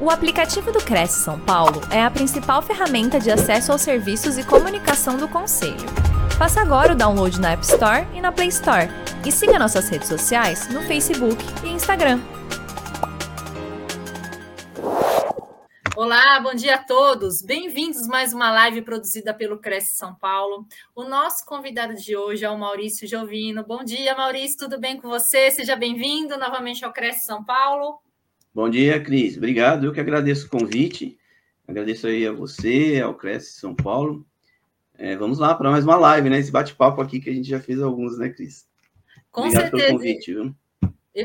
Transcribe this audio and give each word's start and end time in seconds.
O 0.00 0.10
aplicativo 0.10 0.70
do 0.70 0.78
Cresce 0.78 1.24
São 1.24 1.40
Paulo 1.40 1.80
é 1.90 2.00
a 2.00 2.08
principal 2.08 2.62
ferramenta 2.62 3.18
de 3.18 3.32
acesso 3.32 3.72
aos 3.72 3.82
serviços 3.82 4.38
e 4.38 4.46
comunicação 4.46 5.16
do 5.16 5.26
Conselho. 5.26 5.88
Faça 6.38 6.60
agora 6.60 6.92
o 6.92 6.96
download 6.96 7.40
na 7.40 7.50
App 7.50 7.64
Store 7.64 8.06
e 8.14 8.20
na 8.20 8.30
Play 8.30 8.46
Store. 8.46 8.86
E 9.26 9.32
siga 9.32 9.58
nossas 9.58 9.88
redes 9.88 10.06
sociais 10.06 10.68
no 10.68 10.82
Facebook 10.82 11.44
e 11.64 11.70
Instagram. 11.70 12.20
Olá, 15.96 16.38
bom 16.38 16.54
dia 16.54 16.76
a 16.76 16.84
todos. 16.84 17.42
Bem-vindos 17.42 18.04
a 18.04 18.06
mais 18.06 18.32
uma 18.32 18.52
live 18.52 18.82
produzida 18.82 19.34
pelo 19.34 19.58
Cresce 19.58 19.96
São 19.96 20.14
Paulo. 20.14 20.64
O 20.94 21.02
nosso 21.02 21.44
convidado 21.44 21.96
de 21.96 22.16
hoje 22.16 22.44
é 22.44 22.50
o 22.50 22.56
Maurício 22.56 23.08
Jovino. 23.08 23.64
Bom 23.66 23.82
dia, 23.82 24.14
Maurício, 24.14 24.58
tudo 24.58 24.78
bem 24.78 24.96
com 25.00 25.08
você? 25.08 25.50
Seja 25.50 25.74
bem-vindo 25.74 26.38
novamente 26.38 26.84
ao 26.84 26.92
Cresce 26.92 27.26
São 27.26 27.42
Paulo. 27.42 27.98
Bom 28.58 28.68
dia, 28.68 29.00
Cris. 29.00 29.36
Obrigado. 29.36 29.86
Eu 29.86 29.92
que 29.92 30.00
agradeço 30.00 30.48
o 30.48 30.50
convite. 30.50 31.16
Agradeço 31.64 32.08
aí 32.08 32.26
a 32.26 32.32
você, 32.32 33.00
ao 33.00 33.14
Cresce 33.14 33.52
São 33.52 33.72
Paulo. 33.72 34.26
É, 34.96 35.16
vamos 35.16 35.38
lá 35.38 35.54
para 35.54 35.70
mais 35.70 35.84
uma 35.84 35.94
live, 35.94 36.28
né? 36.28 36.40
Esse 36.40 36.50
bate-papo 36.50 37.00
aqui 37.00 37.20
que 37.20 37.30
a 37.30 37.32
gente 37.32 37.48
já 37.48 37.60
fez 37.60 37.80
alguns, 37.80 38.18
né, 38.18 38.30
Cris? 38.30 38.66
Com 39.30 39.42
Obrigado 39.42 39.62
certeza. 39.62 39.86
pelo 39.86 39.96
convite, 39.96 40.34
viu? 40.34 40.52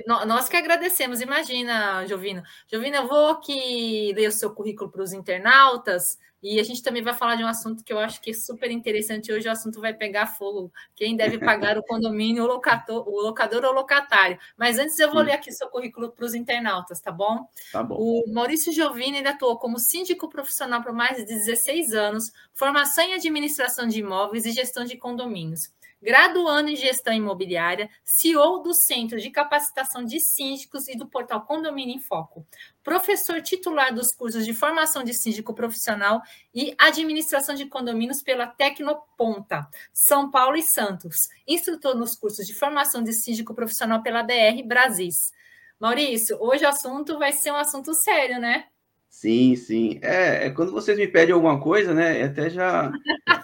Nós 0.06 0.50
que 0.50 0.56
agradecemos, 0.56 1.22
imagina, 1.22 2.06
Jovino. 2.08 2.42
Jovino, 2.72 2.96
eu 2.98 3.08
vou 3.08 3.30
aqui 3.30 4.14
ler 4.16 4.28
o 4.28 4.32
seu 4.32 4.52
currículo 4.52 4.90
para 4.90 5.04
os 5.04 5.14
internautas, 5.14 6.18
e 6.44 6.60
a 6.60 6.64
gente 6.64 6.84
também 6.84 7.02
vai 7.02 7.14
falar 7.14 7.36
de 7.36 7.44
um 7.44 7.48
assunto 7.48 7.86
que 7.86 7.94
eu 7.94 7.98
acho 7.98 8.22
que 8.22 8.32
é 8.32 8.34
super 8.34 8.70
interessante. 8.70 9.32
Hoje 9.32 9.48
o 9.48 9.52
assunto 9.52 9.80
vai 9.80 9.94
pegar 9.94 10.28
fogo. 10.28 10.70
Quem 10.94 11.16
deve 11.16 11.40
pagar 11.40 11.78
o 11.78 11.84
condomínio, 11.88 12.44
o 12.44 12.48
locador, 12.48 13.08
o 13.08 13.22
locador 13.22 13.64
ou 13.64 13.72
o 13.72 13.74
locatário. 13.74 14.38
Mas 14.58 14.78
antes 14.78 15.00
eu 15.00 15.10
vou 15.10 15.22
ler 15.22 15.32
aqui 15.32 15.54
seu 15.54 15.70
currículo 15.70 16.12
para 16.12 16.26
os 16.26 16.36
internautas, 16.36 17.00
tá 17.00 17.14
bom? 17.14 17.48
Tá 17.72 17.82
bom. 17.82 17.96
O 17.98 18.34
Maurício 18.34 18.74
Giovini 18.74 19.20
ele 19.20 19.30
atuou 19.30 19.58
como 19.58 19.80
síndico 19.80 20.28
profissional 20.28 20.84
por 20.84 20.92
mais 20.92 21.16
de 21.16 21.24
16 21.24 21.94
anos, 21.94 22.30
formação 22.54 23.06
em 23.06 23.14
administração 23.14 23.88
de 23.88 24.00
imóveis 24.00 24.46
e 24.46 24.52
gestão 24.52 24.84
de 24.84 24.98
condomínios 24.98 25.72
graduando 26.04 26.70
em 26.70 26.76
gestão 26.76 27.14
imobiliária, 27.14 27.90
CEO 28.04 28.62
do 28.62 28.74
Centro 28.74 29.20
de 29.20 29.30
Capacitação 29.32 30.04
de 30.04 30.20
Síndicos 30.20 30.90
e 30.90 30.98
do 30.98 31.08
portal 31.08 31.46
Condomínio 31.46 31.96
em 31.96 32.00
Foco, 32.00 32.46
professor 32.84 33.42
titular 33.42 33.94
dos 33.96 34.14
cursos 34.14 34.46
de 34.46 34.54
formação 34.54 35.02
de 35.02 35.14
síndico 35.14 35.54
profissional 35.54 36.22
e 36.54 36.76
administração 36.78 37.56
de 37.56 37.66
condomínios 37.66 38.22
pela 38.22 38.46
Tecnoponta, 38.46 39.66
São 39.94 40.30
Paulo 40.30 40.58
e 40.58 40.64
Santos, 40.64 41.16
instrutor 41.48 41.96
nos 41.96 42.16
cursos 42.16 42.46
de 42.46 42.54
formação 42.54 43.02
de 43.02 43.14
síndico 43.14 43.56
profissional 43.56 44.04
pela 44.04 44.22
DR 44.22 44.62
Brasis. 44.66 45.32
Maurício, 45.80 46.38
hoje 46.42 46.66
o 46.66 46.70
assunto 46.70 47.18
vai 47.18 47.32
ser 47.32 47.52
um 47.52 47.56
assunto 47.56 47.94
sério, 47.94 48.40
né? 48.40 48.66
Sim, 49.14 49.56
sim. 49.56 50.00
É, 50.02 50.48
é, 50.48 50.50
quando 50.50 50.72
vocês 50.72 50.98
me 50.98 51.08
pedem 51.08 51.36
alguma 51.36 51.60
coisa, 51.60 51.94
né? 51.94 52.24
Até 52.24 52.50
já 52.50 52.92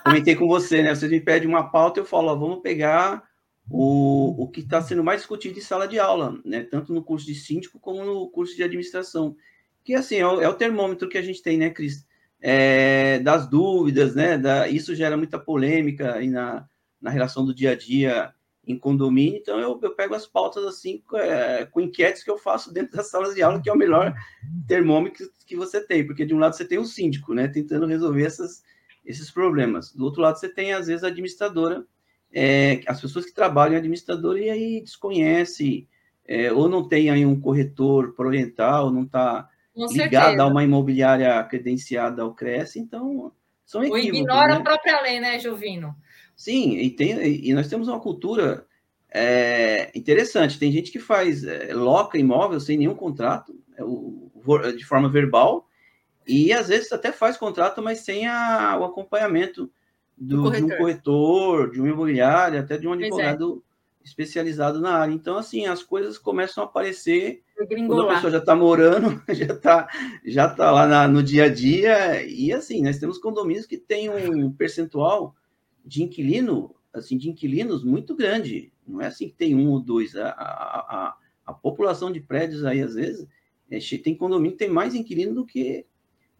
comentei 0.03 0.36
com 0.36 0.48
você, 0.48 0.81
né? 0.81 0.95
Vocês 0.95 1.11
me 1.11 1.22
pedem 1.22 1.48
uma 1.48 1.70
pauta, 1.70 2.00
eu 2.00 2.06
falo, 2.06 2.30
ó, 2.30 2.36
vamos 2.36 2.61
pegar 2.61 3.23
o, 3.70 4.44
o 4.44 4.48
que 4.50 4.61
está 4.61 4.81
sendo 4.81 5.03
mais 5.03 5.22
discutido 5.22 5.59
em 5.59 5.61
sala 5.61 5.88
de 5.88 6.00
aula, 6.00 6.42
né? 6.44 6.64
Tanto 6.64 6.92
no 6.92 7.03
curso 7.03 7.28
de 7.28 7.36
síndico 7.36 7.80
como 7.80 8.03
no 8.03 8.28
curso 8.30 8.56
de 8.56 8.64
administração. 8.64 9.36
Que 9.84 9.94
assim, 9.94 10.16
é 10.16 10.26
o, 10.26 10.42
é 10.42 10.50
o 10.50 10.56
termômetro 10.56 11.08
que 11.08 11.20
a 11.20 11.22
gente 11.22 11.44
tem, 11.44 11.56
né, 11.56 11.70
Cris? 11.70 12.04
É, 12.42 13.20
das 13.20 13.48
dúvidas, 13.48 14.16
né? 14.16 14.39
Da, 14.39 14.67
isso 14.67 14.95
gera 14.95 15.16
muita 15.16 15.38
polêmica 15.38 16.16
aí 16.16 16.31
na, 16.31 16.67
na 17.00 17.11
relação 17.11 17.45
do 17.45 17.54
dia 17.54 17.72
a 17.73 17.76
dia 17.76 18.33
em 18.70 18.78
condomínio, 18.78 19.39
então 19.39 19.59
eu, 19.59 19.80
eu 19.81 19.95
pego 19.95 20.14
as 20.14 20.28
pautas 20.28 20.64
assim 20.64 21.02
é, 21.16 21.66
com 21.66 21.81
enquetes 21.81 22.23
que 22.23 22.30
eu 22.30 22.38
faço 22.38 22.72
dentro 22.72 22.95
das 22.95 23.09
salas 23.09 23.34
de 23.34 23.42
aula, 23.42 23.59
que 23.59 23.67
é 23.67 23.73
o 23.73 23.78
melhor 23.78 24.14
termômetro 24.67 25.28
que 25.48 25.56
você 25.56 25.84
tem, 25.84 26.06
porque 26.06 26.23
de 26.23 26.36
um 26.36 26.38
lado 26.38 26.56
você 26.56 26.64
tem 26.64 26.78
o 26.78 26.86
síndico, 26.86 27.34
né, 27.34 27.48
tentando 27.48 27.88
resolver 27.88 28.23
essas, 28.23 28.61
esses 29.03 29.31
problemas, 29.31 29.92
do 29.92 30.06
outro 30.06 30.22
lado 30.22 30.38
você 30.38 30.48
tem 30.48 30.72
às 30.72 30.86
vezes 30.86 31.03
a 31.03 31.08
administradora, 31.08 31.84
é, 32.31 32.81
as 32.86 33.02
pessoas 33.02 33.26
que 33.26 33.33
trabalham 33.33 33.73
em 33.73 33.80
administradora 33.80 34.39
e 34.39 34.52
aí 34.52 34.82
desconhece, 34.82 35.88
é, 36.27 36.54
ou 36.54 36.70
não 36.70 36.88
tem 36.88 37.10
aí 37.10 37.26
um 37.26 37.42
corretor 37.42 38.14
para 38.14 38.27
orientar, 38.27 38.83
ou 38.83 38.92
não 38.92 39.02
está 39.02 39.49
ligado 39.76 40.39
a 40.39 40.45
uma 40.45 40.64
imobiliária 40.64 41.43
credenciada 41.45 42.22
ao 42.22 42.36
CRES, 42.36 42.76
então 42.76 43.32
são 43.66 43.82
equívocos. 43.82 44.10
Ou 44.11 44.16
ignora 44.16 44.54
né? 44.54 44.55
a 44.58 44.61
própria 44.61 45.02
lei, 45.02 45.20
né, 45.20 45.39
Jovino? 45.39 45.95
Sim, 46.36 46.77
e, 46.77 46.89
tem, 46.92 47.48
e 47.48 47.54
nós 47.54 47.67
temos 47.67 47.88
uma 47.88 47.99
cultura 47.99 48.66
é, 49.11 49.92
interessante. 49.95 50.59
Tem 50.59 50.71
gente 50.71 50.92
que 50.92 50.99
faz, 50.99 51.43
é, 51.43 51.73
loca 51.73 52.17
imóvel 52.17 52.59
sem 52.59 52.77
nenhum 52.77 52.95
contrato, 52.95 53.55
é, 53.75 53.83
o, 53.83 54.31
de 54.75 54.86
forma 54.86 55.09
verbal, 55.09 55.67
e 56.27 56.53
às 56.53 56.67
vezes 56.67 56.92
até 56.92 57.11
faz 57.11 57.37
contrato, 57.37 57.81
mas 57.81 57.99
sem 57.99 58.27
a, 58.27 58.77
o 58.80 58.86
acompanhamento 58.86 59.69
do, 60.17 60.43
corretor. 60.43 60.67
de 60.67 60.73
um 60.73 60.77
corretor, 60.77 61.71
de 61.71 61.81
um 61.81 61.87
imobiliário, 61.87 62.59
até 62.59 62.77
de 62.77 62.87
um 62.87 62.93
é. 62.93 62.98
advogado 62.98 63.64
especializado 64.03 64.80
na 64.80 64.92
área. 64.92 65.14
Então, 65.14 65.37
assim, 65.37 65.65
as 65.65 65.83
coisas 65.83 66.17
começam 66.17 66.64
a 66.64 66.67
aparecer 66.67 67.43
quando 67.67 68.09
a 68.09 68.15
pessoa 68.15 68.31
já 68.31 68.37
está 68.37 68.55
morando, 68.55 69.21
já 69.30 69.53
está 69.53 69.87
já 70.25 70.49
tá 70.49 70.71
lá 70.71 70.87
na, 70.87 71.08
no 71.08 71.21
dia 71.21 71.45
a 71.45 71.49
dia, 71.49 72.23
e 72.25 72.53
assim, 72.53 72.81
nós 72.81 72.98
temos 72.98 73.17
condomínios 73.17 73.65
que 73.65 73.77
têm 73.77 74.09
um 74.09 74.52
percentual 74.52 75.36
de 75.86 76.03
inquilino, 76.03 76.73
assim, 76.94 77.17
de 77.17 77.30
inquilinos 77.30 77.83
muito 77.83 78.16
grande. 78.16 78.72
Não 78.88 79.02
é 79.02 79.08
assim 79.08 79.27
que 79.27 79.36
tem 79.36 79.55
um 79.55 79.70
ou 79.70 79.80
dois. 79.80 80.16
A, 80.16 80.30
a, 80.30 80.80
a, 80.80 81.17
a 81.45 81.54
população 81.54 82.11
de 82.11 82.20
prédios 82.20 82.66
aí, 82.66 82.82
às 82.82 82.95
vezes, 82.95 83.27
é, 83.70 83.80
tem 83.98 84.16
condomínio 84.16 84.54
que 84.54 84.58
tem 84.58 84.70
mais 84.70 84.95
inquilino 84.95 85.33
do 85.36 85.45
que 85.45 85.86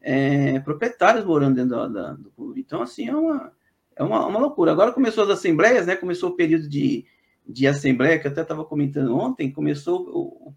é, 0.02 0.59
proprietários 0.59 1.26
morando 1.26 1.56
dentro 1.56 1.72
da, 1.72 1.88
da, 1.88 2.14
do 2.14 2.32
clube. 2.32 2.62
Então, 2.62 2.82
assim, 2.82 3.08
é 3.08 3.16
uma, 3.16 3.52
é 3.96 4.04
uma, 4.04 4.26
uma 4.26 4.40
loucura. 4.40 4.72
Agora 4.72 4.92
começou 4.92 5.24
as 5.24 5.30
assembleias, 5.30 5.86
né? 5.86 5.96
Começou 5.96 6.32
o 6.32 6.36
período 6.36 6.68
de, 6.68 7.06
de 7.48 7.68
assembleia, 7.68 8.20
que 8.20 8.28
eu 8.28 8.32
até 8.32 8.42
estava 8.42 8.66
comentando 8.66 9.16
ontem, 9.16 9.52
começou 9.52 10.02
o, 10.09 10.54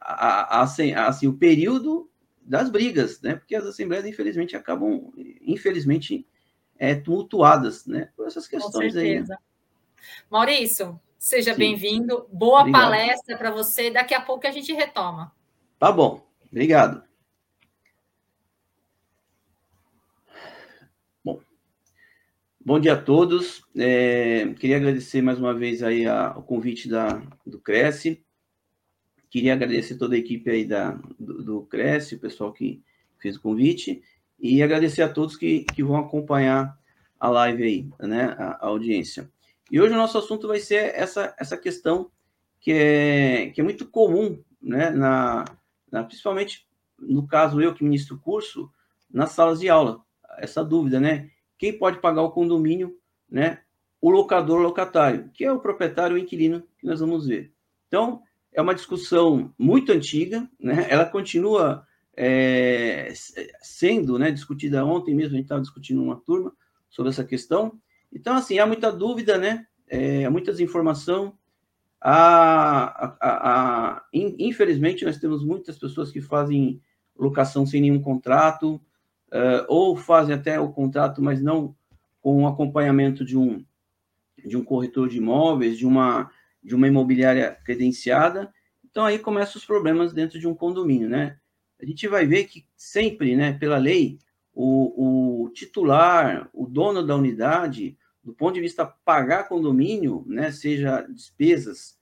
a, 0.00 0.60
a, 0.60 0.62
assim, 0.62 1.26
o 1.26 1.34
período 1.34 2.08
das 2.42 2.70
brigas, 2.70 3.20
né? 3.20 3.36
Porque 3.36 3.54
as 3.54 3.66
assembleias, 3.66 4.06
infelizmente, 4.06 4.56
acabam, 4.56 5.12
infelizmente, 5.40 6.26
é, 6.78 6.94
tumultuadas, 6.94 7.86
né? 7.86 8.08
Por 8.16 8.26
essas 8.26 8.46
questões 8.46 8.96
aí. 8.96 9.20
Né? 9.20 9.36
Maurício, 10.30 10.98
seja 11.18 11.54
bem-vindo. 11.54 12.26
Boa 12.32 12.60
Obrigado. 12.60 12.82
palestra 12.82 13.36
para 13.36 13.50
você. 13.50 13.90
Daqui 13.90 14.14
a 14.14 14.20
pouco 14.20 14.46
a 14.46 14.50
gente 14.50 14.72
retoma. 14.72 15.32
Tá 15.78 15.90
bom. 15.90 16.26
Obrigado. 16.50 17.02
Bom, 21.24 21.40
bom 22.64 22.78
dia 22.78 22.94
a 22.94 23.02
todos. 23.02 23.62
É, 23.76 24.54
queria 24.54 24.76
agradecer 24.76 25.20
mais 25.20 25.38
uma 25.38 25.52
vez 25.52 25.82
aí 25.82 26.06
a, 26.06 26.30
o 26.36 26.42
convite 26.42 26.88
da, 26.88 27.20
do 27.44 27.60
Cresce. 27.60 28.24
Queria 29.30 29.52
agradecer 29.52 29.98
toda 29.98 30.14
a 30.14 30.18
equipe 30.18 30.48
aí 30.48 30.64
da, 30.64 30.92
do, 31.18 31.42
do 31.42 31.62
Cresce, 31.62 32.14
o 32.14 32.20
pessoal 32.20 32.52
que 32.52 32.82
fez 33.18 33.36
o 33.36 33.42
convite. 33.42 34.02
E 34.38 34.62
agradecer 34.62 35.02
a 35.02 35.08
todos 35.08 35.36
que, 35.36 35.64
que 35.74 35.82
vão 35.82 35.96
acompanhar 35.96 36.78
a 37.18 37.28
live 37.28 37.62
aí, 37.62 37.90
né, 38.06 38.36
a, 38.38 38.50
a, 38.52 38.66
audiência. 38.66 39.30
E 39.70 39.80
hoje 39.80 39.92
o 39.92 39.96
nosso 39.96 40.16
assunto 40.18 40.46
vai 40.46 40.60
ser 40.60 40.94
essa, 40.94 41.34
essa 41.38 41.56
questão 41.56 42.10
que 42.60 42.72
é, 42.72 43.50
que 43.50 43.60
é 43.60 43.64
muito 43.64 43.86
comum, 43.88 44.42
né, 44.62 44.90
na, 44.90 45.44
na, 45.90 46.04
principalmente 46.04 46.66
no 46.98 47.26
caso 47.26 47.60
eu 47.60 47.74
que 47.74 47.84
ministro 47.84 48.16
o 48.16 48.20
curso, 48.20 48.70
nas 49.10 49.32
salas 49.32 49.60
de 49.60 49.68
aula, 49.68 50.00
essa 50.38 50.64
dúvida, 50.64 51.00
né? 51.00 51.30
Quem 51.56 51.76
pode 51.76 52.00
pagar 52.00 52.22
o 52.22 52.30
condomínio, 52.30 52.96
né? 53.28 53.60
O 54.00 54.10
locador 54.10 54.60
locatário, 54.60 55.30
que 55.32 55.44
é 55.44 55.52
o 55.52 55.60
proprietário 55.60 56.16
ou 56.16 56.22
inquilino 56.22 56.62
que 56.78 56.86
nós 56.86 57.00
vamos 57.00 57.26
ver. 57.26 57.52
Então, 57.86 58.22
é 58.52 58.60
uma 58.60 58.74
discussão 58.74 59.52
muito 59.58 59.92
antiga, 59.92 60.48
né? 60.58 60.86
Ela 60.88 61.04
continua 61.04 61.86
é, 62.20 63.12
sendo 63.62 64.18
né, 64.18 64.32
discutida 64.32 64.84
ontem 64.84 65.14
mesmo, 65.14 65.34
a 65.34 65.36
gente 65.36 65.44
estava 65.44 65.60
discutindo 65.60 66.02
uma 66.02 66.16
turma 66.16 66.52
sobre 66.90 67.10
essa 67.10 67.22
questão. 67.22 67.80
Então, 68.12 68.34
assim, 68.34 68.58
há 68.58 68.66
muita 68.66 68.90
dúvida, 68.90 69.38
né? 69.38 69.64
É, 69.86 70.24
há 70.24 70.30
muita 70.30 70.50
desinformação. 70.50 71.38
Há, 72.00 73.16
há, 73.20 73.20
há, 73.20 74.04
infelizmente, 74.12 75.04
nós 75.04 75.18
temos 75.18 75.44
muitas 75.44 75.78
pessoas 75.78 76.10
que 76.10 76.20
fazem 76.20 76.82
locação 77.16 77.64
sem 77.64 77.80
nenhum 77.80 78.00
contrato, 78.02 78.74
uh, 79.32 79.64
ou 79.68 79.96
fazem 79.96 80.34
até 80.34 80.58
o 80.58 80.72
contrato, 80.72 81.22
mas 81.22 81.40
não 81.40 81.76
com 82.20 82.42
o 82.42 82.46
acompanhamento 82.48 83.24
de 83.24 83.38
um, 83.38 83.64
de 84.44 84.56
um 84.56 84.64
corretor 84.64 85.08
de 85.08 85.18
imóveis, 85.18 85.78
de 85.78 85.86
uma, 85.86 86.30
de 86.64 86.74
uma 86.74 86.88
imobiliária 86.88 87.56
credenciada. 87.64 88.52
Então, 88.84 89.04
aí 89.04 89.20
começam 89.20 89.56
os 89.56 89.64
problemas 89.64 90.12
dentro 90.12 90.38
de 90.40 90.48
um 90.48 90.54
condomínio, 90.54 91.08
né? 91.08 91.38
A 91.80 91.86
gente 91.86 92.08
vai 92.08 92.26
ver 92.26 92.44
que 92.44 92.66
sempre, 92.76 93.36
né, 93.36 93.52
pela 93.52 93.78
lei, 93.78 94.18
o, 94.52 95.44
o 95.44 95.50
titular, 95.50 96.48
o 96.52 96.66
dono 96.66 97.06
da 97.06 97.14
unidade, 97.14 97.96
do 98.22 98.34
ponto 98.34 98.54
de 98.54 98.60
vista 98.60 98.84
pagar 98.84 99.48
condomínio, 99.48 100.24
né, 100.26 100.50
seja 100.50 101.02
despesas 101.02 101.96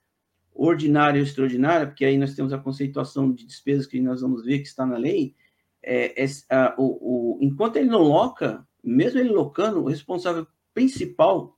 ordinária 0.53 1.21
ou 1.21 1.25
extraordinária, 1.25 1.85
porque 1.85 2.03
aí 2.03 2.17
nós 2.17 2.33
temos 2.33 2.51
a 2.51 2.57
conceituação 2.57 3.31
de 3.31 3.45
despesas 3.45 3.85
que 3.85 4.01
nós 4.01 4.21
vamos 4.21 4.43
ver 4.43 4.59
que 4.59 4.67
está 4.67 4.85
na 4.85 4.97
lei, 4.97 5.35
é, 5.83 6.23
é, 6.23 6.27
a, 6.49 6.75
o, 6.77 7.37
o, 7.37 7.39
enquanto 7.41 7.77
ele 7.77 7.89
não 7.89 8.01
loca, 8.01 8.67
mesmo 8.83 9.19
ele 9.19 9.29
locando, 9.29 9.81
o 9.81 9.87
responsável 9.87 10.47
principal 10.73 11.57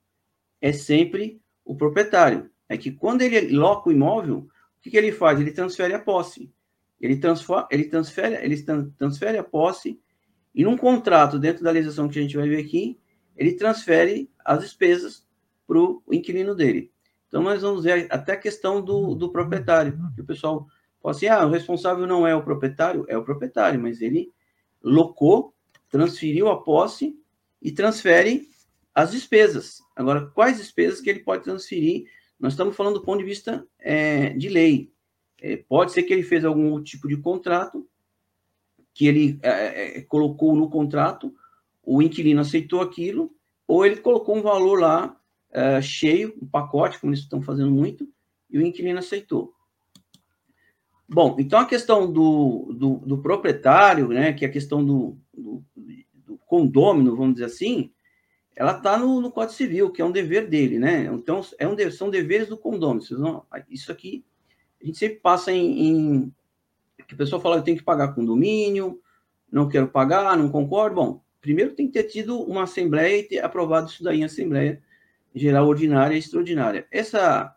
é 0.62 0.72
sempre 0.72 1.42
o 1.64 1.76
proprietário. 1.76 2.50
É 2.68 2.78
que 2.78 2.92
quando 2.92 3.22
ele 3.22 3.56
loca 3.56 3.90
o 3.90 3.92
imóvel, 3.92 4.38
o 4.38 4.82
que, 4.82 4.92
que 4.92 4.98
ele 4.98 5.12
faz? 5.12 5.40
Ele 5.40 5.52
transfere 5.52 5.94
a 5.94 6.00
posse. 6.00 6.54
Ele, 7.00 7.18
transfer, 7.18 7.66
ele, 7.72 7.86
transfere, 7.86 8.36
ele 8.44 8.62
transfere 8.98 9.38
a 9.38 9.44
posse 9.44 10.00
e 10.54 10.64
num 10.64 10.78
contrato, 10.78 11.40
dentro 11.40 11.64
da 11.64 11.72
legislação 11.72 12.10
que 12.10 12.20
a 12.20 12.22
gente 12.22 12.36
vai 12.36 12.50
ver 12.50 12.60
aqui, 12.64 13.00
ele 13.36 13.54
transfere 13.54 14.30
as 14.44 14.62
despesas 14.62 15.26
para 15.66 15.78
o 15.78 16.04
inquilino 16.12 16.56
dele. 16.56 16.92
Então, 17.28 17.44
nós 17.44 17.62
vamos 17.62 17.84
ver 17.84 18.08
até 18.10 18.34
a 18.34 18.38
questão 18.38 18.82
do, 18.82 19.14
do 19.14 19.32
proprietário, 19.32 19.98
que 20.16 20.22
o 20.22 20.26
pessoal 20.26 20.68
fala 21.02 21.16
assim, 21.16 21.28
ah, 21.28 21.46
o 21.46 21.52
responsável 21.52 22.08
não 22.08 22.26
é 22.28 22.36
o 22.36 22.44
proprietário, 22.44 23.06
é 23.08 23.18
o 23.18 23.24
proprietário, 23.24 23.80
mas 23.80 24.02
ele 24.02 24.34
locou, 24.84 25.54
transferiu 25.90 26.50
a 26.50 26.62
posse 26.62 27.16
e 27.62 27.72
transfere 27.72 28.50
as 28.94 29.12
despesas. 29.12 29.80
Agora, 29.96 30.26
quais 30.26 30.58
despesas 30.58 31.00
que 31.00 31.10
ele 31.10 31.20
pode 31.20 31.44
transferir? 31.44 32.06
Nós 32.40 32.54
estamos 32.54 32.76
falando 32.76 32.96
do 32.96 33.06
ponto 33.06 33.20
de 33.20 33.26
vista 33.26 33.66
é, 33.80 34.30
de 34.30 34.50
lei. 34.50 34.92
É, 35.42 35.58
pode 35.58 35.92
ser 35.92 36.04
que 36.04 36.14
ele 36.14 36.24
fez 36.24 36.44
algum 36.44 36.82
tipo 36.82 37.08
de 37.08 37.18
contrato, 37.18 37.88
que 38.94 39.08
ele 39.08 39.40
é, 39.42 39.50
é, 39.50 39.98
é, 39.98 40.02
colocou 40.02 40.56
no 40.56 40.70
contrato, 40.70 41.34
o 41.84 42.02
inquilino 42.02 42.42
aceitou 42.42 42.82
aquilo, 42.82 43.32
ou 43.68 43.86
ele 43.86 43.98
colocou 43.98 44.36
um 44.36 44.42
valor 44.42 44.80
lá 44.80 45.18
é, 45.52 45.82
cheio, 45.82 46.38
um 46.42 46.48
pacote, 46.48 47.00
como 47.00 47.12
eles 47.12 47.24
estão 47.24 47.42
fazendo 47.42 47.72
muito, 47.72 48.08
e 48.50 48.58
o 48.58 48.66
inquilino 48.66 49.00
aceitou. 49.00 49.54
Bom, 51.08 51.36
então 51.40 51.60
a 51.60 51.66
questão 51.66 52.12
do, 52.12 52.72
do, 52.74 52.98
do 52.98 53.18
proprietário, 53.18 54.10
né, 54.10 54.34
que 54.34 54.46
é 54.46 54.48
a 54.48 54.52
questão 54.52 54.86
do, 54.86 55.18
do, 55.34 55.64
do 56.14 56.38
condômino, 56.46 57.16
vamos 57.16 57.36
dizer 57.36 57.46
assim, 57.46 57.92
ela 58.56 58.76
está 58.76 58.98
no, 58.98 59.22
no, 59.22 59.32
Código 59.32 59.54
Civil, 59.54 59.90
que 59.90 60.02
é 60.02 60.06
um 60.06 60.12
dever 60.12 60.48
dele, 60.48 60.78
né? 60.78 61.06
Então, 61.06 61.42
é 61.58 61.66
um, 61.66 61.92
são 61.92 62.10
deveres 62.10 62.50
do 62.50 62.58
condômino. 62.58 63.02
Isso 63.70 63.90
aqui, 63.90 64.26
a 64.82 64.86
gente 64.86 64.98
sempre 64.98 65.20
passa 65.20 65.52
em, 65.52 65.88
em 65.88 66.36
que 67.08 67.16
a 67.16 67.18
pessoa 67.18 67.42
fala, 67.42 67.58
eu 67.58 67.64
tenho 67.64 67.78
que 67.78 67.84
pagar 67.84 68.14
condomínio, 68.14 69.02
não 69.52 69.68
quero 69.68 69.88
pagar, 69.88 70.38
não 70.38 70.50
concordo. 70.50 70.96
Bom, 70.96 71.24
primeiro 71.42 71.74
tem 71.74 71.88
que 71.88 71.94
ter 71.94 72.04
tido 72.04 72.40
uma 72.40 72.64
assembleia 72.64 73.20
e 73.20 73.24
ter 73.24 73.40
aprovado 73.40 73.90
isso 73.90 74.04
daí 74.04 74.20
em 74.20 74.26
assembleia 74.26 74.82
geral 75.34 75.68
ordinária 75.68 76.16
e 76.16 76.20
extraordinária. 76.20 76.88
Essa, 76.92 77.56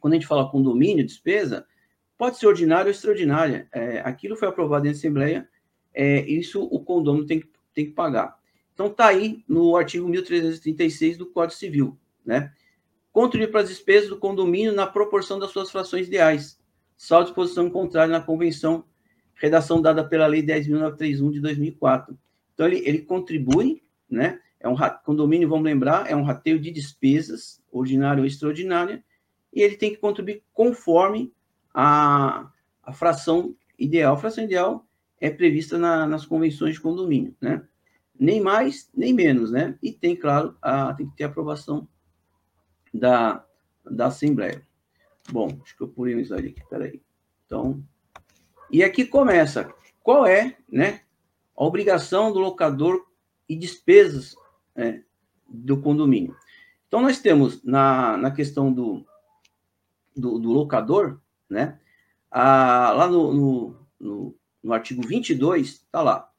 quando 0.00 0.12
a 0.12 0.16
gente 0.16 0.26
fala 0.26 0.50
condomínio, 0.50 1.04
despesa, 1.04 1.66
pode 2.18 2.38
ser 2.38 2.46
ordinária 2.46 2.86
ou 2.86 2.90
extraordinária. 2.90 3.68
É, 3.72 4.00
aquilo 4.00 4.36
foi 4.36 4.48
aprovado 4.48 4.86
em 4.86 4.90
assembleia, 4.90 5.48
é, 5.92 6.20
isso 6.26 6.62
o 6.62 6.80
condomínio 6.80 7.26
tem 7.26 7.40
que, 7.40 7.48
tem 7.74 7.86
que 7.86 7.92
pagar. 7.92 8.38
Então 8.74 8.86
está 8.86 9.06
aí 9.06 9.44
no 9.48 9.76
artigo 9.76 10.08
1336 10.08 11.18
do 11.18 11.26
Código 11.26 11.58
Civil, 11.58 11.98
né? 12.24 12.52
Contribuir 13.12 13.50
para 13.50 13.62
as 13.62 13.68
despesas 13.68 14.08
do 14.08 14.18
condomínio 14.18 14.72
na 14.72 14.86
proporção 14.86 15.38
das 15.38 15.50
suas 15.50 15.70
frações 15.70 16.06
ideais, 16.06 16.60
salvo 16.96 17.26
disposição 17.26 17.68
contrária 17.68 18.12
na 18.12 18.20
convenção, 18.20 18.84
redação 19.34 19.82
dada 19.82 20.04
pela 20.04 20.26
Lei 20.26 20.42
10.931 20.42 21.32
de 21.32 21.40
2004. 21.40 22.16
Então, 22.54 22.66
ele, 22.66 22.82
ele 22.86 22.98
contribui, 22.98 23.82
né? 24.08 24.38
É 24.60 24.68
um 24.68 24.76
condomínio, 25.04 25.48
vamos 25.48 25.64
lembrar, 25.64 26.10
é 26.10 26.14
um 26.14 26.22
rateio 26.22 26.60
de 26.60 26.70
despesas, 26.70 27.62
ordinária 27.72 28.20
ou 28.20 28.26
extraordinária, 28.26 29.02
e 29.52 29.62
ele 29.62 29.76
tem 29.76 29.90
que 29.90 29.96
contribuir 29.96 30.42
conforme 30.52 31.32
a, 31.72 32.50
a 32.82 32.92
fração 32.92 33.56
ideal. 33.78 34.14
A 34.14 34.18
fração 34.18 34.44
ideal 34.44 34.86
é 35.18 35.30
prevista 35.30 35.78
na, 35.78 36.06
nas 36.06 36.26
convenções 36.26 36.74
de 36.74 36.80
condomínio, 36.80 37.34
né? 37.40 37.62
Nem 38.18 38.40
mais, 38.40 38.90
nem 38.94 39.14
menos, 39.14 39.50
né? 39.50 39.78
E 39.82 39.90
tem, 39.92 40.14
claro, 40.14 40.54
a, 40.60 40.92
tem 40.92 41.08
que 41.08 41.16
ter 41.16 41.24
aprovação 41.24 41.88
da, 42.92 43.44
da 43.84 44.06
Assembleia. 44.06 44.66
Bom, 45.30 45.58
acho 45.62 45.76
que 45.76 45.82
eu 45.82 45.88
pulei 45.88 46.16
um 46.16 46.20
slide 46.20 46.48
aqui, 46.48 46.62
peraí. 46.68 47.00
Então, 47.46 47.82
e 48.70 48.82
aqui 48.82 49.04
começa. 49.04 49.72
Qual 50.02 50.26
é, 50.26 50.56
né, 50.70 51.02
a 51.56 51.64
obrigação 51.64 52.32
do 52.32 52.38
locador 52.38 53.06
e 53.48 53.56
despesas 53.56 54.34
é, 54.74 55.02
do 55.48 55.80
condomínio? 55.80 56.36
Então, 56.88 57.00
nós 57.00 57.20
temos 57.20 57.62
na, 57.62 58.16
na 58.16 58.30
questão 58.30 58.72
do, 58.72 59.04
do, 60.16 60.38
do 60.38 60.50
locador, 60.50 61.20
né, 61.48 61.78
a, 62.30 62.92
lá 62.92 63.08
no, 63.08 63.32
no, 63.32 63.76
no, 63.98 64.36
no 64.62 64.72
artigo 64.72 65.06
22, 65.06 65.68
está 65.68 66.02
lá, 66.02 66.30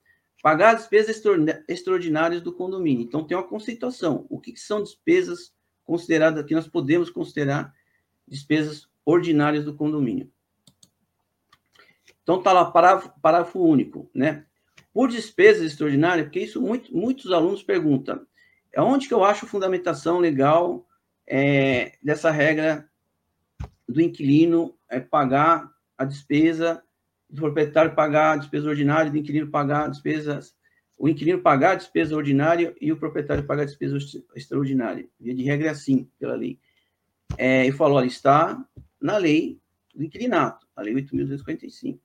pagar 0.41 0.75
as 0.75 0.81
despesas 0.81 1.21
extraordinárias 1.67 2.41
do 2.41 2.51
condomínio. 2.51 3.03
Então, 3.03 3.23
tem 3.23 3.37
uma 3.37 3.47
conceituação. 3.47 4.25
O 4.29 4.39
que 4.39 4.57
são 4.57 4.83
despesas 4.83 5.53
consideradas, 5.91 6.45
que 6.45 6.55
nós 6.55 6.69
podemos 6.69 7.09
considerar 7.09 7.75
despesas 8.25 8.87
ordinárias 9.05 9.65
do 9.65 9.75
condomínio. 9.75 10.31
Então 12.23 12.37
está 12.37 12.53
lá 12.53 12.71
parágrafo, 12.71 13.11
parágrafo 13.21 13.59
único, 13.59 14.09
né? 14.15 14.45
Por 14.93 15.09
despesas 15.09 15.63
extraordinárias, 15.63 16.27
porque 16.27 16.39
isso 16.39 16.61
muito, 16.61 16.95
muitos 16.95 17.29
alunos 17.33 17.61
perguntam, 17.61 18.25
é 18.71 18.81
onde 18.81 19.09
que 19.09 19.13
eu 19.13 19.21
acho 19.21 19.45
fundamentação 19.45 20.17
legal 20.17 20.87
é, 21.27 21.97
dessa 22.01 22.31
regra 22.31 22.89
do 23.85 23.99
inquilino 23.99 24.73
é, 24.89 25.01
pagar 25.01 25.69
a 25.97 26.05
despesa, 26.05 26.81
do 27.29 27.41
proprietário 27.41 27.93
pagar 27.93 28.31
a 28.31 28.37
despesa 28.37 28.69
ordinária, 28.69 29.11
do 29.11 29.17
inquilino 29.17 29.51
pagar 29.51 29.89
despesas, 29.89 30.55
o 31.01 31.09
inquilino 31.09 31.41
pagar 31.41 31.71
a 31.71 31.75
despesa 31.75 32.15
ordinária 32.15 32.75
e 32.79 32.91
o 32.91 32.97
proprietário 32.97 33.43
pagar 33.43 33.63
a 33.63 33.65
despesa 33.65 33.97
extraordinária. 34.35 35.09
Via 35.19 35.33
de 35.33 35.41
regra 35.41 35.69
é 35.69 35.71
assim, 35.71 36.07
pela 36.19 36.35
lei 36.35 36.59
é, 37.39 37.65
e 37.65 37.71
falou, 37.71 37.97
olha, 37.97 38.05
está 38.05 38.63
na 39.01 39.17
lei 39.17 39.59
do 39.95 40.03
inquilinato, 40.03 40.67
a 40.75 40.83
lei 40.83 40.93
8.245, 40.93 41.99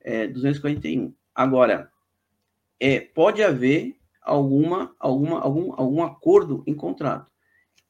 8.241. 0.00 0.04
É, 0.04 1.12
Agora, 1.34 1.90
é, 2.78 3.00
pode 3.00 3.42
haver 3.42 3.96
alguma, 4.22 4.94
alguma, 4.96 5.40
algum, 5.40 5.72
algum 5.72 6.02
acordo 6.04 6.62
em 6.68 6.74
contrato. 6.74 7.32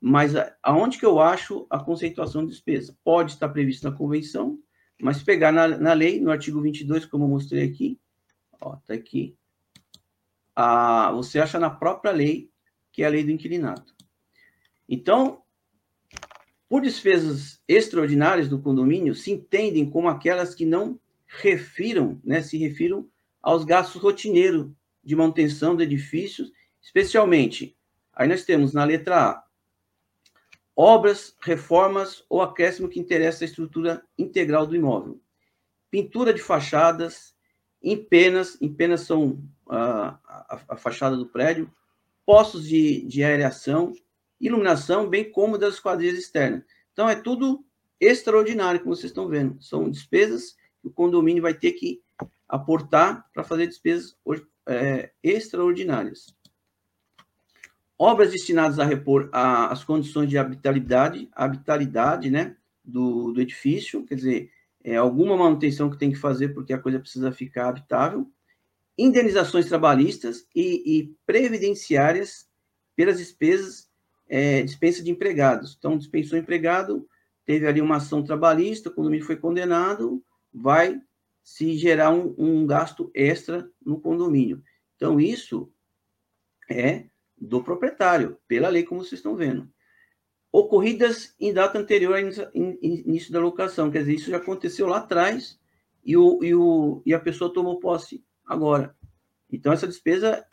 Mas 0.00 0.33
aonde 0.62 0.99
que 0.99 1.05
eu 1.05 1.21
acho 1.21 1.67
a 1.69 1.79
conceituação 1.79 2.47
de 2.47 2.53
despesa? 2.53 2.97
Pode 3.05 3.33
estar 3.33 3.50
previsto 3.50 3.91
na 3.91 3.95
convenção, 3.95 4.59
mas 4.99 5.23
pegar 5.23 5.53
na, 5.53 5.69
na 5.69 5.93
lei, 5.93 6.19
no 6.19 6.31
artigo 6.31 6.62
22, 6.62 7.05
como 7.05 7.25
eu 7.25 7.29
mostrei 7.29 7.69
aqui, 7.69 8.00
ó, 8.59 8.77
tá 8.87 8.95
aqui, 8.95 9.37
você 11.14 11.38
acha 11.38 11.59
na 11.59 11.71
própria 11.71 12.12
lei, 12.12 12.50
que 12.90 13.02
é 13.02 13.06
a 13.06 13.11
lei 13.11 13.25
do 13.25 13.30
inquilinato. 13.30 13.94
Então, 14.88 15.42
por 16.68 16.82
despesas 16.82 17.61
extraordinárias 17.68 18.49
do 18.49 18.61
condomínio, 18.61 19.14
se 19.14 19.30
entendem 19.30 19.88
como 19.88 20.09
aquelas 20.09 20.54
que 20.54 20.64
não 20.64 20.99
refiram, 21.26 22.21
né, 22.25 22.42
se 22.42 22.59
refiram 22.59 23.09
aos 23.42 23.64
gastos 23.64 24.00
rotineiros 24.00 24.71
de 25.02 25.16
manutenção 25.16 25.75
de 25.75 25.82
edifícios, 25.82 26.52
especialmente, 26.80 27.76
aí 28.12 28.28
nós 28.28 28.44
temos 28.44 28.73
na 28.73 28.85
letra 28.85 29.30
A, 29.30 29.44
obras, 30.76 31.37
reformas 31.40 32.25
ou 32.28 32.40
acréscimo 32.40 32.88
que 32.88 33.00
interessa 33.00 33.44
a 33.44 33.47
estrutura 33.47 34.02
integral 34.16 34.66
do 34.66 34.76
imóvel, 34.76 35.21
pintura 35.90 36.32
de 36.32 36.40
fachadas, 36.40 37.35
empenas, 37.82 38.56
empenas 38.61 39.02
são 39.02 39.42
a, 39.69 40.19
a, 40.25 40.61
a 40.71 40.76
fachada 40.76 41.16
do 41.16 41.26
prédio, 41.26 41.71
postos 42.25 42.66
de, 42.66 43.02
de 43.07 43.23
aereação, 43.23 43.92
iluminação, 44.40 45.09
bem 45.09 45.31
como 45.31 45.59
das 45.59 45.81
quadrilhas 45.81 46.19
externas. 46.19 46.64
Então, 46.92 47.09
é 47.09 47.14
tudo 47.14 47.64
extraordinário, 48.00 48.81
como 48.81 48.95
vocês 48.95 49.11
estão 49.11 49.28
vendo. 49.28 49.62
São 49.62 49.88
despesas 49.88 50.57
que 50.81 50.88
o 50.88 50.92
condomínio 50.92 51.42
vai 51.42 51.54
ter 51.54 51.73
que 51.73 52.02
aportar 52.49 53.25
para 53.33 53.45
fazer 53.45 53.66
despesas 53.66 54.16
é, 54.66 55.11
extraordinárias. 55.23 56.35
Obras 57.99 58.33
destinadas 58.33 58.78
a 58.78 58.85
repor 58.85 59.31
a, 59.33 59.69
as 59.69 59.85
condições 59.85 60.28
de 60.28 60.37
habitabilidade, 60.37 61.31
habitabilidade 61.33 62.31
né, 62.31 62.57
do, 62.85 63.33
do 63.33 63.40
edifício, 63.40 64.04
quer 64.04 64.16
dizer, 64.16 64.50
é, 64.83 64.97
alguma 64.97 65.37
manutenção 65.37 65.88
que 65.88 65.97
tem 65.97 66.11
que 66.11 66.19
fazer 66.19 66.49
porque 66.49 66.73
a 66.73 66.78
coisa 66.78 66.99
precisa 66.99 67.31
ficar 67.31 67.69
habitável, 67.69 68.28
indenizações 68.96 69.66
trabalhistas 69.66 70.46
e, 70.54 70.99
e 70.99 71.14
previdenciárias 71.26 72.46
pelas 72.94 73.18
despesas 73.18 73.90
é, 74.28 74.62
dispensa 74.62 75.02
de 75.02 75.11
empregados. 75.11 75.76
Então, 75.78 75.99
dispensou 75.99 76.38
empregado, 76.38 77.06
teve 77.44 77.66
ali 77.66 77.80
uma 77.80 77.96
ação 77.96 78.22
trabalhista, 78.22 78.88
o 78.88 78.94
condomínio 78.94 79.26
foi 79.26 79.37
condenado, 79.37 80.25
vai 80.52 81.00
se 81.42 81.76
gerar 81.76 82.11
um, 82.11 82.34
um 82.38 82.66
gasto 82.66 83.11
extra 83.14 83.68
no 83.84 84.00
condomínio. 84.00 84.62
Então, 84.96 85.20
isso 85.20 85.70
é 86.70 87.06
do 87.37 87.62
proprietário, 87.62 88.38
pela 88.46 88.68
lei, 88.68 88.84
como 88.84 89.02
vocês 89.02 89.18
estão 89.18 89.34
vendo. 89.34 89.68
ocorridas 90.52 91.34
em 91.40 91.52
data 91.52 91.78
anterior 91.78 92.14
ao 92.14 92.20
início 92.54 93.32
da 93.32 93.40
locação. 93.40 93.90
Quer 93.90 94.00
dizer, 94.00 94.14
isso 94.14 94.30
já 94.30 94.37
aconteceu 94.37 94.87
lá 94.87 94.99
atrás 94.99 95.58
e, 96.04 96.16
o, 96.16 96.44
e, 96.44 96.54
o, 96.54 97.02
e 97.04 97.14
a 97.14 97.18
pessoa 97.18 97.52
tomou 97.52 97.80
posse 97.80 98.25
agora. 98.52 98.94
Então, 99.50 99.73
essa 99.73 99.87
despesa, 99.87 100.44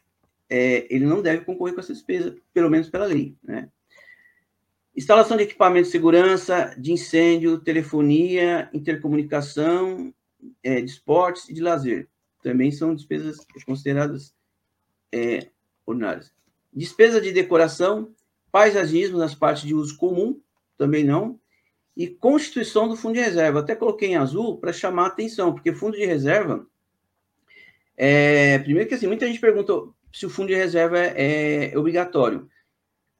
é, 0.49 0.87
ele 0.93 1.05
não 1.05 1.21
deve 1.21 1.45
concorrer 1.45 1.73
com 1.73 1.81
essa 1.81 1.93
despesa, 1.93 2.35
pelo 2.53 2.69
menos 2.69 2.89
pela 2.89 3.05
lei. 3.05 3.35
Né? 3.43 3.69
Instalação 4.95 5.37
de 5.37 5.43
equipamento 5.43 5.85
de 5.85 5.91
segurança, 5.91 6.75
de 6.77 6.91
incêndio, 6.91 7.59
telefonia, 7.59 8.69
intercomunicação, 8.73 10.13
é, 10.63 10.81
de 10.81 10.89
esportes 10.89 11.47
e 11.47 11.53
de 11.53 11.61
lazer. 11.61 12.09
Também 12.41 12.71
são 12.71 12.95
despesas 12.95 13.37
consideradas 13.65 14.33
é, 15.11 15.49
ordinárias. 15.85 16.33
Despesa 16.73 17.19
de 17.19 17.31
decoração, 17.31 18.13
paisagismo 18.51 19.17
nas 19.17 19.35
partes 19.35 19.63
de 19.63 19.73
uso 19.73 19.97
comum, 19.97 20.39
também 20.77 21.03
não. 21.03 21.39
E 21.95 22.07
constituição 22.07 22.87
do 22.87 22.95
fundo 22.95 23.15
de 23.15 23.21
reserva. 23.21 23.59
Até 23.59 23.75
coloquei 23.75 24.09
em 24.09 24.15
azul 24.15 24.57
para 24.57 24.71
chamar 24.71 25.03
a 25.03 25.07
atenção, 25.07 25.53
porque 25.53 25.73
fundo 25.73 25.97
de 25.97 26.05
reserva. 26.05 26.65
É, 28.01 28.57
primeiro 28.59 28.87
que 28.87 28.95
assim, 28.95 29.07
muita 29.07 29.27
gente 29.27 29.41
pergunta 29.41 29.73
se 30.13 30.25
o 30.25 30.29
fundo 30.29 30.47
de 30.47 30.55
reserva 30.55 30.97
é, 30.97 31.73
é 31.73 31.77
obrigatório. 31.77 32.49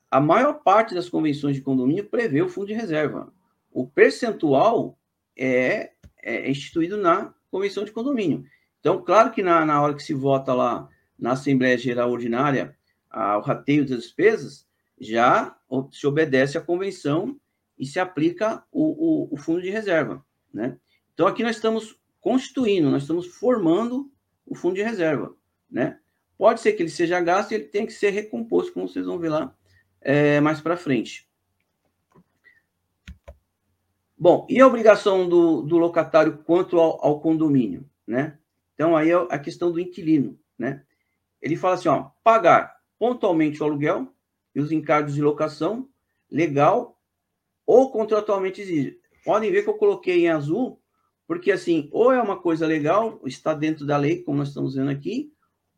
A 0.09 0.21
maior 0.21 0.53
parte 0.63 0.95
das 0.95 1.09
convenções 1.09 1.57
de 1.57 1.61
condomínio 1.61 2.05
prevê 2.05 2.41
o 2.41 2.47
fundo 2.47 2.67
de 2.67 2.73
reserva. 2.73 3.29
O 3.69 3.85
percentual 3.85 4.97
é, 5.37 5.91
é 6.23 6.49
instituído 6.49 6.95
na 6.95 7.33
convenção 7.51 7.83
de 7.83 7.91
condomínio. 7.91 8.45
Então, 8.79 9.03
claro 9.03 9.31
que 9.31 9.43
na, 9.43 9.65
na 9.65 9.81
hora 9.81 9.93
que 9.93 10.01
se 10.01 10.13
vota 10.13 10.53
lá 10.53 10.87
na 11.17 11.33
Assembleia 11.33 11.77
Geral 11.77 12.09
Ordinária 12.09 12.73
ao 13.09 13.41
rateio 13.41 13.85
das 13.85 14.03
despesas, 14.03 14.65
já 14.97 15.57
se 15.91 16.07
obedece 16.07 16.57
à 16.57 16.61
convenção 16.61 17.37
e 17.77 17.85
se 17.85 17.99
aplica 17.99 18.63
o, 18.71 19.25
o, 19.27 19.33
o, 19.33 19.37
fundo 19.37 19.61
de 19.61 19.69
reserva, 19.69 20.23
né? 20.53 20.77
Então, 21.13 21.27
aqui 21.27 21.43
nós 21.43 21.57
estamos 21.57 21.99
constituindo, 22.21 22.89
nós 22.89 23.01
estamos 23.01 23.27
formando 23.27 24.09
o 24.49 24.55
fundo 24.55 24.75
de 24.75 24.83
reserva, 24.83 25.35
né? 25.69 25.99
Pode 26.37 26.61
ser 26.61 26.73
que 26.73 26.81
ele 26.81 26.89
seja 26.89 27.21
gasto 27.21 27.51
e 27.51 27.55
ele 27.55 27.65
tenha 27.65 27.85
que 27.85 27.93
ser 27.93 28.09
recomposto, 28.09 28.73
como 28.73 28.87
vocês 28.87 29.05
vão 29.05 29.19
ver 29.19 29.29
lá 29.29 29.55
é, 30.01 30.39
mais 30.39 30.59
para 30.59 30.77
frente. 30.77 31.29
Bom, 34.17 34.45
e 34.49 34.59
a 34.59 34.67
obrigação 34.67 35.29
do, 35.29 35.61
do 35.61 35.77
locatário 35.77 36.39
quanto 36.39 36.79
ao, 36.79 37.05
ao, 37.05 37.21
condomínio, 37.21 37.89
né? 38.05 38.37
Então, 38.73 38.95
aí 38.95 39.11
é 39.11 39.15
a 39.15 39.39
questão 39.39 39.71
do 39.71 39.79
inquilino, 39.79 40.37
né? 40.57 40.83
Ele 41.41 41.55
fala 41.55 41.75
assim, 41.75 41.87
ó, 41.87 42.09
pagar 42.23 42.79
pontualmente 42.97 43.61
o 43.61 43.65
aluguel 43.65 44.13
e 44.53 44.59
os 44.59 44.71
encargos 44.71 45.13
de 45.13 45.21
locação, 45.21 45.87
legal 46.29 46.99
ou 47.65 47.91
contratualmente 47.91 48.61
exige. 48.61 48.99
Podem 49.23 49.51
ver 49.51 49.63
que 49.63 49.69
eu 49.69 49.77
coloquei 49.77 50.25
em 50.25 50.29
azul, 50.29 50.78
porque 51.29 51.51
assim, 51.51 51.87
ou 51.91 52.11
é 52.11 52.19
uma 52.19 52.41
coisa 52.41 52.65
legal, 52.65 53.21
está 53.23 53.53
dentro 53.53 53.85
da 53.85 53.95
lei, 53.97 54.23
como 54.23 54.39
nós 54.39 54.47
estamos 54.47 54.73
vendo 54.73 54.89
aqui, 54.89 55.31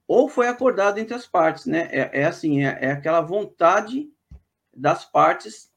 ou 0.08 0.30
foi 0.30 0.48
acordado 0.48 0.98
entre 0.98 1.14
as 1.14 1.28
partes, 1.28 1.66
né? 1.66 1.90
É, 1.92 2.22
é 2.22 2.24
assim, 2.24 2.64
é, 2.64 2.78
é, 2.80 2.92
aquela 2.94 3.20
vontade 3.20 4.10
das 4.74 5.04
partes 5.04 5.70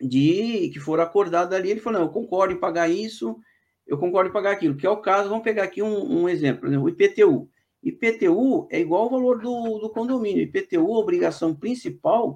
de 0.00 0.70
que 0.72 0.80
foram 0.80 1.02
acordadas 1.02 1.52
ali. 1.52 1.70
Ele 1.70 1.80
falou, 1.80 2.00
não, 2.00 2.06
eu 2.06 2.12
concordo 2.12 2.54
em 2.54 2.58
pagar 2.58 2.88
isso, 2.88 3.38
eu 3.86 3.98
concordo 3.98 4.30
em 4.30 4.32
pagar 4.32 4.52
aquilo, 4.52 4.74
que 4.74 4.86
é 4.86 4.90
o 4.90 5.02
caso, 5.02 5.28
vamos 5.28 5.44
pegar 5.44 5.64
aqui 5.64 5.82
um, 5.82 6.22
um 6.22 6.26
exemplo, 6.26 6.66
exemplo, 6.66 6.86
o 6.86 6.88
IPTU. 6.88 7.50
IPTU 7.82 8.66
é 8.70 8.80
igual 8.80 9.02
ao 9.02 9.10
valor 9.10 9.42
do, 9.42 9.78
do 9.78 9.90
condomínio. 9.90 10.42
IPTU, 10.42 10.94
a 10.94 10.98
obrigação 10.98 11.54
principal 11.54 12.34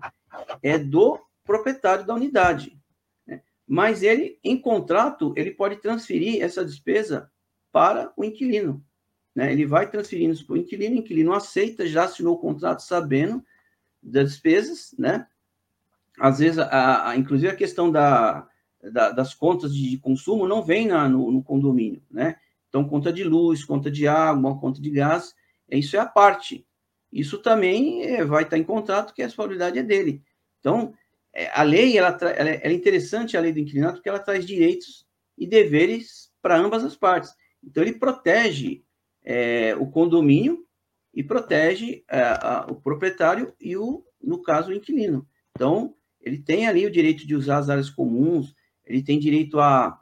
é 0.62 0.76
do 0.76 1.18
proprietário 1.42 2.04
da 2.04 2.14
unidade. 2.14 2.78
Mas 3.66 4.02
ele, 4.02 4.38
em 4.44 4.59
contrato, 4.59 5.33
ele 5.37 5.50
pode 5.50 5.76
transferir 5.76 6.42
essa 6.42 6.64
despesa 6.64 7.30
para 7.73 8.12
o 8.16 8.25
inquilino. 8.25 8.85
Né? 9.35 9.52
Ele 9.52 9.66
vai 9.66 9.90
transferindo 9.90 10.44
para 10.44 10.54
o 10.54 10.56
inquilino, 10.56 10.97
o 10.97 10.99
inquilino 10.99 11.33
aceita, 11.33 11.87
já 11.87 12.04
assinou 12.04 12.35
o 12.35 12.40
contrato 12.40 12.80
sabendo 12.80 13.42
das 14.02 14.30
despesas, 14.30 14.94
né? 14.99 15.26
Às 16.21 16.38
vezes, 16.38 16.59
a, 16.59 17.09
a 17.09 17.16
inclusive 17.16 17.50
a 17.50 17.56
questão 17.56 17.90
da, 17.90 18.47
da, 18.92 19.11
das 19.11 19.35
contas 19.35 19.75
de 19.75 19.99
consumo 19.99 20.47
não 20.47 20.62
vem 20.62 20.87
na, 20.87 21.09
no, 21.09 21.33
no 21.33 21.42
condomínio, 21.42 22.02
né? 22.11 22.37
Então, 22.68 22.87
conta 22.87 23.12
de 23.12 23.25
luz, 23.25 23.64
conta 23.64 23.90
de 23.90 24.06
água, 24.06 24.59
conta 24.59 24.80
de 24.80 24.90
gás, 24.90 25.35
isso 25.71 25.97
é 25.97 26.00
a 26.00 26.06
parte. 26.06 26.66
Isso 27.12 27.38
também 27.38 28.02
é, 28.04 28.25
vai 28.25 28.42
estar 28.42 28.59
em 28.59 28.64
contrato, 28.64 29.14
que 29.14 29.23
a 29.23 29.26
responsabilidade 29.26 29.78
é 29.78 29.83
dele. 29.83 30.23
Então, 30.59 30.92
é, 30.92 31.03
a 31.52 31.62
lei, 31.62 31.98
ela, 31.98 32.16
ela, 32.36 32.50
é 32.50 32.72
interessante, 32.72 33.36
a 33.36 33.40
lei 33.40 33.52
do 33.52 33.58
inquilinato, 33.58 33.94
porque 33.94 34.08
ela 34.08 34.18
traz 34.18 34.46
direitos 34.46 35.06
e 35.36 35.46
deveres 35.46 36.30
para 36.40 36.56
ambas 36.56 36.84
as 36.84 36.96
partes. 36.96 37.34
Então, 37.62 37.82
ele 37.82 37.98
protege 37.98 38.84
é, 39.24 39.74
o 39.76 39.86
condomínio 39.90 40.64
e 41.12 41.22
protege 41.22 42.04
é, 42.08 42.20
a, 42.20 42.66
o 42.68 42.76
proprietário 42.76 43.54
e, 43.60 43.76
o, 43.76 44.04
no 44.22 44.42
caso, 44.42 44.70
o 44.70 44.74
inquilino. 44.74 45.26
Então, 45.52 45.94
ele 46.20 46.38
tem 46.38 46.66
ali 46.66 46.86
o 46.86 46.90
direito 46.90 47.26
de 47.26 47.34
usar 47.34 47.58
as 47.58 47.68
áreas 47.68 47.90
comuns, 47.90 48.54
ele 48.84 49.02
tem 49.02 49.18
direito 49.18 49.58
a, 49.58 50.00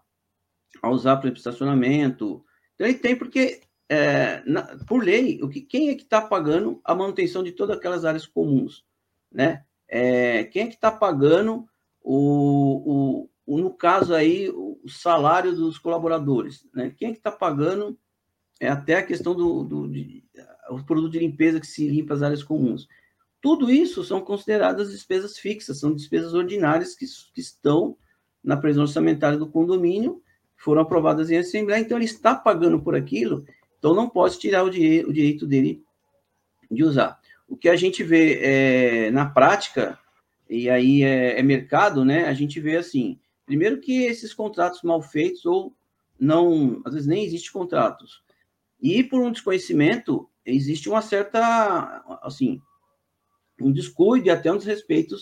a 0.82 0.90
usar 0.90 1.16
para 1.16 1.30
estacionamento, 1.30 2.44
então, 2.74 2.86
ele 2.86 2.98
tem 2.98 3.16
porque, 3.16 3.60
é, 3.88 4.42
na, 4.44 4.62
por 4.86 5.04
lei, 5.04 5.40
o 5.42 5.48
que, 5.48 5.60
quem 5.60 5.90
é 5.90 5.94
que 5.94 6.02
está 6.02 6.20
pagando 6.20 6.80
a 6.84 6.94
manutenção 6.94 7.42
de 7.42 7.52
todas 7.52 7.76
aquelas 7.76 8.04
áreas 8.04 8.26
comuns? 8.26 8.84
Né? 9.30 9.64
É, 9.94 10.44
quem 10.44 10.62
é 10.62 10.66
que 10.68 10.74
está 10.74 10.90
pagando, 10.90 11.68
o, 12.02 13.26
o, 13.26 13.30
o, 13.44 13.58
no 13.58 13.70
caso 13.74 14.14
aí, 14.14 14.48
o 14.48 14.88
salário 14.88 15.54
dos 15.54 15.76
colaboradores? 15.76 16.66
Né? 16.72 16.94
Quem 16.96 17.08
é 17.08 17.12
que 17.12 17.18
está 17.18 17.30
pagando 17.30 17.98
é, 18.58 18.68
até 18.68 18.94
a 18.94 19.02
questão 19.02 19.34
do, 19.34 19.62
do 19.62 19.86
de, 19.86 20.24
o 20.70 20.82
produto 20.82 21.12
de 21.12 21.18
limpeza 21.18 21.60
que 21.60 21.66
se 21.66 21.86
limpa 21.86 22.14
as 22.14 22.22
áreas 22.22 22.42
comuns? 22.42 22.88
Tudo 23.38 23.70
isso 23.70 24.02
são 24.02 24.22
consideradas 24.22 24.92
despesas 24.92 25.36
fixas, 25.36 25.80
são 25.80 25.94
despesas 25.94 26.32
ordinárias 26.32 26.94
que, 26.94 27.04
que 27.34 27.40
estão 27.42 27.94
na 28.42 28.56
previsão 28.56 28.84
orçamentária 28.84 29.36
do 29.36 29.50
condomínio 29.50 30.22
foram 30.62 30.82
aprovadas 30.82 31.28
em 31.28 31.36
assembleia, 31.36 31.80
então 31.80 31.98
ele 31.98 32.04
está 32.04 32.36
pagando 32.36 32.80
por 32.80 32.94
aquilo, 32.94 33.44
então 33.78 33.94
não 33.94 34.08
pode 34.08 34.38
tirar 34.38 34.64
o, 34.64 34.68
o 34.68 34.70
direito 35.12 35.44
dele 35.44 35.84
de 36.70 36.84
usar. 36.84 37.20
O 37.52 37.56
que 37.58 37.68
a 37.68 37.76
gente 37.76 38.02
vê 38.02 38.38
é, 38.40 39.10
na 39.10 39.26
prática, 39.26 39.98
e 40.48 40.70
aí 40.70 41.02
é, 41.02 41.38
é, 41.38 41.42
mercado, 41.42 42.02
né? 42.02 42.24
A 42.24 42.32
gente 42.32 42.58
vê 42.58 42.78
assim, 42.78 43.20
primeiro 43.44 43.78
que 43.78 44.04
esses 44.04 44.32
contratos 44.32 44.82
mal 44.82 45.02
feitos 45.02 45.44
ou 45.44 45.76
não, 46.18 46.80
às 46.82 46.94
vezes 46.94 47.06
nem 47.06 47.22
existe 47.22 47.52
contratos. 47.52 48.22
E 48.80 49.04
por 49.04 49.20
um 49.20 49.30
desconhecimento, 49.30 50.30
existe 50.46 50.88
uma 50.88 51.02
certa, 51.02 52.02
assim, 52.22 52.58
um 53.60 53.70
descuido 53.70 54.28
e 54.28 54.30
até 54.30 54.50
um 54.50 54.56
desrespeito, 54.56 55.14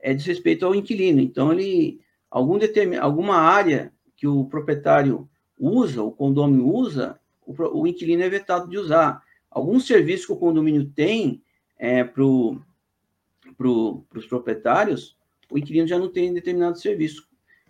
é, 0.00 0.12
desrespeito 0.12 0.66
ao 0.66 0.74
inquilino. 0.74 1.20
Então, 1.20 1.52
ele, 1.52 2.00
algum 2.28 2.58
determin, 2.58 2.96
alguma 2.96 3.36
área 3.36 3.92
que 4.16 4.26
o 4.26 4.46
proprietário 4.46 5.30
usa, 5.56 6.02
o 6.02 6.10
condomínio 6.10 6.66
usa, 6.66 7.20
o, 7.46 7.54
o 7.82 7.86
inquilino 7.86 8.24
é 8.24 8.28
vetado 8.28 8.68
de 8.68 8.76
usar. 8.76 9.22
Alguns 9.48 9.86
serviços 9.86 10.26
que 10.26 10.32
o 10.32 10.36
condomínio 10.36 10.84
tem 10.84 11.40
é, 11.78 12.02
para 12.02 12.22
pro, 13.56 14.04
os 14.14 14.26
proprietários, 14.26 15.16
o 15.50 15.58
inquilino 15.58 15.86
já 15.86 15.98
não 15.98 16.10
tem 16.10 16.32
determinado 16.32 16.78
serviço. 16.78 17.26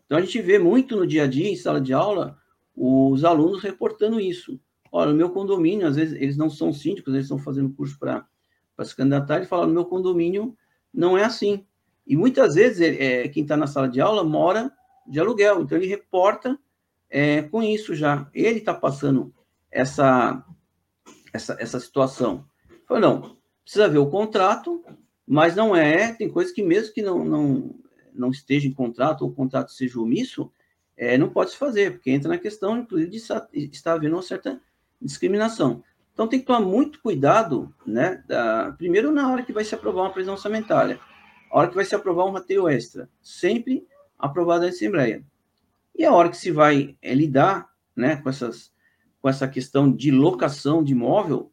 Então, 0.06 0.18
a 0.18 0.20
gente 0.20 0.40
vê 0.40 0.58
muito 0.58 0.96
no 0.96 1.06
dia 1.06 1.24
a 1.24 1.26
dia, 1.26 1.48
em 1.48 1.56
sala 1.56 1.80
de 1.80 1.92
aula, 1.92 2.38
os 2.74 3.24
alunos 3.24 3.62
reportando 3.62 4.18
isso. 4.18 4.58
Olha, 4.90 5.10
no 5.10 5.16
meu 5.16 5.30
condomínio, 5.30 5.86
às 5.86 5.96
vezes, 5.96 6.14
eles 6.20 6.36
não 6.36 6.48
são 6.48 6.72
síndicos, 6.72 7.12
eles 7.12 7.26
estão 7.26 7.38
fazendo 7.38 7.74
curso 7.74 7.98
para 7.98 8.26
se 8.82 8.96
candidatar, 8.96 9.42
e 9.42 9.46
falam, 9.46 9.66
no 9.66 9.74
meu 9.74 9.84
condomínio 9.84 10.56
não 10.92 11.16
é 11.16 11.24
assim. 11.24 11.66
E 12.06 12.16
muitas 12.16 12.54
vezes, 12.54 12.80
é, 12.80 13.28
quem 13.28 13.42
está 13.42 13.56
na 13.56 13.66
sala 13.66 13.88
de 13.88 14.00
aula 14.00 14.24
mora 14.24 14.72
de 15.06 15.20
aluguel. 15.20 15.60
Então, 15.60 15.76
ele 15.76 15.86
reporta 15.86 16.58
é, 17.10 17.42
com 17.42 17.62
isso 17.62 17.94
já. 17.94 18.28
Ele 18.32 18.58
está 18.58 18.72
passando 18.72 19.34
essa, 19.70 20.44
essa, 21.32 21.56
essa 21.60 21.78
situação. 21.80 22.46
Falei, 22.86 23.02
não, 23.02 23.37
precisa 23.68 23.86
ver 23.86 23.98
o 23.98 24.08
contrato, 24.08 24.82
mas 25.26 25.54
não 25.54 25.76
é, 25.76 26.14
tem 26.14 26.30
coisas 26.30 26.54
que 26.54 26.62
mesmo 26.62 26.94
que 26.94 27.02
não, 27.02 27.22
não, 27.22 27.74
não 28.14 28.30
esteja 28.30 28.66
em 28.66 28.72
contrato, 28.72 29.20
ou 29.20 29.28
o 29.28 29.34
contrato 29.34 29.72
seja 29.72 30.00
omisso, 30.00 30.50
é, 30.96 31.18
não 31.18 31.28
pode 31.28 31.50
se 31.50 31.58
fazer, 31.58 31.92
porque 31.92 32.10
entra 32.10 32.30
na 32.30 32.38
questão, 32.38 32.78
inclusive, 32.78 33.10
de 33.10 33.18
estar 33.18 33.92
havendo 33.92 34.16
uma 34.16 34.22
certa 34.22 34.58
discriminação. 34.98 35.84
Então, 36.14 36.26
tem 36.26 36.40
que 36.40 36.46
tomar 36.46 36.62
muito 36.62 37.02
cuidado, 37.02 37.72
né? 37.86 38.24
Da, 38.26 38.72
primeiro, 38.72 39.12
na 39.12 39.30
hora 39.30 39.42
que 39.42 39.52
vai 39.52 39.64
se 39.64 39.74
aprovar 39.74 40.04
uma 40.04 40.12
previsão 40.12 40.34
orçamentária, 40.34 40.98
a 41.50 41.58
hora 41.58 41.68
que 41.68 41.74
vai 41.74 41.84
se 41.84 41.94
aprovar 41.94 42.24
um 42.24 42.32
rateio 42.32 42.66
extra, 42.70 43.08
sempre 43.20 43.86
aprovado 44.18 44.62
na 44.62 44.70
Assembleia. 44.70 45.22
E 45.94 46.06
a 46.06 46.12
hora 46.12 46.30
que 46.30 46.38
se 46.38 46.50
vai 46.50 46.96
é, 47.02 47.14
lidar 47.14 47.68
né, 47.94 48.16
com, 48.16 48.30
essas, 48.30 48.72
com 49.20 49.28
essa 49.28 49.46
questão 49.46 49.92
de 49.92 50.10
locação 50.10 50.82
de 50.82 50.92
imóvel, 50.92 51.52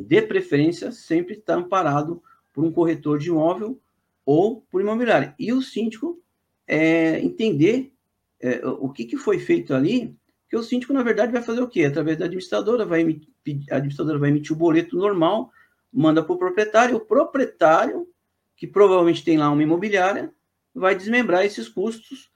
de 0.00 0.22
preferência, 0.22 0.92
sempre 0.92 1.34
está 1.34 1.54
amparado 1.54 2.22
por 2.52 2.64
um 2.64 2.72
corretor 2.72 3.18
de 3.18 3.28
imóvel 3.28 3.80
ou 4.24 4.62
por 4.70 4.80
imobiliária. 4.80 5.34
E 5.38 5.52
o 5.52 5.62
síndico 5.62 6.22
é, 6.66 7.18
entender 7.20 7.92
é, 8.40 8.60
o 8.66 8.88
que, 8.88 9.04
que 9.04 9.16
foi 9.16 9.38
feito 9.38 9.74
ali, 9.74 10.16
que 10.48 10.56
o 10.56 10.62
síndico, 10.62 10.92
na 10.92 11.02
verdade, 11.02 11.32
vai 11.32 11.42
fazer 11.42 11.60
o 11.60 11.68
quê? 11.68 11.84
Através 11.84 12.16
da 12.16 12.24
administradora, 12.24 12.84
vai 12.84 13.02
emitir, 13.02 13.28
a 13.70 13.76
administradora 13.76 14.18
vai 14.18 14.30
emitir 14.30 14.52
o 14.52 14.58
boleto 14.58 14.96
normal, 14.96 15.50
manda 15.92 16.22
para 16.22 16.32
o 16.32 16.38
proprietário, 16.38 16.96
o 16.96 17.00
proprietário, 17.00 18.08
que 18.56 18.66
provavelmente 18.66 19.24
tem 19.24 19.38
lá 19.38 19.50
uma 19.50 19.62
imobiliária, 19.62 20.32
vai 20.74 20.94
desmembrar 20.94 21.44
esses 21.44 21.68
custos 21.68 22.30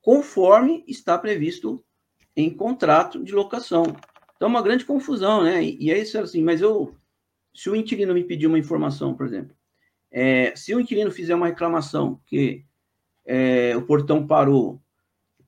conforme 0.00 0.84
está 0.86 1.18
previsto 1.18 1.82
em 2.36 2.50
contrato 2.50 3.22
de 3.22 3.32
locação. 3.32 3.84
Então, 4.36 4.46
é 4.48 4.50
uma 4.50 4.62
grande 4.62 4.84
confusão, 4.84 5.42
né? 5.42 5.62
E, 5.62 5.76
e 5.80 5.90
é 5.90 5.98
isso 5.98 6.18
assim, 6.18 6.42
mas 6.42 6.60
eu, 6.60 6.94
se 7.54 7.68
o 7.68 7.76
inquilino 7.76 8.14
me 8.14 8.24
pedir 8.24 8.46
uma 8.46 8.58
informação, 8.58 9.14
por 9.14 9.26
exemplo, 9.26 9.54
é, 10.10 10.54
se 10.56 10.74
o 10.74 10.80
inquilino 10.80 11.10
fizer 11.10 11.34
uma 11.34 11.46
reclamação 11.46 12.20
que 12.26 12.64
é, 13.24 13.76
o 13.76 13.82
portão 13.82 14.26
parou, 14.26 14.80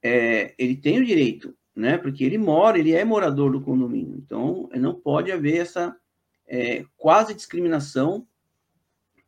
é, 0.03 0.55
ele 0.59 0.77
tem 0.77 1.01
o 1.01 1.05
direito, 1.05 1.55
né? 1.75 1.97
Porque 1.97 2.25
ele 2.25 2.39
mora, 2.39 2.79
ele 2.79 2.93
é 2.93 3.05
morador 3.05 3.53
do 3.53 3.61
condomínio. 3.61 4.17
Então, 4.17 4.69
não 4.75 4.95
pode 4.95 5.33
haver 5.33 5.59
essa 5.59 5.97
é, 6.47 6.85
quase 6.97 7.35
discriminação 7.35 8.27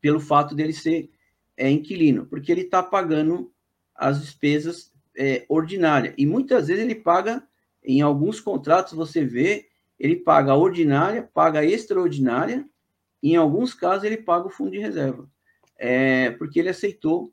pelo 0.00 0.20
fato 0.20 0.54
dele 0.54 0.72
ser 0.72 1.10
é, 1.56 1.70
inquilino, 1.70 2.26
porque 2.26 2.52
ele 2.52 2.62
está 2.62 2.82
pagando 2.82 3.52
as 3.94 4.20
despesas 4.20 4.92
é, 5.16 5.44
ordinárias. 5.48 6.14
E 6.18 6.26
muitas 6.26 6.68
vezes 6.68 6.82
ele 6.82 6.94
paga 6.94 7.46
em 7.82 8.00
alguns 8.00 8.40
contratos 8.40 8.94
você 8.94 9.24
vê, 9.24 9.68
ele 9.98 10.16
paga 10.16 10.52
a 10.52 10.56
ordinária, 10.56 11.28
paga 11.34 11.60
a 11.60 11.64
extraordinária, 11.64 12.68
e 13.22 13.32
em 13.32 13.36
alguns 13.36 13.72
casos 13.72 14.04
ele 14.04 14.18
paga 14.18 14.46
o 14.46 14.50
fundo 14.50 14.70
de 14.70 14.78
reserva, 14.78 15.28
é, 15.78 16.30
porque 16.32 16.58
ele 16.58 16.68
aceitou 16.68 17.32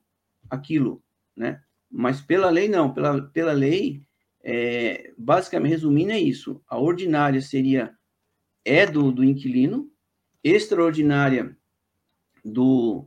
aquilo, 0.49 1.03
né? 1.35 1.61
Mas 1.89 2.21
pela 2.21 2.49
lei 2.49 2.69
não, 2.69 2.93
pela, 2.93 3.21
pela 3.21 3.51
lei, 3.51 4.01
é, 4.43 5.13
basicamente 5.17 5.71
resumindo 5.71 6.11
é 6.11 6.19
isso, 6.19 6.61
a 6.67 6.79
ordinária 6.79 7.41
seria 7.41 7.93
é 8.63 8.85
do, 8.85 9.11
do 9.11 9.23
inquilino, 9.23 9.91
extraordinária 10.43 11.55
do, 12.43 13.05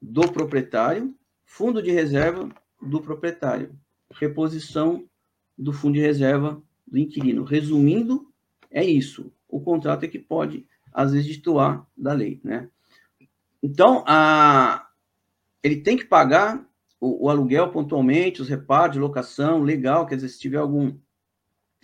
do 0.00 0.30
proprietário, 0.30 1.14
fundo 1.44 1.82
de 1.82 1.90
reserva 1.90 2.48
do 2.80 3.00
proprietário, 3.00 3.74
reposição 4.12 5.08
do 5.56 5.72
fundo 5.72 5.94
de 5.94 6.00
reserva 6.00 6.62
do 6.86 6.98
inquilino. 6.98 7.42
Resumindo, 7.42 8.32
é 8.70 8.84
isso. 8.84 9.32
O 9.48 9.60
contrato 9.60 10.04
é 10.04 10.08
que 10.08 10.18
pode, 10.18 10.66
às 10.92 11.12
vezes, 11.12 11.26
destoar 11.26 11.86
da 11.96 12.12
lei, 12.12 12.40
né? 12.44 12.68
Então, 13.62 14.04
a, 14.06 14.88
ele 15.62 15.80
tem 15.80 15.96
que 15.96 16.04
pagar 16.04 16.64
o, 17.00 17.26
o, 17.26 17.30
aluguel 17.30 17.70
pontualmente, 17.70 18.42
os 18.42 18.48
reparos 18.48 18.94
de 18.94 19.00
locação, 19.00 19.62
legal, 19.62 20.06
quer 20.06 20.16
dizer, 20.16 20.28
se 20.28 20.38
tiver 20.38 20.58
algum, 20.58 20.96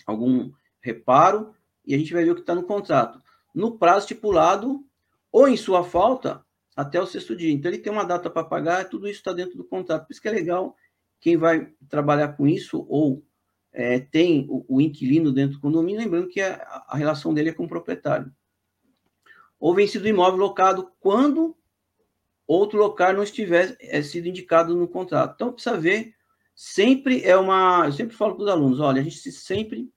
algum 0.06 0.52
reparo, 0.80 1.52
e 1.86 1.94
a 1.94 1.98
gente 1.98 2.12
vai 2.12 2.24
ver 2.24 2.30
o 2.30 2.34
que 2.34 2.40
está 2.40 2.54
no 2.54 2.64
contrato. 2.64 3.20
No 3.54 3.78
prazo 3.78 4.00
estipulado, 4.00 4.84
ou 5.32 5.48
em 5.48 5.56
sua 5.56 5.82
falta, 5.82 6.44
até 6.76 7.00
o 7.00 7.06
sexto 7.06 7.36
dia. 7.36 7.52
Então, 7.52 7.70
ele 7.70 7.80
tem 7.80 7.92
uma 7.92 8.04
data 8.04 8.28
para 8.28 8.44
pagar, 8.44 8.88
tudo 8.88 9.08
isso 9.08 9.18
está 9.18 9.32
dentro 9.32 9.56
do 9.56 9.64
contrato. 9.64 10.06
Por 10.06 10.12
isso 10.12 10.20
que 10.20 10.28
é 10.28 10.32
legal 10.32 10.76
quem 11.20 11.36
vai 11.36 11.72
trabalhar 11.88 12.36
com 12.36 12.46
isso, 12.46 12.84
ou 12.88 13.24
é, 13.74 13.98
tem 13.98 14.46
o, 14.48 14.64
o, 14.68 14.80
inquilino 14.80 15.32
dentro 15.32 15.56
do 15.56 15.60
condomínio, 15.60 16.00
lembrando 16.00 16.28
que 16.28 16.40
a, 16.40 16.84
a, 16.86 16.96
relação 16.96 17.34
dele 17.34 17.50
é 17.50 17.52
com 17.52 17.64
o 17.64 17.68
proprietário. 17.68 18.32
Ou 19.58 19.74
vencido 19.74 20.06
imóvel 20.06 20.38
locado 20.38 20.92
quando 21.00 21.56
outro 22.46 22.78
local 22.78 23.12
não 23.12 23.24
estiver 23.24 23.76
é, 23.80 24.00
sido 24.00 24.28
indicado 24.28 24.76
no 24.76 24.86
contrato. 24.86 25.34
Então, 25.34 25.52
precisa 25.52 25.76
ver, 25.76 26.14
sempre 26.54 27.24
é 27.24 27.36
uma... 27.36 27.86
Eu 27.86 27.92
sempre 27.92 28.14
falo 28.14 28.36
para 28.36 28.44
os 28.44 28.48
alunos, 28.48 28.78
olha, 28.78 29.00
a 29.00 29.04
gente 29.04 29.32
sempre... 29.32 29.90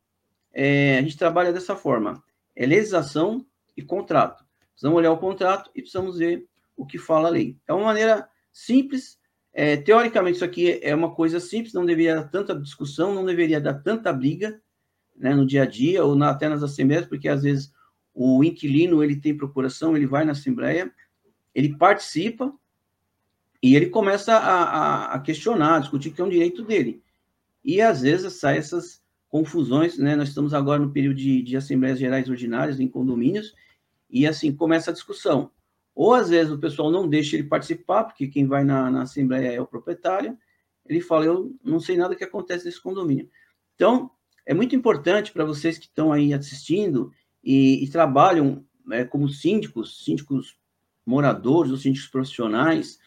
É, 0.51 0.97
a 0.97 1.01
gente 1.03 1.17
trabalha 1.17 1.53
dessa 1.53 1.75
forma, 1.75 2.23
é 2.55 2.65
legislação 2.65 3.45
e 3.75 3.83
contrato. 3.83 4.43
Precisamos 4.71 4.97
olhar 4.97 5.11
o 5.11 5.19
contrato 5.19 5.69
e 5.75 5.81
precisamos 5.81 6.17
ver 6.17 6.47
o 6.75 6.83
que 6.83 6.97
fala 6.97 7.27
a 7.27 7.31
lei. 7.31 7.55
É 7.67 7.73
uma 7.73 7.85
maneira 7.85 8.27
simples 8.51 9.19
é, 9.53 9.77
teoricamente, 9.77 10.35
isso 10.35 10.45
aqui 10.45 10.79
é 10.81 10.93
uma 10.93 11.13
coisa 11.13 11.39
simples, 11.39 11.73
não 11.73 11.85
deveria 11.85 12.15
dar 12.15 12.25
tanta 12.25 12.55
discussão, 12.59 13.13
não 13.13 13.25
deveria 13.25 13.59
dar 13.59 13.75
tanta 13.75 14.13
briga 14.13 14.61
né, 15.15 15.33
no 15.33 15.45
dia 15.45 15.63
a 15.63 15.65
dia, 15.65 16.03
ou 16.03 16.15
na, 16.15 16.29
até 16.29 16.47
nas 16.47 16.61
assembleias, 16.61 17.05
porque 17.05 17.27
às 17.27 17.43
vezes 17.43 17.73
o 18.13 18.43
inquilino 18.43 19.03
ele 19.03 19.15
tem 19.15 19.35
procuração, 19.35 19.95
ele 19.95 20.05
vai 20.05 20.25
na 20.25 20.31
assembleia, 20.31 20.91
ele 21.53 21.75
participa 21.75 22.53
e 23.61 23.75
ele 23.75 23.87
começa 23.87 24.33
a, 24.33 24.63
a, 24.63 25.13
a 25.13 25.19
questionar, 25.19 25.77
a 25.77 25.79
discutir 25.79 26.11
que 26.11 26.21
é 26.21 26.25
um 26.25 26.29
direito 26.29 26.63
dele. 26.63 27.01
E 27.63 27.81
às 27.81 28.01
vezes 28.01 28.33
sai 28.33 28.57
essas 28.57 29.01
confusões, 29.27 29.97
né? 29.97 30.15
Nós 30.15 30.29
estamos 30.29 30.53
agora 30.53 30.79
no 30.79 30.91
período 30.91 31.17
de, 31.17 31.41
de 31.41 31.57
assembleias 31.57 31.99
gerais 31.99 32.29
ordinárias 32.29 32.79
em 32.79 32.87
condomínios, 32.87 33.53
e 34.09 34.25
assim 34.25 34.55
começa 34.55 34.91
a 34.91 34.93
discussão. 34.93 35.51
Ou 35.97 36.13
às 36.13 36.29
vezes 36.29 36.53
o 36.53 36.59
pessoal 36.59 36.91
não 36.91 37.09
deixa 37.09 37.35
ele 37.35 37.47
participar, 37.47 38.03
porque 38.03 38.27
quem 38.27 38.45
vai 38.45 38.63
na, 38.63 38.91
na 38.91 39.01
assembleia 39.01 39.51
é 39.51 39.59
o 39.59 39.65
proprietário. 39.65 40.37
Ele 40.85 41.01
fala: 41.01 41.25
Eu 41.25 41.55
não 41.63 41.79
sei 41.79 41.97
nada 41.97 42.15
que 42.15 42.23
acontece 42.23 42.65
nesse 42.65 42.79
condomínio. 42.79 43.27
Então, 43.73 44.11
é 44.45 44.53
muito 44.53 44.75
importante 44.75 45.31
para 45.33 45.43
vocês 45.43 45.79
que 45.79 45.87
estão 45.87 46.13
aí 46.13 46.35
assistindo 46.35 47.11
e, 47.43 47.83
e 47.83 47.89
trabalham 47.89 48.63
é, 48.91 49.03
como 49.05 49.27
síndicos, 49.27 50.05
síndicos 50.05 50.55
moradores 51.03 51.71
ou 51.71 51.77
síndicos 51.77 52.09
profissionais, 52.09 52.99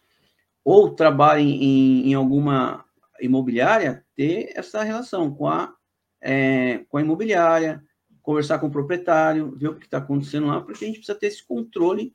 ou 0.64 0.92
trabalhem 0.92 1.62
em, 1.62 2.10
em 2.10 2.14
alguma 2.14 2.84
imobiliária, 3.20 4.04
ter 4.16 4.50
essa 4.56 4.82
relação 4.82 5.32
com 5.32 5.46
a, 5.46 5.72
é, 6.20 6.78
com 6.88 6.96
a 6.96 7.02
imobiliária, 7.02 7.84
conversar 8.20 8.58
com 8.58 8.66
o 8.66 8.72
proprietário, 8.72 9.56
ver 9.56 9.68
o 9.68 9.76
que 9.76 9.84
está 9.84 9.98
acontecendo 9.98 10.48
lá, 10.48 10.60
porque 10.60 10.84
a 10.84 10.88
gente 10.88 10.96
precisa 10.96 11.16
ter 11.16 11.28
esse 11.28 11.46
controle 11.46 12.12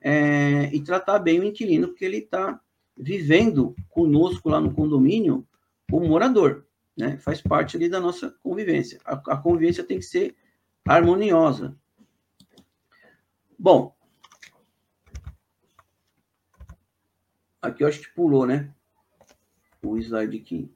é, 0.00 0.74
e 0.74 0.82
tratar 0.82 1.18
bem 1.18 1.40
o 1.40 1.44
inquilino, 1.44 1.88
porque 1.88 2.04
ele 2.04 2.18
está 2.18 2.60
vivendo 2.96 3.74
conosco 3.90 4.48
lá 4.48 4.60
no 4.60 4.72
condomínio 4.72 5.46
como 5.90 6.08
morador, 6.08 6.66
né? 6.96 7.18
Faz 7.18 7.40
parte 7.40 7.76
ali 7.76 7.88
da 7.88 8.00
nossa 8.00 8.30
convivência. 8.42 9.00
A, 9.04 9.14
a 9.14 9.36
convivência 9.36 9.84
tem 9.84 9.98
que 9.98 10.04
ser 10.04 10.36
harmoniosa. 10.86 11.76
Bom, 13.58 13.94
aqui 17.60 17.82
eu 17.82 17.88
acho 17.88 18.00
que 18.00 18.14
pulou, 18.14 18.46
né? 18.46 18.72
O 19.82 19.96
slide 19.98 20.36
aqui. 20.36 20.72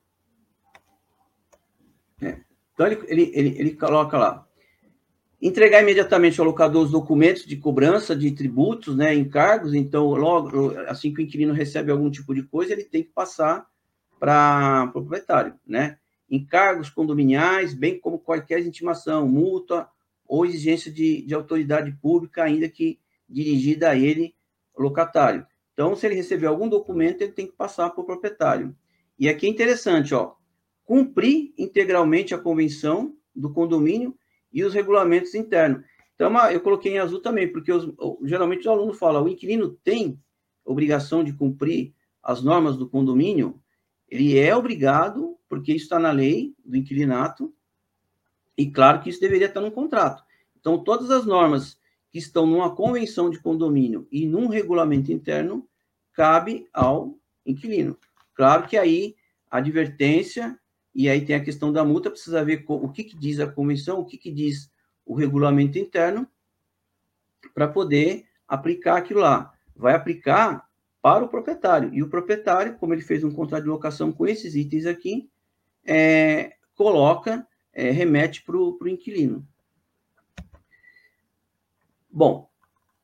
É. 2.21 2.41
Então 2.75 2.87
ele, 2.87 3.05
ele, 3.09 3.33
ele, 3.35 3.59
ele 3.59 3.77
coloca 3.77 4.17
lá 4.19 4.47
Entregar 5.41 5.81
imediatamente 5.83 6.39
ao 6.39 6.47
locador 6.47 6.85
os 6.85 6.91
documentos 6.91 7.47
de 7.47 7.57
cobrança 7.57 8.15
de 8.15 8.31
tributos, 8.33 8.95
né, 8.95 9.15
encargos. 9.15 9.73
Então, 9.73 10.09
logo 10.09 10.77
assim 10.87 11.15
que 11.15 11.23
o 11.23 11.25
inquilino 11.25 11.55
recebe 11.55 11.91
algum 11.91 12.11
tipo 12.11 12.35
de 12.35 12.43
coisa, 12.43 12.73
ele 12.73 12.85
tem 12.85 13.03
que 13.03 13.11
passar 13.11 13.67
para 14.19 14.85
o 14.89 14.93
proprietário, 14.93 15.55
né? 15.67 15.97
Encargos 16.31 16.91
condominiais, 16.91 17.73
bem 17.73 17.99
como 17.99 18.19
qualquer 18.19 18.61
intimação, 18.61 19.27
multa 19.27 19.89
ou 20.29 20.45
exigência 20.45 20.93
de, 20.93 21.23
de 21.23 21.35
autoridade 21.35 21.91
pública, 22.03 22.45
ainda 22.45 22.69
que 22.69 23.01
dirigida 23.27 23.91
a 23.91 23.97
ele, 23.97 24.35
locatário. 24.77 25.47
Então, 25.73 25.97
se 25.97 26.07
ele 26.07 26.15
receber 26.15 26.47
algum 26.47 26.69
documento, 26.69 27.23
ele 27.23 27.33
tem 27.33 27.47
que 27.47 27.57
passar 27.57 27.91
para 27.91 28.03
o 28.03 28.05
proprietário. 28.05 28.77
E 29.19 29.29
aqui 29.29 29.47
é 29.47 29.49
interessante, 29.49 30.15
ó, 30.15 30.35
cumprir 30.85 31.55
integralmente 31.57 32.35
a 32.35 32.39
convenção 32.39 33.17
do 33.35 33.53
condomínio 33.53 34.15
e 34.53 34.65
os 34.65 34.75
regulamentos 34.75 35.35
internos. 35.35 35.85
Então, 36.15 36.37
eu 36.51 36.61
coloquei 36.61 36.93
em 36.93 36.99
azul 36.99 37.21
também, 37.21 37.51
porque 37.51 37.73
os, 37.73 37.91
geralmente 38.25 38.69
o 38.69 38.71
aluno 38.71 38.93
fala, 38.93 39.23
o 39.23 39.29
inquilino 39.29 39.71
tem 39.83 40.21
obrigação 40.65 41.25
de 41.25 41.33
cumprir 41.33 41.95
as 42.23 42.43
normas 42.43 42.77
do 42.77 42.89
condomínio, 42.89 43.61
ele 44.07 44.39
é 44.39 44.55
obrigado, 44.55 45.39
porque 45.49 45.73
isso 45.73 45.85
está 45.85 45.99
na 45.99 46.11
lei 46.11 46.55
do 46.65 46.77
inquilinato, 46.77 47.55
e 48.57 48.71
claro 48.71 49.01
que 49.01 49.09
isso 49.09 49.21
deveria 49.21 49.47
estar 49.47 49.63
no 49.63 49.71
contrato. 49.71 50.23
Então, 50.59 50.85
todas 50.85 51.11
as 51.11 51.25
normas 51.25 51.81
que 52.11 52.19
estão 52.19 52.45
numa 52.45 52.75
convenção 52.75 53.31
de 53.31 53.41
condomínio 53.41 54.07
e 54.13 54.27
num 54.27 54.49
regulamento 54.49 55.11
interno, 55.11 55.67
cabe 56.13 56.69
ao 56.71 57.19
inquilino. 57.47 57.97
Claro 58.35 58.67
que 58.67 58.77
aí 58.77 59.17
a 59.51 59.57
advertência 59.57 60.60
e 60.95 61.09
aí 61.09 61.25
tem 61.25 61.37
a 61.37 61.45
questão 61.45 61.73
da 61.73 61.85
multa, 61.85 62.11
precisa 62.11 62.45
ver 62.45 62.65
o 62.67 62.89
que, 62.89 63.05
que 63.05 63.17
diz 63.17 63.39
a 63.39 63.47
convenção, 63.47 64.01
o 64.01 64.05
que, 64.05 64.19
que 64.19 64.31
diz 64.31 64.71
o 65.07 65.15
regulamento 65.15 65.79
interno, 65.79 66.27
para 67.55 67.69
poder 67.69 68.27
aplicar 68.47 68.97
aquilo 68.97 69.21
lá. 69.21 69.53
Vai 69.75 69.95
aplicar 69.95 70.69
para 71.01 71.25
o 71.25 71.29
proprietário. 71.29 71.95
E 71.95 72.03
o 72.03 72.09
proprietário, 72.09 72.77
como 72.77 72.93
ele 72.93 73.03
fez 73.03 73.25
um 73.25 73.31
contrato 73.31 73.63
de 73.63 73.69
locação 73.69 74.13
com 74.13 74.27
esses 74.27 74.55
itens 74.55 74.85
aqui, 74.85 75.31
é, 75.85 76.57
coloca, 76.75 77.47
é, 77.73 77.91
remete 77.91 78.43
para 78.43 78.57
o 78.57 78.89
inquilino. 78.89 79.47
Bom, 82.11 82.51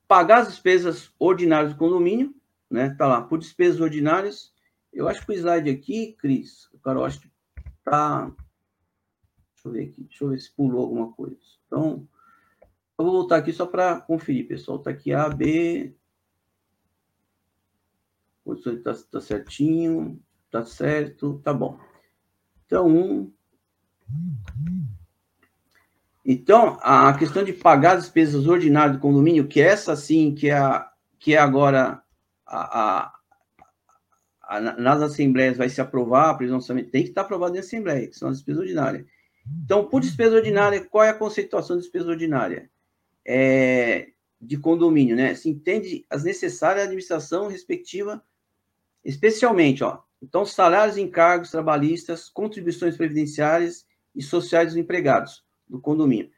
pagar 0.09 0.39
as 0.39 0.49
despesas 0.49 1.11
ordinárias 1.19 1.73
do 1.73 1.79
condomínio, 1.79 2.35
né? 2.69 2.91
Tá 2.91 3.07
lá, 3.07 3.23
por 3.23 3.39
despesas 3.39 3.81
ordinárias. 3.81 4.53
Eu 4.93 5.09
acho 5.09 5.25
que 5.25 5.33
o 5.33 5.35
slide 5.35 5.71
aqui, 5.71 6.15
Cris, 6.19 6.69
o 6.73 6.79
cara 6.79 7.01
acho 7.01 7.21
que 7.21 7.31
tá. 7.87 8.27
Deixa 9.55 9.69
eu 9.69 9.73
ver 9.73 9.85
aqui, 9.85 10.03
deixa 10.03 10.25
eu 10.25 10.31
ver 10.31 10.41
se 10.41 10.53
pulou 10.53 10.83
alguma 10.83 11.13
coisa. 11.13 11.39
Então, 11.67 12.07
eu 12.99 13.05
vou 13.05 13.13
voltar 13.13 13.37
aqui 13.37 13.53
só 13.53 13.65
para 13.65 14.01
conferir, 14.01 14.49
pessoal. 14.49 14.81
Tá 14.81 14.91
aqui 14.91 15.13
A, 15.15 15.29
B. 15.29 15.95
Posição 18.45 18.81
tá, 18.83 18.95
tá 19.11 19.21
certinho, 19.21 20.21
tá 20.51 20.65
certo, 20.65 21.41
tá 21.43 21.53
bom. 21.55 21.79
Então, 22.65 22.87
um. 22.89 23.33
Então, 26.25 26.79
a 26.83 27.17
questão 27.17 27.45
de 27.45 27.53
pagar 27.53 27.97
as 27.97 28.05
despesas 28.05 28.47
ordinárias 28.47 28.97
do 28.97 29.03
condomínio, 29.03 29.47
que 29.47 29.61
é 29.61 29.67
essa 29.67 29.95
sim, 29.95 30.35
que 30.35 30.49
é, 30.49 30.59
a, 30.59 30.91
que 31.19 31.35
é 31.35 31.39
agora 31.39 32.03
a, 32.45 33.13
nas 34.79 35.03
assembleias 35.03 35.57
vai 35.57 35.69
se 35.69 35.81
aprovar, 35.81 36.31
a 36.31 36.35
prisão 36.35 36.61
tem 36.61 37.03
que 37.03 37.09
estar 37.09 37.23
aprovado 37.23 37.57
em 37.57 37.61
assembleia, 37.61 38.07
que 38.07 38.17
são 38.17 38.29
as 38.29 38.37
despesas 38.37 38.61
ordinárias. 38.61 39.07
Então, 39.65 39.89
por 39.89 40.01
despesa 40.01 40.37
ordinária, 40.37 40.85
qual 40.85 41.05
é 41.05 41.11
a 41.11 41.15
conceituação 41.15 41.77
de 41.77 41.83
despesa 41.83 42.11
ordinária? 42.11 42.71
É, 43.25 44.09
de 44.41 44.57
condomínio, 44.57 45.17
né? 45.17 45.35
Se 45.35 45.49
entende 45.49 46.05
as 46.09 46.25
necessárias 46.25 46.85
administração 46.85 47.49
respectiva, 47.49 48.23
especialmente, 49.05 49.83
ó. 49.83 50.01
Então, 50.23 50.45
salários 50.45 50.97
encargos 50.97 51.51
trabalhistas, 51.51 52.29
contribuições 52.29 52.97
previdenciárias 52.97 53.87
e 54.15 54.23
sociais 54.23 54.69
dos 54.69 54.77
empregados 54.77 55.45
do 55.69 55.81
condomínio. 55.81 56.31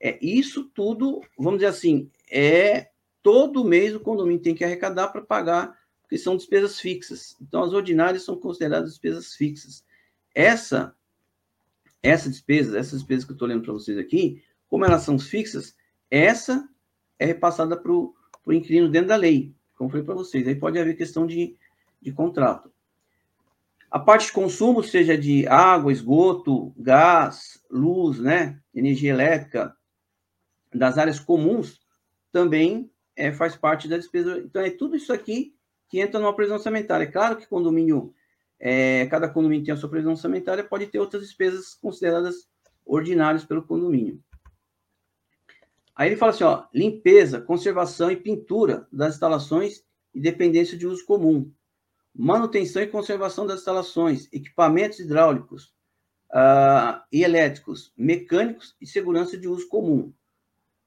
É, 0.00 0.18
isso 0.20 0.64
tudo, 0.74 1.22
vamos 1.38 1.60
dizer 1.60 1.70
assim, 1.70 2.10
é 2.30 2.88
todo 3.22 3.64
mês 3.64 3.94
o 3.94 4.00
condomínio 4.00 4.42
tem 4.42 4.54
que 4.54 4.64
arrecadar 4.64 5.08
para 5.08 5.22
pagar, 5.22 5.78
porque 6.14 6.18
são 6.18 6.36
despesas 6.36 6.78
fixas. 6.78 7.36
Então, 7.40 7.64
as 7.64 7.72
ordinárias 7.72 8.22
são 8.22 8.36
consideradas 8.36 8.90
despesas 8.90 9.34
fixas. 9.34 9.84
Essa, 10.32 10.94
essa 12.00 12.30
despesa, 12.30 12.78
essas 12.78 13.00
despesas 13.00 13.24
que 13.24 13.32
eu 13.32 13.34
estou 13.34 13.48
lendo 13.48 13.62
para 13.64 13.72
vocês 13.72 13.98
aqui, 13.98 14.40
como 14.68 14.84
elas 14.84 15.02
são 15.02 15.18
fixas, 15.18 15.74
essa 16.08 16.68
é 17.18 17.26
repassada 17.26 17.76
para 17.76 17.90
o 17.90 18.14
inquilino 18.52 18.88
dentro 18.88 19.08
da 19.08 19.16
lei, 19.16 19.52
como 19.76 19.90
falei 19.90 20.04
para 20.04 20.14
vocês. 20.14 20.46
Aí 20.46 20.54
pode 20.54 20.78
haver 20.78 20.96
questão 20.96 21.26
de, 21.26 21.56
de 22.00 22.12
contrato. 22.12 22.70
A 23.90 23.98
parte 23.98 24.26
de 24.26 24.32
consumo, 24.32 24.84
seja 24.84 25.18
de 25.18 25.48
água, 25.48 25.90
esgoto, 25.90 26.72
gás, 26.76 27.60
luz, 27.68 28.20
né, 28.20 28.60
energia 28.72 29.10
elétrica, 29.10 29.76
das 30.72 30.96
áreas 30.96 31.18
comuns, 31.18 31.80
também 32.30 32.88
é, 33.16 33.32
faz 33.32 33.56
parte 33.56 33.88
da 33.88 33.96
despesa. 33.96 34.38
Então, 34.38 34.62
é 34.62 34.70
tudo 34.70 34.94
isso 34.94 35.12
aqui 35.12 35.54
que 35.94 36.00
entra 36.00 36.18
numa 36.18 36.34
previsão 36.34 36.56
orçamentária. 36.56 37.06
Claro 37.06 37.36
que 37.36 37.46
condomínio, 37.46 38.12
é, 38.58 39.06
cada 39.06 39.28
condomínio 39.28 39.64
tem 39.64 39.72
a 39.72 39.76
sua 39.76 39.88
previsão 39.88 40.14
orçamentária, 40.14 40.64
pode 40.64 40.88
ter 40.88 40.98
outras 40.98 41.22
despesas 41.22 41.72
consideradas 41.72 42.48
ordinárias 42.84 43.44
pelo 43.44 43.62
condomínio. 43.62 44.20
Aí 45.94 46.08
ele 46.08 46.16
fala 46.16 46.32
assim, 46.32 46.42
ó, 46.42 46.64
limpeza, 46.74 47.40
conservação 47.40 48.10
e 48.10 48.16
pintura 48.16 48.88
das 48.90 49.14
instalações 49.14 49.84
e 50.12 50.20
dependência 50.20 50.76
de 50.76 50.84
uso 50.84 51.06
comum 51.06 51.48
manutenção 52.12 52.82
e 52.82 52.88
conservação 52.88 53.46
das 53.46 53.60
instalações, 53.60 54.28
equipamentos 54.32 54.98
hidráulicos 54.98 55.74
uh, 56.30 57.00
e 57.12 57.22
elétricos, 57.22 57.92
mecânicos 57.96 58.76
e 58.80 58.86
segurança 58.86 59.36
de 59.36 59.46
uso 59.46 59.68
comum, 59.68 60.12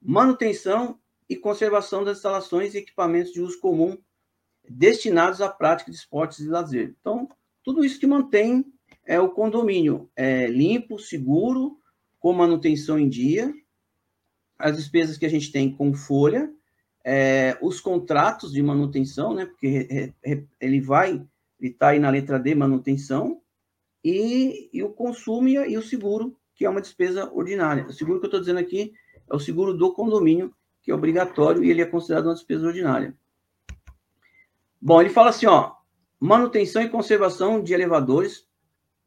manutenção 0.02 1.00
e 1.30 1.36
conservação 1.38 2.04
das 2.04 2.17
instalações 2.17 2.74
e 2.74 2.80
equipamentos 2.80 3.32
de 3.32 3.41
uso 3.41 3.58
comum 3.60 3.98
destinados 4.69 5.41
à 5.41 5.49
prática 5.49 5.91
de 5.91 5.97
esportes 5.97 6.39
e 6.39 6.47
lazer. 6.47 6.95
Então, 6.99 7.30
tudo 7.63 7.84
isso 7.84 7.99
que 7.99 8.08
mantém 8.08 8.65
é, 9.06 9.19
o 9.19 9.30
condomínio 9.30 10.10
é, 10.15 10.47
limpo, 10.47 10.99
seguro, 10.99 11.80
com 12.19 12.34
manutenção 12.34 12.99
em 12.99 13.08
dia, 13.08 13.53
as 14.60 14.75
despesas 14.75 15.17
que 15.17 15.25
a 15.25 15.30
gente 15.30 15.51
tem 15.51 15.71
com 15.71 15.93
folha, 15.93 16.51
é, 17.03 17.58
os 17.62 17.80
contratos 17.80 18.51
de 18.51 18.62
manutenção, 18.62 19.34
né? 19.34 19.45
Porque 19.45 20.13
ele 20.60 20.82
vai, 20.82 21.25
ele 21.60 21.71
está 21.71 21.89
aí 21.89 21.99
na 21.99 22.10
letra 22.10 22.38
D, 22.38 22.53
manutenção, 22.53 23.41
e, 24.03 24.69
e 24.73 24.84
o 24.84 24.89
consumo 24.89 25.47
e, 25.47 25.53
e, 25.53 25.77
o 25.77 25.82
seguro, 25.82 26.36
que 26.56 26.65
é 26.65 26.69
uma 26.69 26.82
despesa 26.82 27.32
ordinária. 27.32 27.86
O 27.86 27.93
seguro 27.93 28.19
que 28.19 28.25
eu 28.25 28.30
estou 28.30 28.39
dizendo 28.39 28.60
aqui 28.60 28.93
é 29.30 29.36
o 29.36 29.39
seguro 29.39 29.73
do 29.73 29.93
condomínio, 29.93 30.53
que 30.82 30.91
é 30.91 30.95
obrigatório 30.95 31.63
e 31.63 31.69
ele 31.69 31.82
é 31.82 31.86
considerado 31.86 32.25
uma 32.25 32.34
despesa 32.34 32.67
ordinária. 32.67 33.15
Bom, 34.82 35.02
ele 35.02 35.10
fala 35.10 35.30
assim, 35.30 35.46
ó, 35.46 35.74
manutenção 36.20 36.82
e 36.82 36.90
conservação 36.90 37.62
de 37.63 37.74
elevadores, 37.74 38.46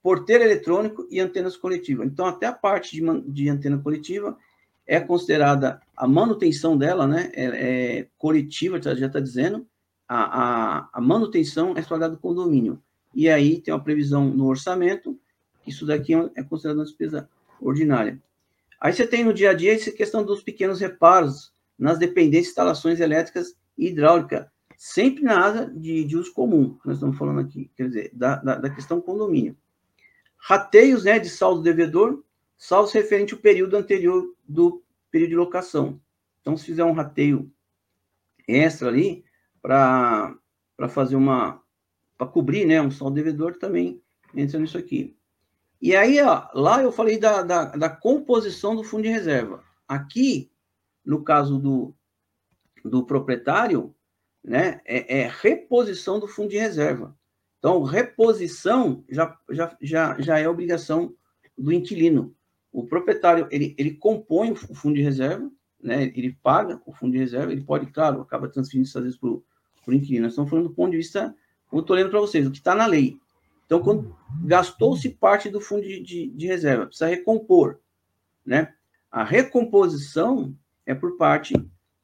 porteiro 0.02 0.44
eletrônico 0.44 1.06
e 1.10 1.20
antenas 1.20 1.56
coletivas. 1.56 2.06
Então, 2.06 2.26
até 2.26 2.46
a 2.46 2.52
parte 2.52 2.96
de, 2.96 3.20
de 3.30 3.48
antena 3.48 3.78
coletiva 3.78 4.36
é 4.86 4.98
considerada 4.98 5.80
a 5.96 6.06
manutenção 6.08 6.76
dela, 6.76 7.06
né? 7.06 7.30
É, 7.34 7.44
é 7.98 8.08
coletiva, 8.18 8.80
já 8.82 9.06
está 9.06 9.20
dizendo, 9.20 9.66
a, 10.08 10.42
a, 10.42 10.88
a, 10.94 11.00
manutenção 11.00 11.74
é 11.76 11.82
pagada 11.82 12.14
do 12.14 12.20
condomínio. 12.20 12.82
E 13.14 13.28
aí 13.28 13.60
tem 13.60 13.72
uma 13.72 13.82
previsão 13.82 14.28
no 14.28 14.46
orçamento, 14.46 15.16
isso 15.66 15.86
daqui 15.86 16.14
é 16.34 16.42
considerado 16.42 16.78
uma 16.78 16.84
despesa 16.84 17.28
ordinária. 17.60 18.20
Aí 18.80 18.92
você 18.92 19.06
tem 19.06 19.22
no 19.22 19.34
dia 19.34 19.50
a 19.50 19.54
dia 19.54 19.74
essa 19.74 19.92
questão 19.92 20.24
dos 20.24 20.42
pequenos 20.42 20.80
reparos 20.80 21.52
nas 21.78 21.98
dependências, 21.98 22.48
instalações 22.48 22.98
elétricas 22.98 23.54
e 23.76 23.88
hidráulica, 23.88 24.50
sempre 24.82 25.22
na 25.22 25.38
área 25.38 25.66
de, 25.66 26.04
de 26.04 26.16
uso 26.16 26.32
comum, 26.32 26.78
que 26.78 26.88
nós 26.88 26.96
estamos 26.96 27.18
falando 27.18 27.40
aqui, 27.40 27.70
quer 27.76 27.88
dizer, 27.88 28.10
da, 28.14 28.36
da, 28.36 28.54
da 28.54 28.70
questão 28.70 28.98
condomínio. 28.98 29.54
Rateios 30.38 31.04
né, 31.04 31.18
de 31.18 31.28
saldo 31.28 31.60
devedor, 31.60 32.24
salvo 32.56 32.90
referente 32.90 33.34
ao 33.34 33.40
período 33.40 33.76
anterior 33.76 34.34
do 34.48 34.82
período 35.10 35.30
de 35.30 35.36
locação. 35.36 36.00
Então, 36.40 36.56
se 36.56 36.64
fizer 36.64 36.82
um 36.82 36.94
rateio 36.94 37.52
extra 38.48 38.88
ali, 38.88 39.22
para 39.60 40.38
fazer 40.88 41.14
uma. 41.14 41.62
para 42.16 42.26
cobrir 42.26 42.64
né, 42.64 42.80
um 42.80 42.90
saldo 42.90 43.16
devedor, 43.16 43.58
também 43.58 44.02
entra 44.34 44.58
nisso 44.58 44.78
aqui. 44.78 45.14
E 45.78 45.94
aí, 45.94 46.22
ó, 46.22 46.48
lá 46.54 46.82
eu 46.82 46.90
falei 46.90 47.18
da, 47.18 47.42
da, 47.42 47.64
da, 47.66 47.90
composição 47.90 48.74
do 48.74 48.82
fundo 48.82 49.02
de 49.02 49.10
reserva. 49.10 49.62
Aqui, 49.86 50.50
no 51.04 51.22
caso 51.22 51.58
do, 51.58 51.94
do 52.82 53.04
proprietário, 53.04 53.94
né, 54.42 54.80
é, 54.84 55.20
é 55.20 55.32
reposição 55.40 56.18
do 56.18 56.26
fundo 56.26 56.50
de 56.50 56.58
reserva. 56.58 57.16
Então, 57.58 57.82
reposição 57.82 59.04
já, 59.08 59.38
já, 59.50 59.76
já, 59.80 60.20
já 60.20 60.38
é 60.38 60.48
obrigação 60.48 61.14
do 61.56 61.72
inquilino. 61.72 62.34
O 62.72 62.86
proprietário, 62.86 63.46
ele, 63.50 63.74
ele 63.76 63.92
compõe 63.92 64.52
o 64.52 64.56
fundo 64.56 64.94
de 64.94 65.02
reserva, 65.02 65.50
né? 65.82 66.04
ele 66.14 66.36
paga 66.42 66.80
o 66.86 66.92
fundo 66.92 67.12
de 67.12 67.18
reserva, 67.18 67.52
ele 67.52 67.62
pode, 67.62 67.86
claro, 67.86 68.22
acaba 68.22 68.48
transferindo 68.48 68.86
isso 68.86 68.96
às 68.96 69.04
vezes 69.04 69.18
para 69.18 69.28
o 69.28 69.44
inquilino. 69.92 70.24
Nós 70.24 70.32
estamos 70.32 70.48
falando 70.48 70.68
do 70.68 70.74
ponto 70.74 70.90
de 70.90 70.96
vista, 70.96 71.34
como 71.68 71.82
estou 71.82 71.96
lendo 71.96 72.10
para 72.10 72.20
vocês, 72.20 72.46
o 72.46 72.50
que 72.50 72.58
está 72.58 72.74
na 72.74 72.86
lei. 72.86 73.18
Então, 73.66 73.80
quando 73.80 74.16
gastou-se 74.42 75.08
parte 75.10 75.50
do 75.50 75.60
fundo 75.60 75.82
de, 75.82 76.00
de, 76.00 76.30
de, 76.30 76.46
reserva, 76.46 76.86
precisa 76.86 77.06
recompor, 77.06 77.78
né? 78.44 78.74
A 79.10 79.22
recomposição 79.22 80.56
é 80.86 80.94
por 80.94 81.16
parte 81.16 81.54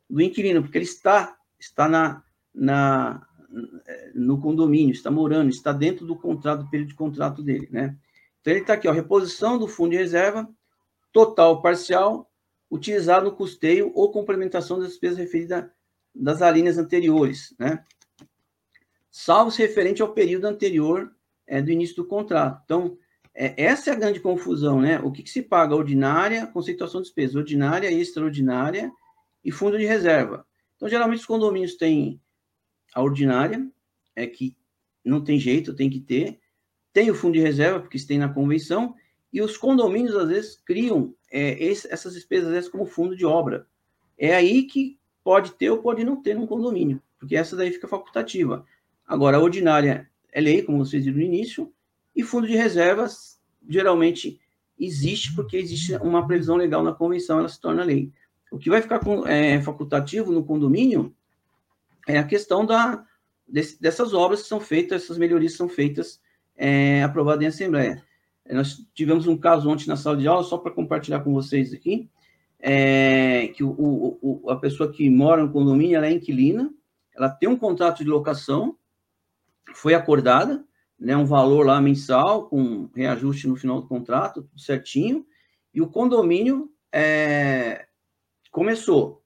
do 0.08 0.20
inquilino, 0.20 0.62
porque 0.62 0.78
ele 0.78 0.84
está, 0.84 1.36
está 1.58 1.88
na, 1.88 2.22
na, 2.56 3.26
no 4.14 4.40
condomínio, 4.40 4.92
está 4.92 5.10
morando, 5.10 5.50
está 5.50 5.72
dentro 5.72 6.06
do 6.06 6.16
contrato, 6.16 6.64
do 6.64 6.70
período 6.70 6.88
de 6.88 6.94
contrato 6.94 7.42
dele, 7.42 7.68
né? 7.70 7.96
Então, 8.40 8.52
ele 8.52 8.60
está 8.60 8.72
aqui, 8.74 8.88
ó, 8.88 8.92
reposição 8.92 9.58
do 9.58 9.68
fundo 9.68 9.90
de 9.90 9.96
reserva, 9.96 10.48
total 11.12 11.60
parcial, 11.60 12.30
utilizado 12.70 13.26
no 13.26 13.36
custeio 13.36 13.92
ou 13.94 14.10
complementação 14.10 14.78
das 14.78 14.88
despesas 14.88 15.18
referidas 15.18 15.66
das 16.14 16.40
alíneas 16.40 16.78
anteriores, 16.78 17.54
né? 17.58 17.84
Salvo 19.10 19.50
se 19.50 19.62
referente 19.62 20.00
ao 20.00 20.12
período 20.12 20.46
anterior 20.46 21.10
é, 21.46 21.60
do 21.60 21.70
início 21.70 21.96
do 21.96 22.06
contrato. 22.06 22.62
Então, 22.64 22.98
é, 23.34 23.54
essa 23.62 23.90
é 23.90 23.92
a 23.92 23.96
grande 23.96 24.20
confusão, 24.20 24.80
né? 24.80 24.98
O 25.00 25.12
que, 25.12 25.22
que 25.22 25.30
se 25.30 25.42
paga? 25.42 25.74
Ordinária, 25.74 26.46
conceituação 26.46 27.00
de 27.00 27.06
despesas, 27.06 27.36
ordinária, 27.36 27.90
extraordinária 27.90 28.90
e 29.44 29.52
fundo 29.52 29.78
de 29.78 29.84
reserva. 29.84 30.46
Então, 30.76 30.88
geralmente, 30.88 31.20
os 31.20 31.26
condomínios 31.26 31.76
têm 31.76 32.20
a 32.96 33.02
ordinária, 33.02 33.70
é 34.16 34.26
que 34.26 34.56
não 35.04 35.22
tem 35.22 35.38
jeito, 35.38 35.74
tem 35.74 35.90
que 35.90 36.00
ter, 36.00 36.40
tem 36.94 37.10
o 37.10 37.14
fundo 37.14 37.34
de 37.34 37.40
reserva, 37.40 37.78
porque 37.78 37.98
isso 37.98 38.08
tem 38.08 38.18
na 38.18 38.32
convenção, 38.32 38.94
e 39.30 39.42
os 39.42 39.58
condomínios, 39.58 40.16
às 40.16 40.30
vezes, 40.30 40.56
criam 40.64 41.14
é, 41.30 41.62
esse, 41.62 41.86
essas 41.92 42.14
despesas 42.14 42.70
como 42.70 42.86
fundo 42.86 43.14
de 43.14 43.26
obra. 43.26 43.66
É 44.16 44.34
aí 44.34 44.62
que 44.62 44.98
pode 45.22 45.52
ter 45.52 45.68
ou 45.68 45.82
pode 45.82 46.04
não 46.04 46.22
ter 46.22 46.34
num 46.34 46.46
condomínio, 46.46 47.02
porque 47.18 47.36
essa 47.36 47.54
daí 47.54 47.70
fica 47.70 47.86
facultativa. 47.86 48.64
Agora, 49.06 49.36
a 49.36 49.42
ordinária 49.42 50.10
é 50.32 50.40
lei, 50.40 50.62
como 50.62 50.78
vocês 50.78 51.04
viram 51.04 51.18
no 51.18 51.24
início, 51.24 51.70
e 52.14 52.22
fundo 52.22 52.46
de 52.46 52.56
reservas, 52.56 53.38
geralmente, 53.68 54.40
existe 54.80 55.34
porque 55.34 55.58
existe 55.58 55.94
uma 55.96 56.26
previsão 56.26 56.56
legal 56.56 56.82
na 56.82 56.94
convenção, 56.94 57.40
ela 57.40 57.48
se 57.50 57.60
torna 57.60 57.84
lei. 57.84 58.10
O 58.50 58.58
que 58.58 58.70
vai 58.70 58.80
ficar 58.80 59.00
com, 59.00 59.26
é, 59.26 59.60
facultativo 59.60 60.32
no 60.32 60.42
condomínio 60.42 61.14
é 62.06 62.18
a 62.18 62.24
questão 62.24 62.64
da, 62.64 63.04
desse, 63.46 63.80
dessas 63.80 64.14
obras 64.14 64.42
que 64.42 64.48
são 64.48 64.60
feitas, 64.60 65.02
essas 65.02 65.18
melhorias 65.18 65.54
são 65.54 65.68
feitas, 65.68 66.20
é, 66.56 67.02
aprovadas 67.02 67.44
em 67.44 67.48
Assembleia. 67.48 68.02
Nós 68.48 68.76
tivemos 68.94 69.26
um 69.26 69.36
caso 69.36 69.68
ontem 69.68 69.88
na 69.88 69.96
sala 69.96 70.16
de 70.16 70.26
aula, 70.28 70.44
só 70.44 70.56
para 70.56 70.72
compartilhar 70.72 71.20
com 71.20 71.32
vocês 71.32 71.72
aqui, 71.72 72.08
é, 72.60 73.48
que 73.48 73.64
o, 73.64 74.18
o, 74.22 74.50
a 74.50 74.56
pessoa 74.56 74.90
que 74.90 75.10
mora 75.10 75.42
no 75.44 75.52
condomínio, 75.52 75.96
ela 75.96 76.06
é 76.06 76.12
inquilina, 76.12 76.72
ela 77.14 77.28
tem 77.28 77.48
um 77.48 77.56
contrato 77.56 78.04
de 78.04 78.10
locação, 78.10 78.76
foi 79.74 79.94
acordada, 79.94 80.64
né, 80.98 81.16
um 81.16 81.26
valor 81.26 81.66
lá 81.66 81.80
mensal, 81.80 82.48
com 82.48 82.88
reajuste 82.94 83.48
no 83.48 83.56
final 83.56 83.80
do 83.80 83.88
contrato, 83.88 84.42
tudo 84.42 84.60
certinho, 84.60 85.26
e 85.74 85.82
o 85.82 85.88
condomínio 85.88 86.70
é, 86.92 87.86
começou 88.50 89.22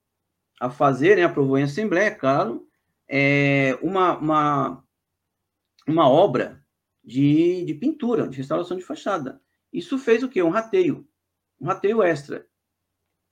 a 0.60 0.68
fazer, 0.68 1.16
né, 1.16 1.24
aprovou 1.24 1.58
em 1.58 1.62
assembleia, 1.62 2.10
claro, 2.10 2.66
é, 3.12 3.76
uma, 3.82 4.16
uma, 4.16 4.84
uma 5.86 6.08
obra 6.08 6.64
de, 7.02 7.64
de 7.64 7.74
pintura, 7.74 8.28
de 8.28 8.36
restauração 8.36 8.76
de 8.76 8.84
fachada. 8.84 9.42
Isso 9.72 9.98
fez 9.98 10.22
o 10.22 10.28
quê? 10.28 10.40
Um 10.40 10.50
rateio, 10.50 11.04
um 11.60 11.66
rateio 11.66 12.04
extra. 12.04 12.46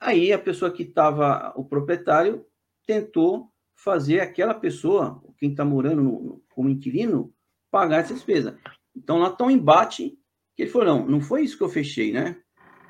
Aí 0.01 0.33
a 0.33 0.39
pessoa 0.39 0.73
que 0.73 0.83
estava, 0.83 1.53
o 1.55 1.65
proprietário, 1.65 2.45
tentou 2.85 3.53
fazer 3.73 4.19
aquela 4.19 4.55
pessoa, 4.55 5.23
quem 5.39 5.53
está 5.53 5.65
morando 5.65 6.03
no, 6.03 6.43
como 6.51 6.69
inquilino, 6.69 7.33
pagar 7.71 8.01
essa 8.01 8.15
despesa. 8.15 8.59
Então 8.97 9.19
lá 9.19 9.29
está 9.29 9.45
um 9.45 9.51
embate 9.51 10.19
que 10.57 10.63
ele 10.63 10.71
falou: 10.71 10.89
não, 10.89 11.07
não 11.07 11.21
foi 11.21 11.43
isso 11.43 11.57
que 11.57 11.63
eu 11.63 11.69
fechei, 11.69 12.13
né? 12.13 12.37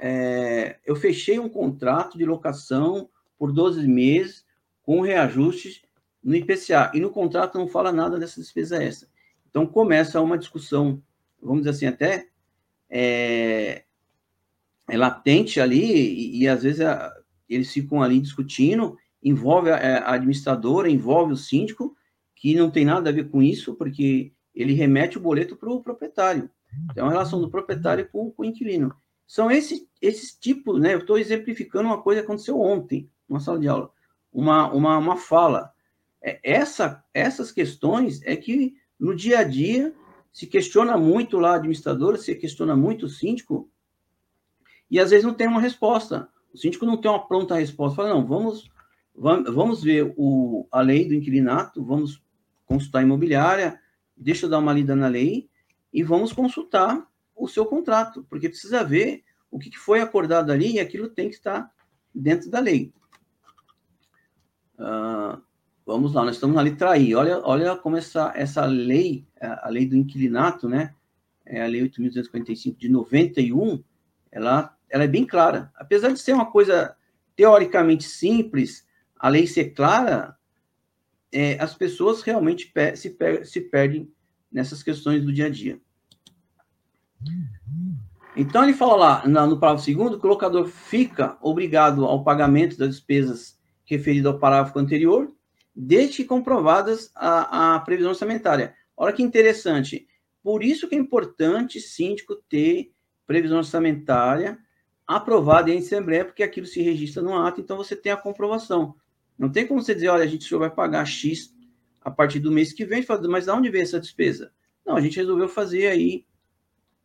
É, 0.00 0.78
eu 0.86 0.96
fechei 0.96 1.38
um 1.38 1.48
contrato 1.48 2.16
de 2.16 2.24
locação 2.24 3.10
por 3.36 3.52
12 3.52 3.86
meses 3.86 4.46
com 4.82 5.00
reajustes 5.00 5.82
no 6.28 6.36
IPCA. 6.36 6.92
E 6.94 7.00
no 7.00 7.10
contrato 7.10 7.58
não 7.58 7.66
fala 7.66 7.90
nada 7.90 8.18
dessa 8.18 8.40
despesa 8.40 8.82
extra. 8.82 9.08
Então 9.48 9.66
começa 9.66 10.20
uma 10.20 10.36
discussão, 10.36 11.02
vamos 11.40 11.60
dizer 11.60 11.70
assim, 11.70 11.86
até 11.86 12.28
é, 12.90 13.84
é 14.88 14.96
latente 14.96 15.60
ali, 15.60 15.80
e, 15.80 16.42
e 16.42 16.48
às 16.48 16.62
vezes 16.62 16.82
a, 16.82 17.14
eles 17.48 17.72
ficam 17.72 18.02
ali 18.02 18.20
discutindo, 18.20 18.96
envolve 19.22 19.70
a, 19.70 19.76
a, 19.76 20.14
administradora, 20.14 20.90
envolve 20.90 21.32
o 21.32 21.36
síndico, 21.36 21.96
que 22.36 22.54
não 22.54 22.70
tem 22.70 22.84
nada 22.84 23.08
a 23.08 23.12
ver 23.12 23.30
com 23.30 23.42
isso, 23.42 23.74
porque 23.74 24.32
ele 24.54 24.74
remete 24.74 25.16
o 25.16 25.20
boleto 25.20 25.56
para 25.56 25.70
o 25.70 25.82
proprietário. 25.82 26.50
Então, 26.90 27.04
é 27.04 27.08
uma 27.08 27.12
relação 27.12 27.40
do 27.40 27.50
proprietário 27.50 28.06
com, 28.12 28.30
com 28.30 28.42
o 28.42 28.44
inquilino. 28.44 28.94
São 29.26 29.50
esse, 29.50 29.88
esses 30.00 30.34
tipos, 30.34 30.78
né? 30.78 30.94
Eu 30.94 30.98
estou 30.98 31.18
exemplificando 31.18 31.88
uma 31.88 32.02
coisa 32.02 32.20
que 32.20 32.26
aconteceu 32.26 32.60
ontem, 32.60 33.10
numa 33.28 33.40
sala 33.40 33.58
de 33.58 33.66
aula. 33.66 33.90
Uma, 34.32 34.70
uma, 34.72 34.98
uma 34.98 35.16
fala. 35.16 35.72
É, 36.22 36.40
essa, 36.42 37.04
essas 37.14 37.52
questões 37.52 38.20
é 38.22 38.36
que 38.36 38.76
no 38.98 39.14
dia 39.14 39.40
a 39.40 39.44
dia 39.44 39.94
se 40.32 40.46
questiona 40.46 40.96
muito 40.96 41.38
lá 41.38 41.52
a 41.52 41.56
administradora, 41.56 42.16
se 42.16 42.34
questiona 42.34 42.76
muito 42.76 43.06
o 43.06 43.08
síndico, 43.08 43.70
e 44.90 44.98
às 44.98 45.10
vezes 45.10 45.24
não 45.24 45.34
tem 45.34 45.46
uma 45.46 45.60
resposta. 45.60 46.28
O 46.52 46.58
síndico 46.58 46.86
não 46.86 46.96
tem 46.96 47.10
uma 47.10 47.26
pronta 47.26 47.56
resposta. 47.56 47.96
Fala, 47.96 48.10
não, 48.10 48.26
vamos, 48.26 48.70
vamos 49.14 49.82
ver 49.82 50.14
o, 50.16 50.66
a 50.70 50.80
lei 50.80 51.06
do 51.06 51.14
inquilinato, 51.14 51.84
vamos 51.84 52.22
consultar 52.64 53.00
a 53.00 53.02
imobiliária, 53.02 53.80
deixa 54.16 54.46
eu 54.46 54.50
dar 54.50 54.58
uma 54.58 54.72
lida 54.72 54.94
na 54.94 55.08
lei 55.08 55.48
e 55.92 56.02
vamos 56.02 56.32
consultar 56.32 57.06
o 57.34 57.48
seu 57.48 57.64
contrato, 57.64 58.26
porque 58.28 58.48
precisa 58.48 58.84
ver 58.84 59.24
o 59.50 59.58
que 59.58 59.76
foi 59.76 60.00
acordado 60.00 60.50
ali 60.50 60.74
e 60.74 60.80
aquilo 60.80 61.08
tem 61.08 61.28
que 61.28 61.36
estar 61.36 61.70
dentro 62.14 62.50
da 62.50 62.60
lei. 62.60 62.92
Uh, 64.78 65.40
vamos 65.88 66.12
lá, 66.12 66.22
nós 66.22 66.34
estamos 66.34 66.54
na 66.54 66.60
letra 66.60 66.98
I. 66.98 67.14
Olha, 67.14 67.40
olha 67.42 67.74
como 67.74 67.96
essa, 67.96 68.30
essa 68.36 68.66
lei, 68.66 69.26
a 69.40 69.70
lei 69.70 69.86
do 69.86 69.96
inquilinato, 69.96 70.68
né? 70.68 70.94
É 71.46 71.62
a 71.62 71.66
lei 71.66 71.80
8.245 71.88 72.76
de 72.76 72.90
91, 72.90 73.82
ela 74.30 74.76
ela 74.90 75.04
é 75.04 75.08
bem 75.08 75.24
clara. 75.24 75.70
Apesar 75.74 76.10
de 76.12 76.18
ser 76.18 76.32
uma 76.32 76.50
coisa 76.50 76.94
teoricamente 77.34 78.04
simples, 78.04 78.86
a 79.18 79.28
lei 79.28 79.46
ser 79.46 79.70
clara, 79.70 80.36
é, 81.32 81.58
as 81.58 81.74
pessoas 81.74 82.22
realmente 82.22 82.72
se, 82.94 83.16
se 83.44 83.60
perdem 83.60 84.10
nessas 84.50 84.82
questões 84.82 85.22
do 85.22 85.32
dia 85.32 85.46
a 85.46 85.50
dia. 85.50 85.80
Então, 88.36 88.62
ele 88.62 88.72
fala 88.72 89.22
lá 89.26 89.46
no 89.46 89.58
parágrafo 89.58 89.84
segundo 89.84 90.18
o 90.22 90.26
locador 90.26 90.66
fica 90.66 91.36
obrigado 91.40 92.04
ao 92.04 92.22
pagamento 92.22 92.78
das 92.78 92.90
despesas 92.90 93.58
referidas 93.84 94.32
ao 94.32 94.38
parágrafo 94.38 94.78
anterior, 94.78 95.32
desde 95.80 96.16
que 96.16 96.24
comprovadas 96.24 97.12
a, 97.14 97.76
a 97.76 97.80
previsão 97.80 98.10
orçamentária. 98.10 98.74
Olha 98.96 99.12
que 99.12 99.22
interessante. 99.22 100.08
Por 100.42 100.64
isso 100.64 100.88
que 100.88 100.96
é 100.96 100.98
importante, 100.98 101.80
síndico, 101.80 102.34
ter 102.48 102.90
previsão 103.24 103.58
orçamentária 103.58 104.58
aprovado 105.06 105.70
em 105.70 105.78
Assembleia, 105.78 106.24
porque 106.24 106.42
aquilo 106.42 106.66
se 106.66 106.82
registra 106.82 107.22
no 107.22 107.34
ato, 107.34 107.60
então 107.60 107.76
você 107.76 107.94
tem 107.94 108.10
a 108.10 108.16
comprovação. 108.16 108.96
Não 109.38 109.50
tem 109.50 109.66
como 109.66 109.80
você 109.80 109.94
dizer, 109.94 110.08
olha, 110.08 110.24
a 110.24 110.26
gente 110.26 110.44
só 110.44 110.58
vai 110.58 110.68
pagar 110.68 111.06
X 111.06 111.54
a 112.00 112.10
partir 112.10 112.40
do 112.40 112.50
mês 112.50 112.72
que 112.72 112.84
vem, 112.84 113.04
mas 113.30 113.44
de 113.44 113.50
onde 113.50 113.70
vem 113.70 113.82
essa 113.82 114.00
despesa? 114.00 114.52
Não, 114.84 114.96
a 114.96 115.00
gente 115.00 115.16
resolveu 115.16 115.48
fazer 115.48 115.86
aí 115.86 116.26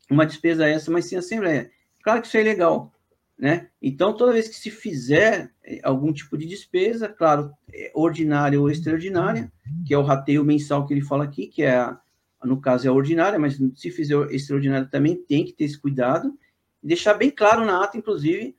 uma 0.10 0.26
despesa 0.26 0.68
essa, 0.68 0.92
mas 0.92 1.06
sem 1.06 1.18
Assembleia. 1.18 1.72
Claro 2.04 2.22
que 2.22 2.28
isso 2.28 2.38
é 2.38 2.44
legal, 2.44 2.93
né? 3.38 3.70
Então, 3.82 4.16
toda 4.16 4.34
vez 4.34 4.48
que 4.48 4.56
se 4.56 4.70
fizer 4.70 5.52
eh, 5.64 5.80
algum 5.84 6.14
tipo 6.14 6.38
de 6.38 6.46
despesa, 6.46 7.10
claro, 7.10 7.52
é 7.74 7.92
ordinária 7.94 8.60
ou 8.60 8.70
extraordinária, 8.70 9.52
que 9.86 9.94
é 9.94 9.98
o 9.98 10.04
rateio 10.04 10.44
mensal 10.44 10.86
que 10.86 10.94
ele 10.94 11.02
fala 11.02 11.24
aqui, 11.24 11.48
que 11.48 11.64
é, 11.64 11.76
a, 11.76 12.00
no 12.44 12.62
caso, 12.62 12.88
é 12.88 12.90
a 12.90 12.94
ordinária, 12.94 13.40
mas 13.40 13.58
se 13.76 13.92
fizer 13.92 14.16
extraordinária 14.32 14.88
também 14.88 15.16
tem 15.16 15.44
que 15.46 15.54
ter 15.54 15.66
esse 15.66 15.80
cuidado, 15.80 16.38
deixar 16.82 17.16
bem 17.16 17.30
claro 17.30 17.66
na 17.66 17.84
ata, 17.84 17.98
inclusive, 17.98 18.56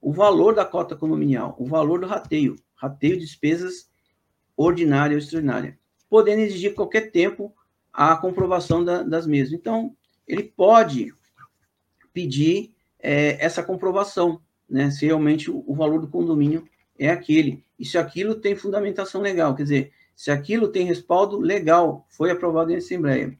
o 0.00 0.12
valor 0.12 0.54
da 0.54 0.64
cota 0.64 0.94
condominial, 0.94 1.56
o 1.58 1.66
valor 1.66 2.00
do 2.00 2.06
rateio, 2.06 2.56
rateio 2.74 3.14
de 3.14 3.24
despesas 3.24 3.88
ordinária 4.56 5.14
ou 5.14 5.18
extraordinária, 5.18 5.78
podendo 6.08 6.42
exigir 6.42 6.74
qualquer 6.74 7.10
tempo 7.10 7.54
a 7.92 8.16
comprovação 8.16 8.84
da, 8.84 9.02
das 9.02 9.26
mesmas. 9.26 9.52
Então, 9.58 9.96
ele 10.26 10.42
pode 10.42 11.12
pedir 12.12 12.74
é, 13.00 13.44
essa 13.44 13.62
comprovação, 13.62 14.40
né, 14.68 14.90
se 14.90 15.06
realmente 15.06 15.50
o, 15.50 15.64
o 15.66 15.74
valor 15.74 16.00
do 16.00 16.08
condomínio 16.08 16.64
é 16.98 17.08
aquele, 17.08 17.64
e 17.78 17.84
se 17.84 17.96
aquilo 17.96 18.34
tem 18.34 18.56
fundamentação 18.56 19.20
legal, 19.20 19.54
quer 19.54 19.62
dizer, 19.62 19.92
se 20.14 20.30
aquilo 20.30 20.68
tem 20.68 20.84
respaldo 20.84 21.38
legal, 21.38 22.04
foi 22.08 22.30
aprovado 22.30 22.72
em 22.72 22.76
Assembleia. 22.76 23.38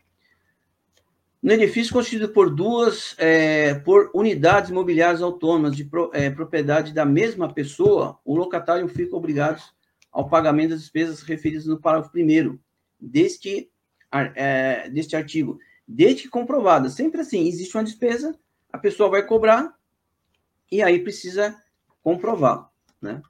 No 1.43 1.53
edifício 1.53 1.93
constituído 1.93 2.33
por 2.33 2.55
duas, 2.55 3.15
é, 3.19 3.75
por 3.75 4.11
unidades 4.13 4.71
imobiliárias 4.71 5.23
autônomas 5.23 5.77
de 5.77 5.85
pro, 5.85 6.11
é, 6.13 6.31
propriedade 6.31 6.93
da 6.93 7.05
mesma 7.05 7.53
pessoa, 7.53 8.19
o 8.25 8.37
locatário 8.37 8.89
fica 8.89 9.17
obrigado 9.17 9.63
ao 10.11 10.29
pagamento 10.29 10.71
das 10.71 10.81
despesas 10.81 11.23
referidas 11.23 11.67
no 11.67 11.81
parágrafo 11.81 12.17
1 12.17 12.59
deste, 13.01 13.71
é, 14.35 14.91
deste 14.91 15.15
artigo, 15.15 15.59
desde 15.87 16.23
que 16.23 16.29
comprovada. 16.29 16.89
Sempre 16.91 17.21
assim, 17.21 17.47
existe 17.47 17.77
uma 17.77 17.85
despesa, 17.85 18.37
a 18.73 18.79
pessoa 18.79 19.09
vai 19.09 19.25
cobrar 19.25 19.77
e 20.71 20.83
aí 20.83 21.03
precisa 21.03 21.61
comprovar, 22.03 22.71
né? 23.01 23.23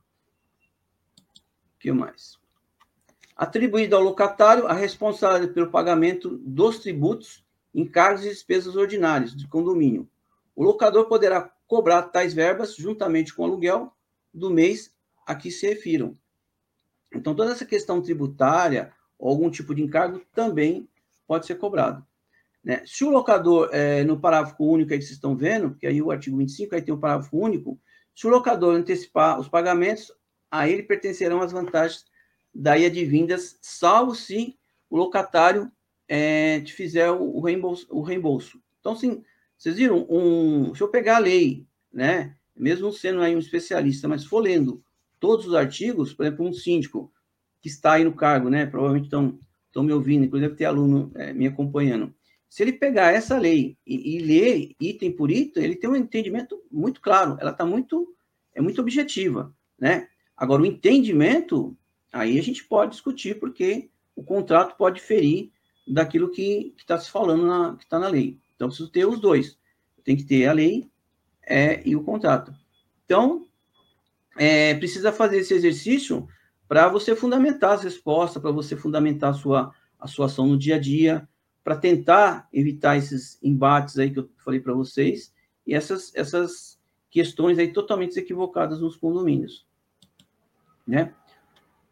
O 1.76 1.78
que 1.78 1.92
mais? 1.92 2.36
Atribuído 3.36 3.94
ao 3.94 4.02
locatário 4.02 4.66
a 4.66 4.72
responsabilidade 4.72 5.52
pelo 5.52 5.70
pagamento 5.70 6.38
dos 6.38 6.80
tributos 6.80 7.44
encargos 7.74 8.24
e 8.24 8.28
despesas 8.28 8.74
ordinárias 8.74 9.34
de 9.34 9.46
condomínio. 9.46 10.08
O 10.56 10.64
locador 10.64 11.06
poderá 11.06 11.52
cobrar 11.66 12.02
tais 12.02 12.34
verbas 12.34 12.74
juntamente 12.74 13.32
com 13.32 13.42
o 13.42 13.44
aluguel 13.44 13.92
do 14.32 14.50
mês 14.50 14.92
a 15.24 15.34
que 15.34 15.50
se 15.50 15.68
refiram. 15.68 16.18
Então, 17.14 17.34
toda 17.34 17.52
essa 17.52 17.64
questão 17.64 18.02
tributária 18.02 18.92
ou 19.18 19.28
algum 19.28 19.50
tipo 19.50 19.74
de 19.74 19.82
encargo 19.82 20.20
também 20.32 20.88
pode 21.26 21.46
ser 21.46 21.56
cobrado. 21.56 22.04
Né? 22.68 22.82
Se 22.84 23.02
o 23.02 23.08
locador, 23.08 23.70
é, 23.72 24.04
no 24.04 24.20
parágrafo 24.20 24.62
único 24.62 24.92
aí 24.92 24.98
que 24.98 25.04
vocês 25.06 25.16
estão 25.16 25.34
vendo, 25.34 25.70
porque 25.70 25.86
aí 25.86 26.02
o 26.02 26.10
artigo 26.10 26.36
25 26.36 26.74
aí 26.74 26.82
tem 26.82 26.92
um 26.92 27.00
parágrafo 27.00 27.34
único, 27.34 27.80
se 28.14 28.26
o 28.26 28.30
locador 28.30 28.74
antecipar 28.74 29.40
os 29.40 29.48
pagamentos, 29.48 30.12
a 30.50 30.68
ele 30.68 30.82
pertencerão 30.82 31.40
as 31.40 31.50
vantagens 31.50 32.04
daí 32.54 32.84
advindas, 32.84 33.58
salvo 33.62 34.14
se 34.14 34.58
o 34.90 34.98
locatário 34.98 35.72
é, 36.06 36.60
te 36.60 36.74
fizer 36.74 37.10
o 37.10 37.40
reembolso, 37.40 37.86
o 37.88 38.02
reembolso. 38.02 38.60
Então, 38.80 38.92
assim, 38.92 39.24
vocês 39.56 39.76
viram, 39.76 40.06
um, 40.10 40.74
se 40.74 40.82
eu 40.82 40.88
pegar 40.88 41.16
a 41.16 41.20
lei, 41.20 41.66
né, 41.90 42.36
mesmo 42.54 42.92
sendo 42.92 43.22
aí 43.22 43.34
um 43.34 43.38
especialista, 43.38 44.06
mas 44.06 44.26
for 44.26 44.40
lendo 44.40 44.84
todos 45.18 45.46
os 45.46 45.54
artigos, 45.54 46.12
por 46.12 46.26
exemplo, 46.26 46.46
um 46.46 46.52
síndico 46.52 47.10
que 47.62 47.68
está 47.68 47.94
aí 47.94 48.04
no 48.04 48.12
cargo, 48.12 48.50
né, 48.50 48.66
provavelmente 48.66 49.04
estão, 49.04 49.38
estão 49.68 49.82
me 49.82 49.92
ouvindo, 49.92 50.26
inclusive 50.26 50.54
ter 50.54 50.66
aluno 50.66 51.10
é, 51.14 51.32
me 51.32 51.46
acompanhando. 51.46 52.14
Se 52.48 52.62
ele 52.62 52.72
pegar 52.72 53.12
essa 53.12 53.38
lei 53.38 53.76
e, 53.86 54.16
e, 54.16 54.18
ler 54.20 54.74
item 54.80 55.12
por 55.12 55.30
item, 55.30 55.62
ele 55.62 55.76
tem 55.76 55.88
um 55.88 55.96
entendimento 55.96 56.60
muito 56.70 57.00
claro, 57.00 57.36
ela 57.40 57.50
está 57.50 57.64
muito, 57.64 58.14
é 58.54 58.60
muito 58.60 58.80
objetiva, 58.80 59.54
né? 59.78 60.08
Agora, 60.36 60.62
o 60.62 60.66
entendimento, 60.66 61.76
aí 62.12 62.38
a 62.38 62.42
gente 62.42 62.64
pode 62.64 62.92
discutir, 62.92 63.38
porque 63.38 63.90
o 64.16 64.22
contrato 64.22 64.76
pode 64.76 65.00
ferir 65.00 65.50
daquilo 65.86 66.30
que 66.30 66.74
está 66.76 66.98
se 66.98 67.10
falando, 67.10 67.46
na, 67.46 67.76
que 67.76 67.84
está 67.84 67.98
na 67.98 68.08
lei. 68.08 68.38
Então, 68.54 68.68
preciso 68.68 68.90
ter 68.90 69.04
os 69.04 69.20
dois. 69.20 69.58
Tem 70.04 70.16
que 70.16 70.24
ter 70.24 70.46
a 70.46 70.52
lei 70.52 70.88
é, 71.42 71.82
e 71.86 71.96
o 71.96 72.02
contrato. 72.02 72.54
Então, 73.04 73.46
é, 74.36 74.74
precisa 74.74 75.12
fazer 75.12 75.38
esse 75.38 75.54
exercício 75.54 76.28
para 76.68 76.88
você 76.88 77.16
fundamentar 77.16 77.72
as 77.72 77.82
respostas, 77.82 78.40
para 78.40 78.50
você 78.52 78.76
fundamentar 78.76 79.30
a 79.30 79.34
sua, 79.34 79.74
a 79.98 80.06
sua 80.06 80.26
ação 80.26 80.46
no 80.46 80.58
dia 80.58 80.76
a 80.76 80.78
dia, 80.78 81.28
para 81.68 81.76
tentar 81.76 82.48
evitar 82.50 82.96
esses 82.96 83.38
embates 83.42 83.98
aí 83.98 84.10
que 84.10 84.18
eu 84.18 84.30
falei 84.38 84.58
para 84.58 84.72
vocês 84.72 85.34
e 85.66 85.74
essas, 85.74 86.10
essas 86.14 86.80
questões 87.10 87.58
aí 87.58 87.70
totalmente 87.70 88.18
equivocadas 88.18 88.80
nos 88.80 88.96
condomínios, 88.96 89.66
né? 90.86 91.12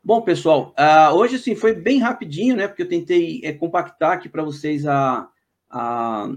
Bom, 0.03 0.23
pessoal, 0.23 0.75
uh, 0.79 1.15
hoje 1.15 1.39
sim 1.39 1.55
foi 1.55 1.75
bem 1.75 1.99
rapidinho, 1.99 2.57
né? 2.57 2.67
Porque 2.67 2.85
eu 2.85 2.89
tentei 2.89 3.43
é, 3.45 3.53
compactar 3.53 4.13
aqui 4.13 4.31
para 4.31 4.43
vocês 4.43 4.87
a, 4.87 5.29
a, 5.69 6.33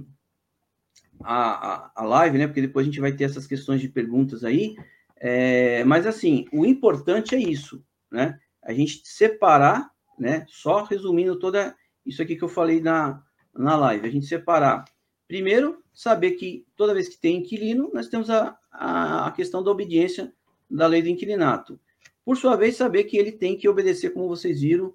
a, 1.23 1.91
a 1.95 2.03
live, 2.03 2.39
né? 2.39 2.45
Porque 2.45 2.59
depois 2.59 2.85
a 2.85 2.89
gente 2.89 2.99
vai 2.99 3.13
ter 3.13 3.23
essas 3.23 3.47
questões 3.47 3.79
de 3.79 3.87
perguntas 3.87 4.43
aí. 4.43 4.75
É, 5.15 5.85
mas 5.85 6.05
assim, 6.05 6.45
o 6.51 6.65
importante 6.65 7.35
é 7.35 7.39
isso, 7.39 7.81
né? 8.11 8.37
A 8.61 8.73
gente 8.73 8.99
separar, 9.05 9.89
né? 10.19 10.45
Só 10.49 10.83
resumindo 10.83 11.39
toda 11.39 11.73
isso 12.05 12.21
aqui 12.21 12.35
que 12.35 12.43
eu 12.43 12.49
falei 12.49 12.81
na, 12.81 13.23
na 13.53 13.75
live, 13.75 14.07
a 14.07 14.11
gente 14.11 14.25
separar. 14.25 14.85
Primeiro, 15.27 15.83
saber 15.93 16.31
que 16.31 16.65
toda 16.75 16.93
vez 16.93 17.07
que 17.07 17.17
tem 17.17 17.37
inquilino, 17.37 17.91
nós 17.93 18.07
temos 18.07 18.29
a, 18.29 18.57
a, 18.71 19.31
questão 19.31 19.63
da 19.63 19.71
obediência 19.71 20.33
da 20.69 20.87
lei 20.87 21.01
do 21.01 21.09
inquilinato. 21.09 21.79
Por 22.25 22.37
sua 22.37 22.55
vez, 22.55 22.75
saber 22.75 23.05
que 23.05 23.17
ele 23.17 23.31
tem 23.31 23.57
que 23.57 23.67
obedecer, 23.69 24.11
como 24.11 24.27
vocês 24.27 24.61
viram, 24.61 24.93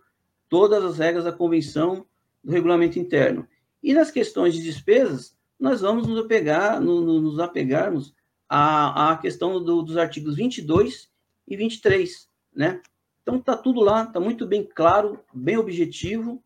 todas 0.48 0.84
as 0.84 0.98
regras 0.98 1.24
da 1.24 1.32
convenção 1.32 2.06
do 2.42 2.52
regulamento 2.52 2.98
interno. 2.98 3.46
E 3.82 3.92
nas 3.92 4.10
questões 4.10 4.54
de 4.54 4.62
despesas, 4.62 5.36
nós 5.58 5.80
vamos 5.80 6.06
nos 6.06 6.18
apegar, 6.18 6.80
no, 6.80 7.00
no, 7.00 7.20
nos 7.20 7.38
apegarmos 7.38 8.14
à, 8.48 9.12
à 9.12 9.16
questão 9.16 9.62
do, 9.62 9.82
dos 9.82 9.96
artigos 9.96 10.36
22 10.36 11.10
e 11.46 11.56
23, 11.56 12.28
né? 12.54 12.80
Então, 13.22 13.36
está 13.36 13.56
tudo 13.56 13.80
lá, 13.80 14.04
está 14.04 14.20
muito 14.20 14.46
bem 14.46 14.62
claro, 14.62 15.18
bem 15.32 15.56
objetivo, 15.56 16.43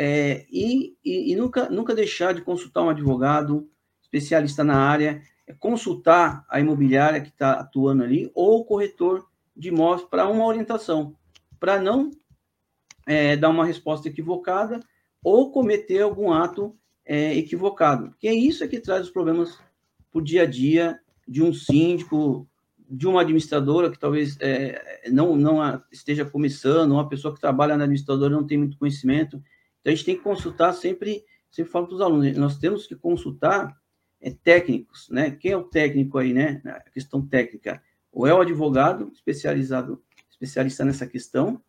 é, 0.00 0.46
e, 0.48 0.96
e, 1.04 1.32
e, 1.32 1.36
nunca, 1.36 1.68
nunca 1.68 1.92
deixar 1.92 2.32
de 2.32 2.40
consultar 2.40 2.84
um 2.84 2.88
advogado 2.88 3.68
especialista 4.00 4.62
na 4.62 4.76
área, 4.76 5.20
é 5.44 5.52
consultar 5.52 6.46
a 6.48 6.60
imobiliária 6.60 7.20
que 7.20 7.30
está 7.30 7.54
atuando 7.54 8.04
ali, 8.04 8.30
ou 8.32 8.60
o 8.60 8.64
corretor 8.64 9.26
de 9.56 9.70
imóveis 9.70 10.08
para 10.08 10.28
uma 10.28 10.46
orientação, 10.46 11.16
para 11.58 11.82
não 11.82 12.12
é, 13.08 13.36
dar 13.36 13.48
uma 13.48 13.66
resposta 13.66 14.08
equivocada 14.08 14.78
ou 15.20 15.50
cometer 15.50 16.00
algum 16.00 16.30
ato 16.30 16.76
é, 17.04 17.36
equivocado. 17.36 18.14
Que 18.20 18.28
é 18.28 18.34
isso 18.34 18.68
que 18.68 18.78
traz 18.78 19.06
os 19.06 19.10
problemas 19.10 19.58
para 20.12 20.20
o 20.20 20.22
dia 20.22 20.42
a 20.42 20.46
dia 20.46 21.00
de 21.26 21.42
um 21.42 21.52
síndico, 21.52 22.48
de 22.88 23.08
uma 23.08 23.22
administradora 23.22 23.90
que 23.90 23.98
talvez 23.98 24.36
é, 24.40 25.10
não, 25.10 25.34
não 25.34 25.82
esteja 25.90 26.24
começando, 26.24 26.92
uma 26.92 27.08
pessoa 27.08 27.34
que 27.34 27.40
trabalha 27.40 27.76
na 27.76 27.82
administradora 27.82 28.32
não 28.32 28.46
tem 28.46 28.58
muito 28.58 28.78
conhecimento. 28.78 29.42
Então, 29.80 29.92
a 29.92 29.94
gente 29.94 30.04
tem 30.04 30.16
que 30.16 30.22
consultar 30.22 30.72
sempre, 30.72 31.24
sempre 31.50 31.70
falo 31.70 31.86
para 31.86 31.94
os 31.94 32.00
alunos, 32.00 32.36
nós 32.36 32.58
temos 32.58 32.86
que 32.86 32.94
consultar 32.96 33.76
é, 34.20 34.30
técnicos, 34.30 35.08
né? 35.10 35.30
Quem 35.30 35.52
é 35.52 35.56
o 35.56 35.64
técnico 35.64 36.18
aí, 36.18 36.32
né? 36.32 36.60
A 36.64 36.90
questão 36.90 37.24
técnica. 37.26 37.82
Ou 38.12 38.26
é 38.26 38.34
o 38.34 38.40
advogado 38.40 39.10
especializado, 39.14 40.02
especialista 40.30 40.84
nessa 40.84 41.06
questão, 41.06 41.62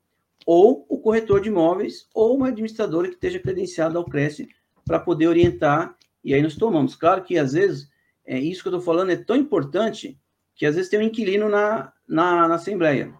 ou 0.46 0.86
o 0.90 1.00
corretor 1.00 1.42
de 1.42 1.50
imóveis, 1.50 2.08
ou 2.14 2.36
uma 2.36 2.48
administradora 2.48 3.08
que 3.08 3.16
esteja 3.16 3.40
credenciada 3.40 3.98
ao 3.98 4.06
Cresce 4.06 4.48
para 4.86 5.00
poder 5.00 5.28
orientar, 5.28 5.96
e 6.24 6.34
aí 6.34 6.42
nós 6.42 6.56
tomamos. 6.56 6.96
Claro 6.96 7.24
que, 7.24 7.38
às 7.38 7.54
vezes, 7.54 7.90
é, 8.26 8.40
isso 8.40 8.64
que 8.64 8.70
eu 8.70 8.72
estou 8.72 8.82
falando 8.82 9.12
é 9.12 9.16
tão 9.16 9.36
importante 9.36 10.20
que, 10.56 10.66
às 10.66 10.76
vezes, 10.76 10.90
tem 10.90 11.00
um 11.00 11.04
inquilino 11.04 11.48
na, 11.48 11.94
na, 12.08 12.48
na 12.48 12.56
Assembleia. 12.56 13.14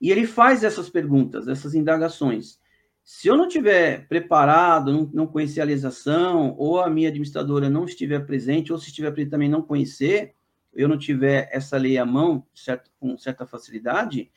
E 0.00 0.10
ele 0.10 0.26
faz 0.26 0.62
essas 0.62 0.90
perguntas, 0.90 1.48
essas 1.48 1.74
indagações. 1.74 2.58
Se 3.04 3.28
eu 3.28 3.36
não 3.36 3.46
tiver 3.46 4.08
preparado, 4.08 4.90
não, 4.90 5.10
não 5.12 5.26
conhecer 5.26 5.60
a 5.60 5.64
legislação, 5.64 6.54
ou 6.56 6.80
a 6.80 6.88
minha 6.88 7.10
administradora 7.10 7.68
não 7.68 7.84
estiver 7.84 8.24
presente, 8.24 8.72
ou 8.72 8.78
se 8.78 8.88
estiver 8.88 9.12
presente 9.12 9.30
também 9.30 9.48
não 9.48 9.60
conhecer, 9.60 10.34
eu 10.72 10.88
não 10.88 10.96
tiver 10.96 11.48
essa 11.52 11.76
lei 11.76 11.98
à 11.98 12.06
mão 12.06 12.46
certo, 12.54 12.90
com 12.98 13.16
certa 13.18 13.46
facilidade, 13.46 14.30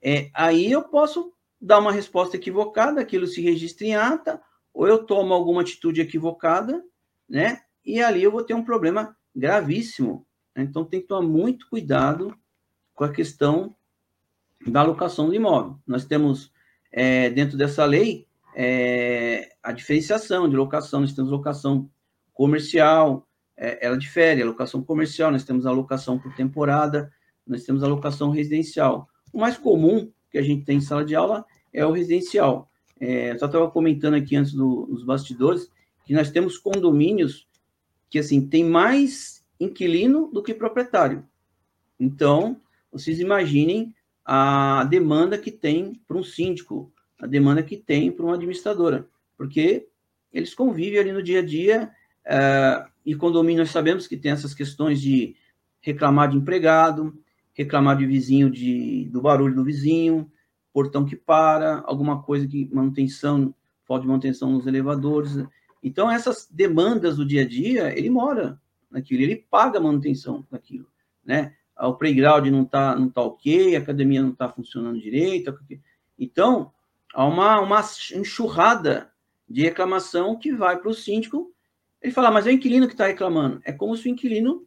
é, 0.00 0.30
aí 0.32 0.70
eu 0.70 0.82
posso 0.84 1.32
dar 1.60 1.80
uma 1.80 1.90
resposta 1.90 2.36
equivocada, 2.36 3.00
aquilo 3.00 3.26
se 3.26 3.42
registra 3.42 3.84
em 3.84 3.96
ata, 3.96 4.40
ou 4.72 4.86
eu 4.86 5.04
tomo 5.04 5.34
alguma 5.34 5.62
atitude 5.62 6.00
equivocada, 6.00 6.84
né? 7.28 7.62
E 7.84 8.00
ali 8.00 8.22
eu 8.22 8.30
vou 8.30 8.44
ter 8.44 8.54
um 8.54 8.64
problema 8.64 9.16
gravíssimo. 9.34 10.24
Né? 10.54 10.62
Então 10.62 10.84
tem 10.84 11.00
que 11.00 11.08
tomar 11.08 11.26
muito 11.26 11.68
cuidado 11.68 12.32
com 12.94 13.02
a 13.02 13.12
questão 13.12 13.74
da 14.64 14.80
alocação 14.80 15.26
do 15.26 15.34
imóvel. 15.34 15.78
Nós 15.84 16.04
temos 16.04 16.52
é, 16.98 17.30
dentro 17.30 17.56
dessa 17.56 17.84
lei 17.84 18.26
é, 18.56 19.50
a 19.62 19.70
diferenciação 19.70 20.48
de 20.50 20.56
locação, 20.56 21.00
nós 21.00 21.12
temos 21.12 21.30
locação 21.30 21.88
comercial, 22.34 23.24
é, 23.56 23.86
ela 23.86 23.96
difere, 23.96 24.42
a 24.42 24.46
locação 24.46 24.82
comercial, 24.82 25.30
nós 25.30 25.44
temos 25.44 25.64
a 25.64 25.70
locação 25.70 26.18
por 26.18 26.34
temporada, 26.34 27.12
nós 27.46 27.62
temos 27.62 27.84
a 27.84 27.86
locação 27.86 28.30
residencial. 28.30 29.08
O 29.32 29.38
mais 29.38 29.56
comum 29.56 30.10
que 30.28 30.38
a 30.38 30.42
gente 30.42 30.64
tem 30.64 30.78
em 30.78 30.80
sala 30.80 31.04
de 31.04 31.14
aula 31.14 31.46
é 31.72 31.86
o 31.86 31.92
residencial. 31.92 32.68
É, 32.98 33.30
eu 33.30 33.38
só 33.38 33.46
estava 33.46 33.70
comentando 33.70 34.14
aqui 34.14 34.34
antes 34.34 34.52
do, 34.52 34.88
nos 34.90 35.04
bastidores 35.04 35.70
que 36.04 36.12
nós 36.12 36.32
temos 36.32 36.58
condomínios 36.58 37.46
que 38.10 38.18
assim 38.18 38.44
tem 38.44 38.64
mais 38.64 39.44
inquilino 39.60 40.32
do 40.32 40.42
que 40.42 40.52
proprietário. 40.52 41.24
Então, 42.00 42.60
vocês 42.90 43.20
imaginem 43.20 43.94
a 44.30 44.84
demanda 44.84 45.38
que 45.38 45.50
tem 45.50 46.02
para 46.06 46.18
um 46.18 46.22
síndico, 46.22 46.92
a 47.18 47.26
demanda 47.26 47.62
que 47.62 47.78
tem 47.78 48.12
para 48.12 48.26
uma 48.26 48.34
administradora, 48.34 49.08
porque 49.38 49.88
eles 50.30 50.54
convivem 50.54 51.00
ali 51.00 51.12
no 51.12 51.22
dia 51.22 51.38
a 51.38 51.42
dia, 51.42 51.90
uh, 52.26 52.90
e 53.06 53.14
condomínio 53.14 53.62
nós 53.62 53.70
sabemos 53.70 54.06
que 54.06 54.18
tem 54.18 54.30
essas 54.30 54.52
questões 54.52 55.00
de 55.00 55.34
reclamar 55.80 56.28
de 56.28 56.36
empregado, 56.36 57.18
reclamar 57.54 57.96
de 57.96 58.04
vizinho, 58.04 58.50
de, 58.50 59.08
do 59.10 59.22
barulho 59.22 59.54
do 59.54 59.64
vizinho, 59.64 60.30
portão 60.74 61.06
que 61.06 61.16
para, 61.16 61.82
alguma 61.86 62.22
coisa 62.22 62.46
que 62.46 62.68
manutenção, 62.70 63.54
falta 63.86 64.02
de 64.02 64.08
manutenção 64.08 64.52
nos 64.52 64.66
elevadores. 64.66 65.42
Então, 65.82 66.10
essas 66.10 66.46
demandas 66.50 67.16
do 67.16 67.24
dia 67.24 67.44
a 67.44 67.48
dia, 67.48 67.98
ele 67.98 68.10
mora 68.10 68.60
naquilo, 68.90 69.22
ele 69.22 69.36
paga 69.36 69.80
manutenção 69.80 70.46
daquilo, 70.50 70.86
né? 71.24 71.54
O 71.86 71.94
playground 71.94 72.46
não 72.48 72.62
está 72.62 72.96
não 72.96 73.08
tá 73.08 73.22
ok, 73.22 73.76
a 73.76 73.78
academia 73.78 74.22
não 74.22 74.30
está 74.30 74.48
funcionando 74.48 75.00
direito. 75.00 75.56
Então, 76.18 76.72
há 77.14 77.24
uma, 77.24 77.60
uma 77.60 77.84
enxurrada 78.14 79.10
de 79.48 79.62
reclamação 79.62 80.36
que 80.36 80.52
vai 80.52 80.78
para 80.78 80.90
o 80.90 80.94
síndico. 80.94 81.52
Ele 82.02 82.12
fala, 82.12 82.30
mas 82.30 82.46
é 82.46 82.50
o 82.50 82.52
inquilino 82.52 82.86
que 82.86 82.94
está 82.94 83.06
reclamando. 83.06 83.60
É 83.64 83.72
como 83.72 83.96
se 83.96 84.08
o 84.08 84.10
inquilino, 84.10 84.66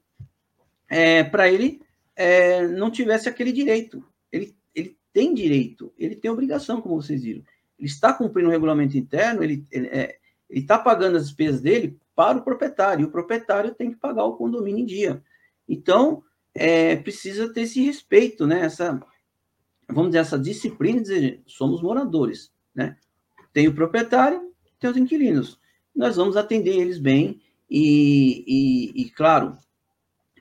é, 0.89 1.23
para 1.23 1.49
ele, 1.49 1.81
é, 2.15 2.67
não 2.67 2.89
tivesse 2.89 3.29
aquele 3.29 3.51
direito. 3.51 4.03
Ele, 4.31 4.55
ele 4.73 4.97
tem 5.13 5.33
direito, 5.33 5.93
ele 5.97 6.15
tem 6.15 6.31
obrigação, 6.31 6.81
como 6.81 7.01
vocês 7.01 7.23
viram. 7.23 7.43
Ele 7.77 7.87
está 7.87 8.13
cumprindo 8.13 8.49
o 8.49 8.51
regulamento 8.51 8.97
interno, 8.97 9.43
ele 9.43 9.65
está 9.71 9.97
é, 9.97 10.17
ele 10.49 10.65
tá 10.65 10.77
pagando 10.77 11.15
as 11.15 11.27
despesas 11.27 11.61
dele 11.61 11.97
para 12.13 12.37
o 12.37 12.43
proprietário, 12.43 13.03
e 13.03 13.05
o 13.05 13.11
proprietário 13.11 13.73
tem 13.73 13.89
que 13.89 13.97
pagar 13.97 14.25
o 14.25 14.35
condomínio 14.35 14.81
em 14.81 14.85
dia. 14.85 15.23
Então, 15.67 16.21
é, 16.53 16.95
precisa 16.95 17.51
ter 17.53 17.61
esse 17.61 17.81
respeito, 17.81 18.45
né? 18.45 18.65
Essa, 18.65 18.99
vamos 19.87 20.11
dizer, 20.11 20.19
essa 20.19 20.39
disciplina 20.39 21.01
de 21.01 21.41
somos 21.45 21.81
moradores, 21.81 22.51
né? 22.73 22.97
Tem 23.53 23.67
o 23.67 23.75
proprietário, 23.75 24.53
tem 24.79 24.89
os 24.89 24.97
inquilinos. 24.97 25.59
Nós 25.95 26.15
vamos 26.15 26.37
atender 26.37 26.75
eles 26.77 26.97
bem 26.97 27.41
e, 27.69 28.43
e, 28.47 29.01
e 29.01 29.09
claro, 29.09 29.57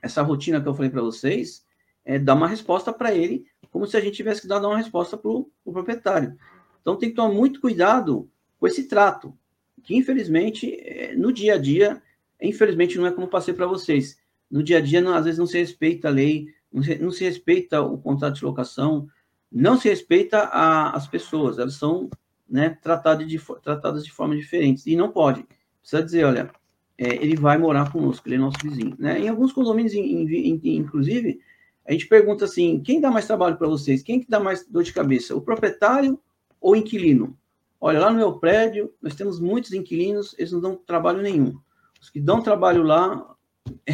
essa 0.01 0.21
rotina 0.21 0.61
que 0.61 0.67
eu 0.67 0.73
falei 0.73 0.89
para 0.89 1.01
vocês 1.01 1.65
é 2.03 2.17
dar 2.17 2.33
uma 2.33 2.47
resposta 2.47 2.91
para 2.91 3.13
ele, 3.13 3.45
como 3.69 3.85
se 3.85 3.95
a 3.95 4.01
gente 4.01 4.15
tivesse 4.15 4.41
que 4.41 4.47
dar 4.47 4.59
uma 4.59 4.77
resposta 4.77 5.17
para 5.17 5.29
o 5.29 5.49
pro 5.63 5.73
proprietário. 5.73 6.37
Então 6.81 6.97
tem 6.97 7.09
que 7.09 7.15
tomar 7.15 7.33
muito 7.33 7.61
cuidado 7.61 8.29
com 8.59 8.67
esse 8.67 8.87
trato, 8.87 9.37
que 9.83 9.95
infelizmente 9.95 10.73
é, 10.81 11.15
no 11.15 11.31
dia 11.31 11.55
a 11.55 11.57
dia, 11.57 12.01
infelizmente 12.41 12.97
não 12.97 13.05
é 13.05 13.11
como 13.11 13.27
passei 13.27 13.53
para 13.53 13.67
vocês 13.67 14.20
no 14.51 14.61
dia 14.61 14.77
a 14.77 14.81
dia, 14.81 15.01
não, 15.01 15.13
às 15.13 15.25
vezes 15.25 15.39
não 15.39 15.47
se 15.47 15.57
respeita 15.57 16.07
a 16.07 16.11
lei, 16.11 16.47
não 16.71 16.83
se, 16.83 16.95
não 16.97 17.11
se 17.11 17.23
respeita 17.23 17.81
o 17.81 17.97
contrato 17.97 18.35
de 18.35 18.45
locação, 18.45 19.07
não 19.51 19.77
se 19.77 19.89
respeita 19.89 20.39
a, 20.39 20.95
as 20.95 21.07
pessoas, 21.07 21.57
elas 21.57 21.75
são 21.75 22.09
né, 22.49 22.77
tratadas, 22.81 23.27
de, 23.27 23.39
tratadas 23.63 24.03
de 24.03 24.11
forma 24.11 24.35
diferente, 24.35 24.83
e 24.85 24.95
não 24.95 25.11
pode. 25.11 25.45
Precisa 25.79 26.03
dizer, 26.03 26.25
olha, 26.25 26.51
é, 26.97 27.15
ele 27.15 27.35
vai 27.35 27.57
morar 27.57 27.91
conosco, 27.91 28.27
ele 28.27 28.35
é 28.35 28.39
nosso 28.39 28.57
vizinho. 28.61 28.95
Né? 28.99 29.19
Em 29.19 29.29
alguns 29.29 29.53
condomínios, 29.53 29.93
inclusive, 29.93 31.39
a 31.87 31.91
gente 31.91 32.07
pergunta 32.07 32.45
assim, 32.45 32.79
quem 32.81 33.01
dá 33.01 33.09
mais 33.09 33.25
trabalho 33.25 33.57
para 33.57 33.67
vocês? 33.67 34.03
Quem 34.03 34.19
que 34.19 34.29
dá 34.29 34.39
mais 34.39 34.67
dor 34.67 34.83
de 34.83 34.93
cabeça? 34.93 35.35
O 35.35 35.41
proprietário 35.41 36.19
ou 36.59 36.73
o 36.73 36.75
inquilino? 36.75 37.35
olha, 37.81 37.99
lá 37.99 38.11
no 38.11 38.17
meu 38.17 38.33
prédio, 38.33 38.93
nós 39.01 39.15
temos 39.15 39.39
muitos 39.39 39.73
inquilinos, 39.73 40.35
eles 40.37 40.51
não 40.51 40.61
dão 40.61 40.75
trabalho 40.75 41.21
nenhum. 41.21 41.59
Os 41.99 42.11
que 42.11 42.21
dão 42.21 42.41
trabalho 42.41 42.83
lá 42.83 43.30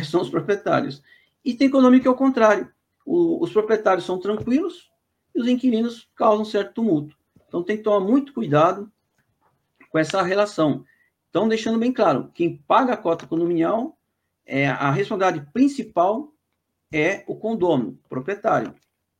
são 0.04 0.22
os 0.22 0.30
proprietários. 0.30 1.02
E 1.44 1.54
tem 1.54 1.70
condomínio 1.70 2.02
que 2.02 2.08
é 2.08 2.12
o 2.12 2.16
contrário. 2.16 2.72
O, 3.06 3.44
os 3.44 3.52
proprietários 3.52 4.06
são 4.06 4.20
tranquilos 4.20 4.92
e 5.34 5.42
os 5.42 5.48
inquilinos 5.48 6.10
causam 6.16 6.44
certo 6.46 6.76
tumulto. 6.76 7.18
Então 7.48 7.64
tem 7.64 7.78
que 7.78 7.84
tomar 7.84 8.00
muito 8.00 8.34
cuidado 8.34 8.92
com 9.90 9.98
essa 9.98 10.22
relação. 10.22 10.86
Então, 11.30 11.48
deixando 11.48 11.80
bem 11.80 11.94
claro, 11.94 12.32
quem 12.34 12.58
paga 12.58 12.94
a 12.94 12.98
cota 12.98 13.28
condominial, 13.28 13.98
é, 14.46 14.68
a 14.68 14.92
responsabilidade 14.92 15.52
principal 15.52 16.34
é 16.92 17.24
o 17.28 17.36
condômino, 17.36 18.00
o 18.04 18.10
proprietário. 18.10 18.74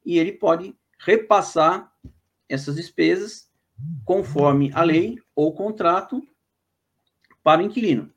E 0.06 0.18
ele 0.18 0.32
pode 0.32 0.76
repassar 1.00 1.92
essas 2.50 2.76
despesas 2.76 3.50
conforme 4.06 4.72
a 4.74 4.82
lei 4.82 5.20
ou 5.36 5.54
contrato 5.54 6.26
para 7.44 7.62
o 7.62 7.66
inquilino. 7.66 8.12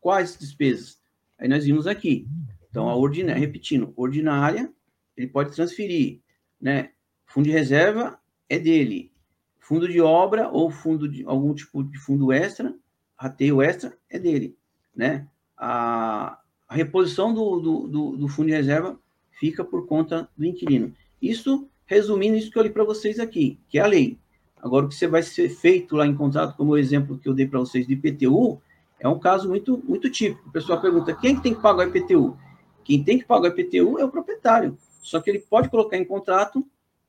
Quais 0.00 0.38
despesas? 0.38 1.01
Aí 1.42 1.48
nós 1.48 1.64
vimos 1.64 1.88
aqui. 1.88 2.24
Então, 2.70 2.88
a 2.88 2.94
ordinária, 2.94 3.40
repetindo, 3.40 3.92
ordinária, 3.96 4.72
ele 5.16 5.26
pode 5.26 5.52
transferir, 5.52 6.20
né? 6.60 6.90
Fundo 7.26 7.46
de 7.46 7.50
reserva 7.50 8.16
é 8.48 8.60
dele. 8.60 9.10
Fundo 9.58 9.88
de 9.88 10.00
obra 10.00 10.48
ou 10.48 10.70
fundo 10.70 11.08
de 11.08 11.24
algum 11.24 11.52
tipo 11.52 11.82
de 11.82 11.98
fundo 11.98 12.32
extra, 12.32 12.72
rateio 13.16 13.60
extra 13.60 13.98
é 14.08 14.20
dele, 14.20 14.56
né? 14.94 15.26
A, 15.56 16.38
a 16.68 16.74
reposição 16.76 17.34
do, 17.34 17.58
do, 17.58 17.88
do, 17.88 18.16
do, 18.18 18.28
fundo 18.28 18.46
de 18.46 18.54
reserva 18.54 18.96
fica 19.32 19.64
por 19.64 19.88
conta 19.88 20.28
do 20.36 20.44
inquilino. 20.44 20.94
Isso, 21.20 21.68
resumindo 21.86 22.36
isso 22.36 22.52
que 22.52 22.58
eu 22.58 22.62
li 22.62 22.70
para 22.70 22.84
vocês 22.84 23.18
aqui, 23.18 23.58
que 23.68 23.80
é 23.80 23.82
a 23.82 23.86
lei. 23.86 24.16
Agora, 24.58 24.86
o 24.86 24.88
que 24.88 24.94
você 24.94 25.08
vai 25.08 25.24
ser 25.24 25.48
feito 25.48 25.96
lá 25.96 26.06
em 26.06 26.14
contrato, 26.14 26.56
como 26.56 26.70
o 26.70 26.78
exemplo 26.78 27.18
que 27.18 27.28
eu 27.28 27.34
dei 27.34 27.48
para 27.48 27.58
vocês 27.58 27.84
de 27.84 27.94
IPTU, 27.94 28.62
é 29.02 29.08
um 29.08 29.18
caso 29.18 29.48
muito, 29.48 29.82
muito 29.84 30.08
típico. 30.08 30.48
O 30.48 30.52
pessoal 30.52 30.80
pergunta, 30.80 31.12
quem 31.12 31.32
é 31.32 31.34
que 31.34 31.42
tem 31.42 31.54
que 31.54 31.60
pagar 31.60 31.86
o 31.86 31.88
IPTU? 31.88 32.38
Quem 32.84 33.02
tem 33.02 33.18
que 33.18 33.24
pagar 33.24 33.50
o 33.50 33.60
IPTU 33.60 33.98
é 33.98 34.04
o 34.04 34.08
proprietário. 34.08 34.78
Só 35.00 35.20
que 35.20 35.28
ele 35.28 35.40
pode 35.40 35.68
colocar 35.68 35.96
em 35.96 36.04
contrato 36.04 36.64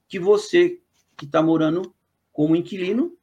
que 0.08 0.18
você, 0.20 0.80
que 1.16 1.26
está 1.26 1.39
morando 1.39 1.94
como 2.32 2.56
inquilino, 2.56 3.16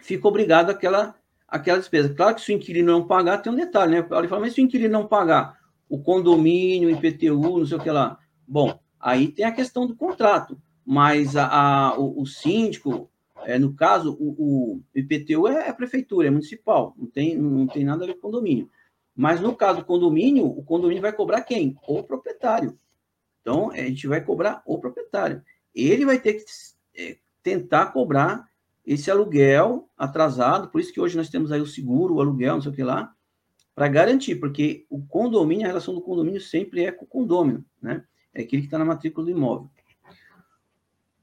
fica 0.00 0.26
obrigado 0.26 0.70
àquela, 0.70 1.14
àquela 1.46 1.78
despesa. 1.78 2.14
Claro 2.14 2.36
que 2.36 2.40
se 2.40 2.54
o 2.54 2.56
inquilino 2.56 2.90
não 2.90 3.06
pagar, 3.06 3.38
tem 3.38 3.52
um 3.52 3.56
detalhe, 3.56 3.92
né? 3.92 3.98
Ele 4.10 4.28
fala, 4.28 4.40
mas 4.40 4.54
se 4.54 4.62
o 4.62 4.64
inquilino 4.64 4.92
não 4.92 5.06
pagar 5.06 5.58
o 5.90 5.98
condomínio, 5.98 6.88
o 6.88 6.92
IPTU, 6.92 7.58
não 7.58 7.66
sei 7.66 7.76
o 7.76 7.82
que 7.82 7.90
lá. 7.90 8.18
Bom, 8.46 8.80
aí 8.98 9.28
tem 9.28 9.44
a 9.44 9.52
questão 9.52 9.86
do 9.86 9.94
contrato. 9.94 10.58
Mas 10.86 11.36
a, 11.36 11.46
a 11.48 11.98
o, 11.98 12.22
o, 12.22 12.26
síndico, 12.26 13.10
é, 13.44 13.58
no 13.58 13.74
caso, 13.74 14.16
o, 14.20 14.76
o 14.76 14.82
IPTU 14.94 15.48
é, 15.48 15.68
é, 15.68 15.72
prefeitura, 15.72 16.28
é 16.28 16.30
municipal, 16.30 16.94
não 16.96 17.06
tem, 17.06 17.36
não 17.36 17.66
tem 17.66 17.84
nada 17.84 18.04
a 18.04 18.06
ver 18.06 18.14
com 18.14 18.28
condomínio. 18.28 18.70
Mas 19.14 19.40
no 19.40 19.54
caso 19.54 19.80
do 19.80 19.84
condomínio, 19.84 20.46
o 20.46 20.62
condomínio 20.62 21.02
vai 21.02 21.12
cobrar 21.12 21.42
quem? 21.42 21.76
O 21.86 22.02
proprietário. 22.02 22.78
Então, 23.40 23.70
a 23.70 23.76
gente 23.76 24.06
vai 24.06 24.20
cobrar 24.20 24.62
o 24.64 24.78
proprietário. 24.78 25.42
Ele 25.74 26.04
vai 26.04 26.18
ter 26.18 26.34
que 26.34 26.44
é, 26.96 27.16
tentar 27.42 27.86
cobrar 27.86 28.48
esse 28.86 29.10
aluguel 29.10 29.88
atrasado, 29.96 30.68
por 30.68 30.80
isso 30.80 30.92
que 30.92 31.00
hoje 31.00 31.16
nós 31.16 31.28
temos 31.28 31.52
aí 31.52 31.60
o 31.60 31.66
seguro, 31.66 32.14
o 32.14 32.20
aluguel, 32.20 32.54
não 32.54 32.62
sei 32.62 32.72
o 32.72 32.74
que 32.74 32.82
lá, 32.82 33.12
para 33.74 33.86
garantir, 33.86 34.36
porque 34.36 34.86
o 34.88 35.00
condomínio, 35.06 35.64
a 35.64 35.68
relação 35.68 35.94
do 35.94 36.00
condomínio 36.00 36.40
sempre 36.40 36.84
é 36.84 36.90
com 36.90 37.04
o 37.04 37.08
condomínio, 37.08 37.64
né? 37.80 38.04
É 38.34 38.42
aquele 38.42 38.62
que 38.62 38.68
está 38.68 38.78
na 38.78 38.84
matrícula 38.84 39.26
do 39.26 39.30
imóvel. 39.30 39.70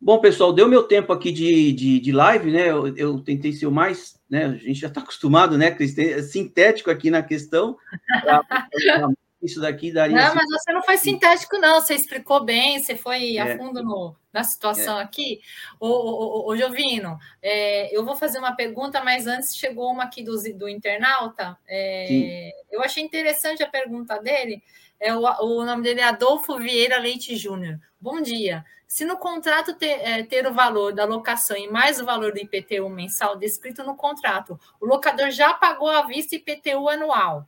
Bom, 0.06 0.20
pessoal, 0.20 0.54
deu 0.54 0.68
meu 0.68 0.84
tempo 0.84 1.12
aqui 1.12 1.32
de, 1.32 1.74
de, 1.74 2.00
de 2.00 2.12
live, 2.12 2.52
né? 2.52 2.70
Eu, 2.70 2.96
eu, 2.96 3.20
tentei 3.20 3.52
ser 3.52 3.66
o 3.66 3.72
mais, 3.72 4.22
né? 4.30 4.46
A 4.46 4.50
gente 4.52 4.76
já 4.76 4.88
está 4.88 5.02
acostumado, 5.02 5.58
né, 5.58 5.72
Cris? 5.72 5.96
Sintético 6.32 6.92
aqui 6.92 7.10
na 7.10 7.24
questão. 7.24 7.76
Isso 9.42 9.60
daqui 9.60 9.92
daria. 9.92 10.16
Não, 10.16 10.36
mas 10.36 10.46
você 10.48 10.72
não 10.72 10.84
foi 10.84 10.98
sintético, 10.98 11.58
não. 11.58 11.82
Você 11.82 11.96
explicou 11.96 12.46
bem, 12.46 12.78
você 12.78 12.96
foi 12.96 13.38
é. 13.38 13.42
a 13.42 13.58
fundo 13.58 13.84
no, 13.84 14.16
na 14.32 14.44
situação 14.44 15.00
é. 15.00 15.02
aqui. 15.02 15.42
Ô, 15.80 15.88
ô, 15.88 15.90
ô, 15.90 16.52
ô 16.52 16.56
Jovino, 16.56 17.18
é, 17.42 17.96
eu 17.96 18.06
vou 18.06 18.16
fazer 18.16 18.38
uma 18.38 18.56
pergunta, 18.56 19.04
mas 19.04 19.26
antes 19.26 19.56
chegou 19.56 19.92
uma 19.92 20.04
aqui 20.04 20.24
do, 20.24 20.36
do 20.54 20.70
internauta. 20.70 21.58
É, 21.68 22.52
eu 22.72 22.84
achei 22.84 23.04
interessante 23.04 23.64
a 23.64 23.68
pergunta 23.68 24.20
dele. 24.20 24.62
É, 25.00 25.16
o, 25.16 25.22
o 25.22 25.66
nome 25.66 25.82
dele 25.82 26.02
é 26.02 26.04
Adolfo 26.04 26.60
Vieira 26.60 27.00
Leite 27.00 27.36
Júnior. 27.36 27.80
Bom 28.06 28.22
dia. 28.22 28.64
Se 28.88 29.04
no 29.04 29.18
contrato 29.18 29.74
ter, 29.74 30.00
é, 30.00 30.22
ter, 30.22 30.46
o 30.46 30.54
valor 30.54 30.94
da 30.94 31.06
locação 31.06 31.58
e 31.58 31.68
mais 31.68 32.00
o 32.00 32.06
valor 32.06 32.32
do 32.32 32.38
IPTU 32.38 32.88
mensal 32.88 33.36
descrito 33.36 33.84
no 33.84 33.96
contrato, 33.96 34.60
o 34.80 34.86
locador 34.86 35.32
já 35.32 35.56
pagou 35.56 35.90
à 35.90 36.04
vista 36.04 36.36
IPTU 36.36 36.88
anual. 36.88 37.48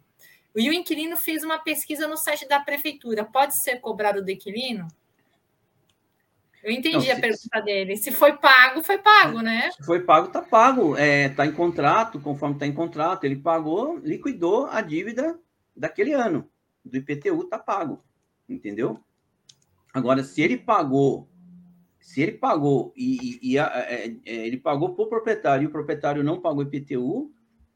E 0.55 0.68
o 0.68 0.74
inquilino 0.74 1.16
fez 1.16 1.43
uma 1.43 1.60
pesquisa 1.60 2.08
no 2.08 2.18
site 2.18 2.47
da 2.47 2.60
prefeitura. 2.60 3.24
Pode 3.24 3.55
ser 3.55 3.80
cobrado 3.80 4.26
do 4.26 4.32
inquilino? 4.32 4.88
Eu 6.64 6.72
entendi 6.72 7.05
Não, 7.05 7.16
a 7.16 7.20
pergunta 7.20 7.62
dele. 7.62 7.95
Se 7.95 8.12
foi 8.12 8.36
pago, 8.36 8.82
foi 8.82 8.97
pago, 8.97 9.41
né? 9.41 9.70
Se 9.74 9.86
foi 9.86 9.99
pago, 9.99 10.26
está 10.26 10.41
pago. 10.41 10.93
Está 10.93 11.03
é, 11.03 11.30
tá 11.30 11.45
em 11.45 11.51
contrato, 11.51 12.20
conforme 12.20 12.55
está 12.55 12.66
em 12.66 12.74
contrato. 12.74 13.26
Ele 13.26 13.36
pagou, 13.36 13.99
liquidou 13.99 14.66
a 14.66 14.82
dívida 14.82 15.39
daquele 15.76 16.14
ano. 16.14 16.49
Do 16.84 16.97
IPTU 16.97 17.43
está 17.43 17.60
pago. 17.60 18.03
Entendeu? 18.49 18.99
Agora, 19.98 20.24
se 20.24 20.43
ele 20.43 20.58
pagou, 20.58 21.28
se 22.00 22.22
ele 22.22 22.34
pagou 22.34 22.93
e, 22.95 23.39
e, 23.41 23.54
e 23.54 23.60
a, 23.60 23.66
é, 23.66 24.16
é, 24.26 24.45
ele 24.45 24.58
pagou 24.58 24.93
para 24.93 25.04
o 25.04 25.08
proprietário 25.08 25.64
e 25.64 25.68
o 25.68 25.72
proprietário 25.72 26.24
não 26.24 26.39
pagou 26.39 26.62
IPTU, 26.62 27.32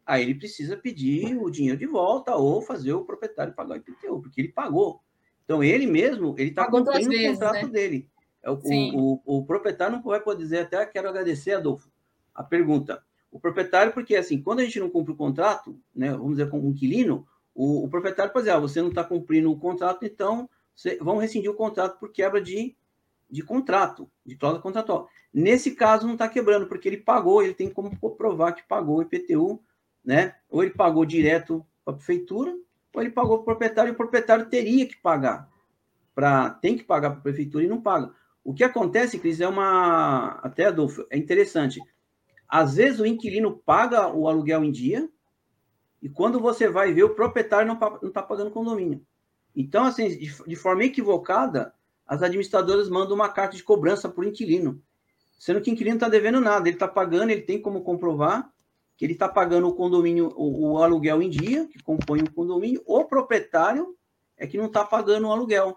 aí 0.05 0.21
ele 0.21 0.35
precisa 0.35 0.77
pedir 0.77 1.35
o 1.35 1.49
dinheiro 1.49 1.79
de 1.79 1.87
volta 1.87 2.35
ou 2.35 2.61
fazer 2.61 2.93
o 2.93 3.03
proprietário 3.03 3.55
pagar 3.55 3.73
o 3.73 3.77
IPTU, 3.77 4.21
porque 4.21 4.39
ele 4.39 4.49
pagou. 4.49 5.01
Então, 5.43 5.63
ele 5.63 5.87
mesmo, 5.87 6.35
ele 6.37 6.51
está 6.51 6.69
cumprindo 6.69 7.09
vezes, 7.09 7.29
o 7.29 7.31
contrato 7.31 7.65
né? 7.65 7.71
dele. 7.71 8.07
É 8.43 8.51
o, 8.51 8.53
o, 8.53 9.13
o, 9.25 9.39
o, 9.39 9.45
proprietário 9.45 9.95
não 9.95 10.03
vai 10.03 10.21
poder 10.21 10.43
dizer, 10.43 10.59
até 10.59 10.85
quero 10.85 11.09
agradecer, 11.09 11.53
Adolfo, 11.53 11.89
a 12.35 12.43
pergunta. 12.43 13.03
O 13.31 13.39
proprietário, 13.39 13.93
porque 13.93 14.15
assim, 14.15 14.39
quando 14.39 14.59
a 14.59 14.63
gente 14.63 14.79
não 14.79 14.91
cumpre 14.91 15.11
o 15.11 15.17
contrato, 15.17 15.75
né, 15.95 16.11
vamos 16.11 16.37
dizer, 16.37 16.51
com 16.51 16.59
um 16.59 16.69
inquilino, 16.69 17.27
o, 17.55 17.83
o 17.83 17.89
proprietário 17.89 18.31
pode 18.31 18.45
dizer, 18.45 18.55
ah, 18.55 18.59
você 18.59 18.79
não 18.79 18.89
está 18.89 19.03
cumprindo 19.03 19.51
o 19.51 19.57
contrato, 19.57 20.05
então 20.05 20.47
vamos 20.99 21.21
rescindir 21.21 21.49
o 21.49 21.55
contrato 21.55 21.99
por 21.99 22.11
quebra 22.11 22.41
de, 22.41 22.75
de 23.29 23.43
contrato, 23.43 24.09
de 24.25 24.35
cláusula 24.35 24.61
contratual. 24.61 25.09
Nesse 25.33 25.71
caso, 25.71 26.05
não 26.05 26.13
está 26.13 26.27
quebrando, 26.27 26.67
porque 26.67 26.87
ele 26.87 26.97
pagou, 26.97 27.41
ele 27.41 27.53
tem 27.53 27.69
como 27.69 27.97
comprovar 27.99 28.55
que 28.55 28.63
pagou 28.67 28.97
o 28.97 29.01
IPTU, 29.01 29.63
né? 30.03 30.35
Ou 30.49 30.63
ele 30.63 30.73
pagou 30.73 31.05
direto 31.05 31.65
para 31.85 31.93
a 31.93 31.97
prefeitura, 31.97 32.53
ou 32.93 33.01
ele 33.01 33.11
pagou 33.11 33.37
para 33.37 33.41
o 33.41 33.45
proprietário, 33.45 33.91
e 33.91 33.93
o 33.93 33.97
proprietário 33.97 34.49
teria 34.49 34.85
que 34.85 34.97
pagar. 34.97 35.49
Pra, 36.13 36.49
tem 36.49 36.77
que 36.77 36.83
pagar 36.83 37.11
para 37.11 37.19
a 37.19 37.23
prefeitura 37.23 37.63
e 37.63 37.67
não 37.67 37.81
paga. 37.81 38.13
O 38.43 38.53
que 38.53 38.63
acontece, 38.63 39.19
Cris, 39.19 39.39
é 39.39 39.47
uma. 39.47 40.39
Até, 40.43 40.65
Adolfo, 40.65 41.05
é 41.09 41.17
interessante. 41.17 41.79
Às 42.47 42.75
vezes 42.75 42.99
o 42.99 43.05
inquilino 43.05 43.57
paga 43.65 44.13
o 44.13 44.27
aluguel 44.27 44.63
em 44.63 44.71
dia, 44.71 45.09
e 46.01 46.09
quando 46.09 46.39
você 46.39 46.67
vai 46.67 46.91
ver, 46.91 47.03
o 47.03 47.15
proprietário 47.15 47.67
não 47.67 48.07
está 48.07 48.21
pagando 48.21 48.51
condomínio. 48.51 49.05
Então, 49.55 49.85
assim, 49.85 50.07
de, 50.07 50.43
de 50.45 50.55
forma 50.55 50.83
equivocada, 50.83 51.73
as 52.05 52.21
administradoras 52.21 52.89
mandam 52.89 53.15
uma 53.15 53.29
carta 53.29 53.55
de 53.55 53.63
cobrança 53.63 54.09
por 54.09 54.25
inquilino, 54.25 54.81
sendo 55.37 55.61
que 55.61 55.69
o 55.69 55.73
inquilino 55.73 55.95
está 55.95 56.09
devendo 56.09 56.39
nada, 56.39 56.67
ele 56.67 56.75
está 56.75 56.87
pagando, 56.87 57.31
ele 57.31 57.41
tem 57.41 57.61
como 57.61 57.83
comprovar 57.83 58.51
que 58.97 59.05
ele 59.05 59.13
está 59.13 59.27
pagando 59.27 59.67
o 59.67 59.73
condomínio, 59.73 60.31
o, 60.35 60.73
o, 60.73 60.83
aluguel 60.83 61.23
em 61.23 61.29
dia, 61.29 61.65
que 61.67 61.81
compõe 61.81 62.21
o 62.21 62.31
condomínio, 62.31 62.83
o 62.85 63.03
proprietário 63.05 63.97
é 64.37 64.45
que 64.45 64.57
não 64.57 64.67
está 64.67 64.85
pagando 64.85 65.27
o 65.27 65.31
aluguel. 65.31 65.75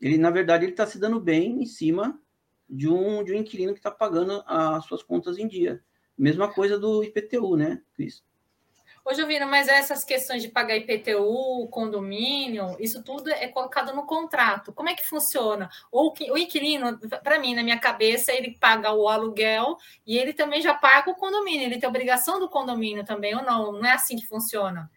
Ele, 0.00 0.16
na 0.16 0.30
verdade, 0.30 0.64
ele 0.64 0.72
está 0.72 0.86
se 0.86 0.98
dando 0.98 1.20
bem 1.20 1.62
em 1.62 1.66
cima 1.66 2.18
de 2.66 2.88
um, 2.88 3.22
de 3.22 3.32
um 3.32 3.36
inquilino 3.36 3.74
que 3.74 3.78
está 3.78 3.90
pagando 3.90 4.42
as 4.46 4.86
suas 4.86 5.02
contas 5.02 5.36
em 5.36 5.46
dia. 5.46 5.84
Mesma 6.16 6.50
coisa 6.50 6.78
do 6.78 7.04
IPTU, 7.04 7.56
né, 7.56 7.82
Cris? 7.94 8.24
Ô, 9.04 9.12
Jovino, 9.14 9.48
mas 9.48 9.66
essas 9.66 10.04
questões 10.04 10.42
de 10.42 10.48
pagar 10.48 10.76
IPTU, 10.76 11.66
condomínio, 11.70 12.76
isso 12.78 13.02
tudo 13.02 13.30
é 13.30 13.48
colocado 13.48 13.92
no 13.92 14.06
contrato. 14.06 14.72
Como 14.72 14.88
é 14.88 14.94
que 14.94 15.06
funciona? 15.06 15.68
Ou 15.90 16.14
o 16.30 16.38
inquilino, 16.38 16.98
para 17.22 17.40
mim, 17.40 17.54
na 17.54 17.64
minha 17.64 17.78
cabeça, 17.78 18.32
ele 18.32 18.56
paga 18.60 18.92
o 18.92 19.08
aluguel 19.08 19.76
e 20.06 20.16
ele 20.16 20.32
também 20.32 20.62
já 20.62 20.72
paga 20.72 21.10
o 21.10 21.16
condomínio. 21.16 21.66
Ele 21.66 21.80
tem 21.80 21.88
obrigação 21.88 22.38
do 22.38 22.48
condomínio 22.48 23.04
também, 23.04 23.34
ou 23.34 23.42
não? 23.42 23.72
Não 23.72 23.84
é 23.84 23.92
assim 23.92 24.16
que 24.16 24.26
funciona? 24.26 24.88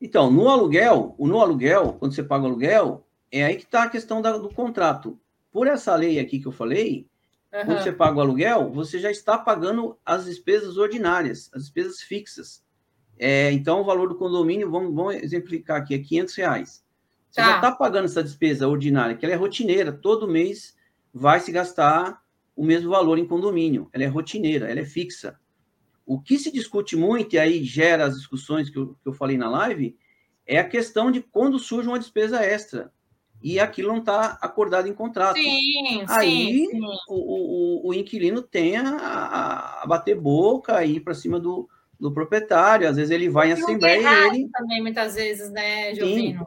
Então, 0.00 0.30
no 0.30 0.48
aluguel, 0.48 1.14
no 1.18 1.38
aluguel, 1.38 1.96
quando 1.98 2.14
você 2.14 2.22
paga 2.22 2.44
o 2.44 2.46
aluguel, 2.46 3.06
é 3.30 3.44
aí 3.44 3.56
que 3.56 3.64
está 3.64 3.82
a 3.82 3.90
questão 3.90 4.22
da, 4.22 4.38
do 4.38 4.48
contrato. 4.48 5.20
Por 5.52 5.66
essa 5.66 5.94
lei 5.94 6.18
aqui 6.18 6.40
que 6.40 6.46
eu 6.46 6.52
falei, 6.52 7.06
uhum. 7.52 7.66
quando 7.66 7.82
você 7.82 7.92
paga 7.92 8.16
o 8.16 8.20
aluguel, 8.22 8.70
você 8.72 8.98
já 8.98 9.10
está 9.10 9.36
pagando 9.36 9.98
as 10.02 10.24
despesas 10.24 10.78
ordinárias, 10.78 11.50
as 11.52 11.64
despesas 11.64 12.00
fixas. 12.00 12.64
É, 13.22 13.52
então, 13.52 13.82
o 13.82 13.84
valor 13.84 14.08
do 14.08 14.14
condomínio, 14.14 14.70
vamos, 14.70 14.94
vamos 14.94 15.16
exemplificar 15.16 15.78
aqui, 15.78 15.94
é 15.94 15.98
500 15.98 16.34
reais. 16.36 16.84
Você 17.30 17.42
tá. 17.42 17.50
já 17.50 17.56
está 17.56 17.72
pagando 17.72 18.06
essa 18.06 18.24
despesa 18.24 18.66
ordinária, 18.66 19.14
que 19.14 19.26
ela 19.26 19.34
é 19.34 19.36
rotineira, 19.36 19.92
todo 19.92 20.26
mês 20.26 20.74
vai 21.12 21.38
se 21.38 21.52
gastar 21.52 22.22
o 22.56 22.64
mesmo 22.64 22.88
valor 22.88 23.18
em 23.18 23.26
condomínio. 23.26 23.90
Ela 23.92 24.04
é 24.04 24.06
rotineira, 24.06 24.70
ela 24.70 24.80
é 24.80 24.86
fixa. 24.86 25.38
O 26.06 26.18
que 26.18 26.38
se 26.38 26.50
discute 26.50 26.96
muito, 26.96 27.34
e 27.34 27.38
aí 27.38 27.62
gera 27.62 28.06
as 28.06 28.16
discussões 28.16 28.70
que 28.70 28.78
eu, 28.78 28.96
que 29.02 29.08
eu 29.10 29.12
falei 29.12 29.36
na 29.36 29.50
live, 29.50 29.94
é 30.46 30.58
a 30.58 30.66
questão 30.66 31.10
de 31.10 31.20
quando 31.20 31.58
surge 31.58 31.88
uma 31.88 31.98
despesa 31.98 32.42
extra 32.42 32.90
e 33.42 33.60
aquilo 33.60 33.88
não 33.88 33.98
está 33.98 34.38
acordado 34.40 34.88
em 34.88 34.94
contrato. 34.94 35.36
Sim, 35.36 36.04
aí 36.08 36.66
sim, 36.66 36.70
sim. 36.70 36.80
O, 37.06 37.84
o, 37.86 37.88
o, 37.88 37.94
inquilino 37.94 38.40
tem 38.40 38.78
a, 38.78 39.82
a 39.82 39.86
bater 39.86 40.18
boca, 40.18 40.74
a 40.74 40.84
ir 40.86 41.00
para 41.00 41.14
cima 41.14 41.38
do, 41.38 41.68
do 42.00 42.10
proprietário, 42.12 42.88
às 42.88 42.96
vezes 42.96 43.10
ele 43.10 43.28
vai 43.28 43.50
em 43.50 43.52
assembleia 43.52 44.00
e 44.00 44.40
ele... 44.40 44.48
também, 44.48 44.80
muitas 44.80 45.14
vezes, 45.14 45.50
né? 45.50 45.94
Sim. 45.94 46.38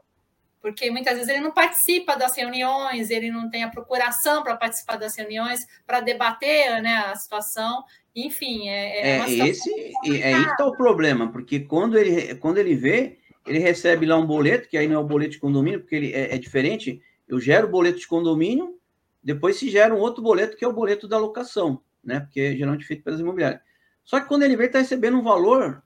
Porque 0.59 0.89
muitas 0.89 1.15
vezes 1.15 1.29
ele 1.29 1.43
não 1.43 1.51
participa 1.51 2.15
das 2.15 2.35
reuniões, 2.35 3.09
ele 3.09 3.29
não 3.29 3.49
tem 3.49 3.63
a 3.63 3.69
procuração 3.69 4.41
para 4.41 4.55
participar 4.55 4.95
das 4.95 5.15
reuniões, 5.15 5.67
para 5.85 5.99
debater 5.99 6.81
né, 6.81 6.95
a 7.05 7.15
situação. 7.15 7.83
Enfim, 8.15 8.69
é, 8.69 9.17
é, 9.17 9.19
é 9.19 9.47
esse 9.47 9.69
é 10.05 10.33
aí 10.33 10.45
que 10.45 10.51
está 10.51 10.65
o 10.65 10.75
problema, 10.75 11.31
porque 11.31 11.59
quando 11.59 11.99
ele, 11.99 12.35
quando 12.35 12.57
ele 12.59 12.75
vê, 12.75 13.19
ele 13.45 13.59
recebe 13.59 14.05
lá 14.05 14.17
um 14.17 14.25
boleto, 14.25 14.69
que 14.69 14.77
aí 14.77 14.87
não 14.87 14.95
é 14.95 14.99
o 14.99 15.07
boleto 15.07 15.31
de 15.31 15.39
condomínio, 15.39 15.81
porque 15.81 15.95
ele 15.95 16.13
é, 16.13 16.33
é 16.33 16.37
diferente. 16.37 17.01
Eu 17.27 17.39
gero 17.39 17.67
o 17.67 17.71
boleto 17.71 17.99
de 17.99 18.07
condomínio, 18.07 18.79
depois 19.21 19.57
se 19.57 19.69
gera 19.69 19.93
um 19.93 19.99
outro 19.99 20.23
boleto, 20.23 20.55
que 20.55 20.63
é 20.63 20.67
o 20.67 20.73
boleto 20.73 21.07
da 21.07 21.17
locação, 21.17 21.81
né? 22.03 22.21
Porque 22.21 22.39
é 22.39 22.55
geralmente 22.55 22.85
feito 22.85 23.03
pelas 23.03 23.19
imobiliárias. 23.19 23.61
Só 24.03 24.19
que 24.19 24.27
quando 24.27 24.43
ele 24.43 24.55
vê, 24.55 24.65
está 24.65 24.79
recebendo 24.79 25.17
um 25.17 25.23
valor 25.23 25.81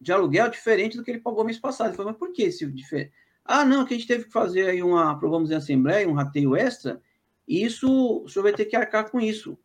de 0.00 0.12
aluguel 0.12 0.48
diferente 0.48 0.96
do 0.96 1.02
que 1.02 1.10
ele 1.10 1.20
pagou 1.20 1.44
mês 1.44 1.58
passado. 1.58 1.88
Ele 1.88 1.96
fala, 1.96 2.10
mas 2.10 2.18
por 2.18 2.32
que 2.32 2.42
esse 2.42 2.66
diferente? 2.66 3.12
Ah, 3.44 3.64
não, 3.64 3.84
que 3.84 3.94
a 3.94 3.96
gente 3.96 4.08
teve 4.08 4.24
que 4.24 4.32
fazer 4.32 4.68
aí 4.68 4.82
uma, 4.82 5.12
aprovamos 5.12 5.50
em 5.50 5.54
assembleia, 5.54 6.08
um 6.08 6.14
rateio 6.14 6.56
extra, 6.56 7.00
e 7.46 7.64
isso, 7.64 8.22
o 8.24 8.28
senhor 8.28 8.42
vai 8.42 8.52
ter 8.52 8.64
que 8.64 8.74
arcar 8.74 9.08
com 9.08 9.20
isso. 9.20 9.56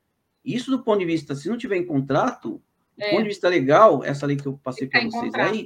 Isso 0.46 0.70
do 0.70 0.84
ponto 0.84 1.00
de 1.00 1.06
vista, 1.06 1.36
se 1.36 1.50
não 1.50 1.58
tiver 1.58 1.78
em 1.78 1.86
contrato, 1.86 2.62
do 2.96 3.06
ponto 3.10 3.24
de 3.24 3.30
vista 3.30 3.50
legal, 3.50 4.04
essa 4.04 4.26
lei 4.26 4.38
que 4.38 4.46
eu 4.46 4.60
passei 4.64 4.88
para 4.88 5.02
vocês 5.02 5.32
contrato. 5.32 5.52
aí, 5.52 5.66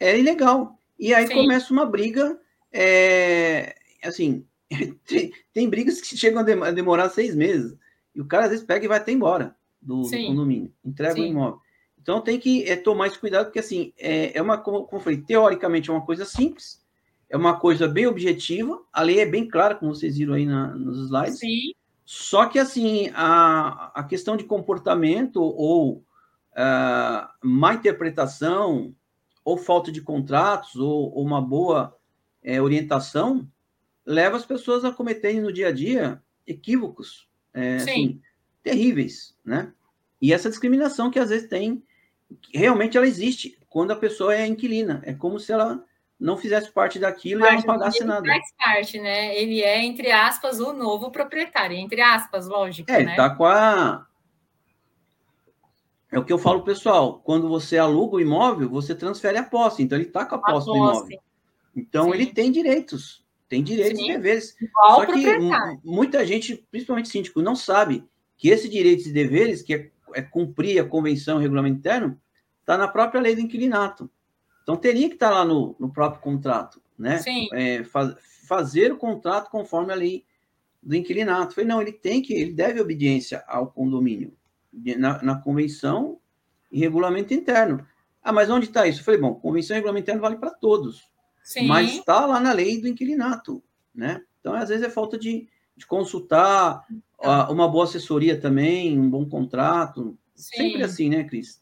é 0.00 0.18
ilegal. 0.18 0.78
E 0.98 1.12
aí 1.12 1.26
Sim. 1.26 1.34
começa 1.34 1.72
uma 1.72 1.84
briga, 1.84 2.40
é, 2.72 3.76
assim, 4.02 4.46
tem, 5.06 5.32
tem, 5.52 5.68
brigas 5.68 6.00
que 6.00 6.16
chegam 6.16 6.40
a 6.40 6.70
demorar 6.70 7.10
seis 7.10 7.34
meses, 7.34 7.76
e 8.14 8.22
o 8.22 8.26
cara 8.26 8.44
às 8.44 8.50
vezes 8.50 8.64
pega 8.64 8.84
e 8.86 8.88
vai 8.88 8.98
até 8.98 9.12
embora 9.12 9.54
do, 9.80 10.02
do 10.02 10.10
condomínio, 10.10 10.72
entrega 10.84 11.14
Sim. 11.14 11.22
o 11.22 11.26
imóvel. 11.26 11.60
Então 12.00 12.20
tem 12.20 12.38
que 12.38 12.64
é, 12.64 12.76
tomar 12.76 13.08
esse 13.08 13.18
cuidado, 13.18 13.46
porque 13.46 13.58
assim, 13.58 13.92
é, 13.98 14.36
é 14.36 14.42
uma, 14.42 14.58
como 14.58 14.88
eu 14.90 15.00
falei, 15.00 15.20
teoricamente 15.20 15.90
é 15.90 15.92
uma 15.92 16.04
coisa 16.04 16.24
simples, 16.24 16.84
é 17.28 17.36
uma 17.36 17.58
coisa 17.58 17.86
bem 17.86 18.06
objetiva, 18.06 18.80
a 18.92 19.02
lei 19.02 19.20
é 19.20 19.26
bem 19.26 19.46
clara, 19.46 19.74
como 19.74 19.94
vocês 19.94 20.16
viram 20.16 20.34
aí 20.34 20.46
na, 20.46 20.68
nos 20.68 21.06
slides. 21.06 21.38
Sim. 21.38 21.74
Só 22.04 22.46
que 22.46 22.58
assim, 22.58 23.10
a, 23.14 23.92
a 23.94 24.02
questão 24.02 24.36
de 24.36 24.44
comportamento 24.44 25.42
ou 25.42 25.96
uh, 25.96 27.28
má 27.42 27.74
interpretação, 27.74 28.94
ou 29.44 29.58
falta 29.58 29.92
de 29.92 30.00
contratos, 30.00 30.76
ou, 30.76 31.12
ou 31.14 31.22
uma 31.22 31.40
boa 31.42 31.94
é, 32.42 32.62
orientação, 32.62 33.46
leva 34.06 34.36
as 34.36 34.46
pessoas 34.46 34.84
a 34.84 34.92
cometerem 34.92 35.42
no 35.42 35.52
dia 35.52 35.68
a 35.68 35.72
dia 35.72 36.22
equívocos 36.46 37.28
é, 37.52 37.76
assim, 37.76 38.20
terríveis, 38.62 39.34
né? 39.44 39.72
E 40.20 40.32
essa 40.32 40.48
discriminação 40.48 41.10
que 41.10 41.18
às 41.18 41.30
vezes 41.30 41.48
tem, 41.48 41.82
realmente 42.52 42.96
ela 42.96 43.06
existe 43.06 43.58
quando 43.68 43.92
a 43.92 43.96
pessoa 43.96 44.34
é 44.34 44.46
inquilina. 44.46 45.00
É 45.04 45.12
como 45.12 45.38
se 45.38 45.52
ela 45.52 45.84
não 46.18 46.36
fizesse 46.36 46.70
parte 46.72 46.98
daquilo 46.98 47.42
parte, 47.42 47.54
e 47.54 47.56
não 47.58 47.62
pagasse 47.62 47.98
ele 47.98 48.08
nada. 48.08 48.26
Faz 48.26 48.54
parte, 48.56 49.00
né? 49.00 49.36
Ele 49.36 49.62
é, 49.62 49.84
entre 49.84 50.10
aspas, 50.10 50.58
o 50.58 50.72
novo 50.72 51.10
proprietário, 51.10 51.76
entre 51.76 52.00
aspas, 52.00 52.48
lógico. 52.48 52.90
É, 52.90 53.04
né? 53.04 53.16
tá 53.16 53.30
com 53.30 53.44
a. 53.44 54.04
É 56.10 56.18
o 56.18 56.24
que 56.24 56.32
eu 56.32 56.38
falo, 56.38 56.62
pessoal. 56.62 57.20
Quando 57.20 57.48
você 57.48 57.76
aluga 57.76 58.16
o 58.16 58.20
imóvel, 58.20 58.68
você 58.68 58.94
transfere 58.94 59.36
a 59.36 59.42
posse. 59.42 59.82
Então, 59.82 59.96
ele 59.96 60.08
está 60.08 60.24
com 60.24 60.36
a 60.36 60.38
posse, 60.38 60.50
a 60.50 60.52
posse 60.54 60.66
do 60.66 60.76
imóvel. 60.76 61.20
Então, 61.76 62.04
Sim. 62.06 62.14
ele 62.14 62.26
tem 62.26 62.50
direitos. 62.50 63.24
Tem 63.46 63.62
direitos 63.62 63.98
Sim. 63.98 64.10
e 64.10 64.12
deveres. 64.14 64.56
Igual 64.60 64.94
Só 64.94 65.06
que 65.06 65.24
muita 65.84 66.26
gente, 66.26 66.66
principalmente 66.70 67.10
síndico, 67.10 67.42
não 67.42 67.54
sabe 67.54 68.08
que 68.38 68.48
esses 68.48 68.70
direitos 68.70 69.06
e 69.06 69.12
deveres, 69.12 69.60
que 69.60 69.74
é, 69.74 69.90
é 70.14 70.22
cumprir 70.22 70.80
a 70.80 70.88
convenção, 70.88 71.36
o 71.36 71.40
regulamento 71.40 71.78
interno, 71.78 72.18
está 72.60 72.78
na 72.78 72.88
própria 72.88 73.20
lei 73.20 73.34
do 73.34 73.40
inquilinato. 73.40 74.08
Então, 74.62 74.76
teria 74.76 75.08
que 75.08 75.14
estar 75.14 75.30
lá 75.30 75.44
no, 75.44 75.74
no 75.78 75.92
próprio 75.92 76.22
contrato, 76.22 76.80
né? 76.96 77.20
É, 77.52 77.84
faz, 77.84 78.14
fazer 78.46 78.92
o 78.92 78.96
contrato 78.96 79.50
conforme 79.50 79.92
a 79.92 79.96
lei 79.96 80.24
do 80.82 80.94
inquilinato. 80.94 81.54
Falei, 81.54 81.68
não, 81.68 81.82
ele 81.82 81.92
tem 81.92 82.22
que, 82.22 82.32
ele 82.32 82.52
deve 82.52 82.80
obediência 82.80 83.42
ao 83.46 83.66
condomínio, 83.66 84.32
na, 84.98 85.22
na 85.22 85.40
convenção 85.40 86.20
e 86.70 86.78
regulamento 86.78 87.34
interno. 87.34 87.86
Ah, 88.22 88.32
mas 88.32 88.50
onde 88.50 88.66
está 88.66 88.86
isso? 88.86 89.00
Eu 89.00 89.04
falei, 89.04 89.20
bom, 89.20 89.34
convenção 89.34 89.74
e 89.74 89.78
regulamento 89.78 90.04
interno 90.04 90.20
vale 90.20 90.36
para 90.36 90.50
todos. 90.50 91.08
Sim. 91.42 91.66
Mas 91.66 91.96
está 91.96 92.26
lá 92.26 92.38
na 92.38 92.52
lei 92.52 92.80
do 92.80 92.86
inquilinato, 92.86 93.62
né? 93.94 94.22
Então, 94.38 94.54
às 94.54 94.68
vezes, 94.68 94.84
é 94.84 94.90
falta 94.90 95.18
de, 95.18 95.48
de 95.76 95.86
consultar 95.86 96.86
então. 97.18 97.52
uma 97.52 97.68
boa 97.68 97.84
assessoria 97.84 98.40
também, 98.40 98.98
um 98.98 99.08
bom 99.08 99.28
contrato. 99.28 100.16
Sim. 100.34 100.56
Sempre 100.56 100.82
assim, 100.84 101.08
né, 101.08 101.24
Cris? 101.24 101.60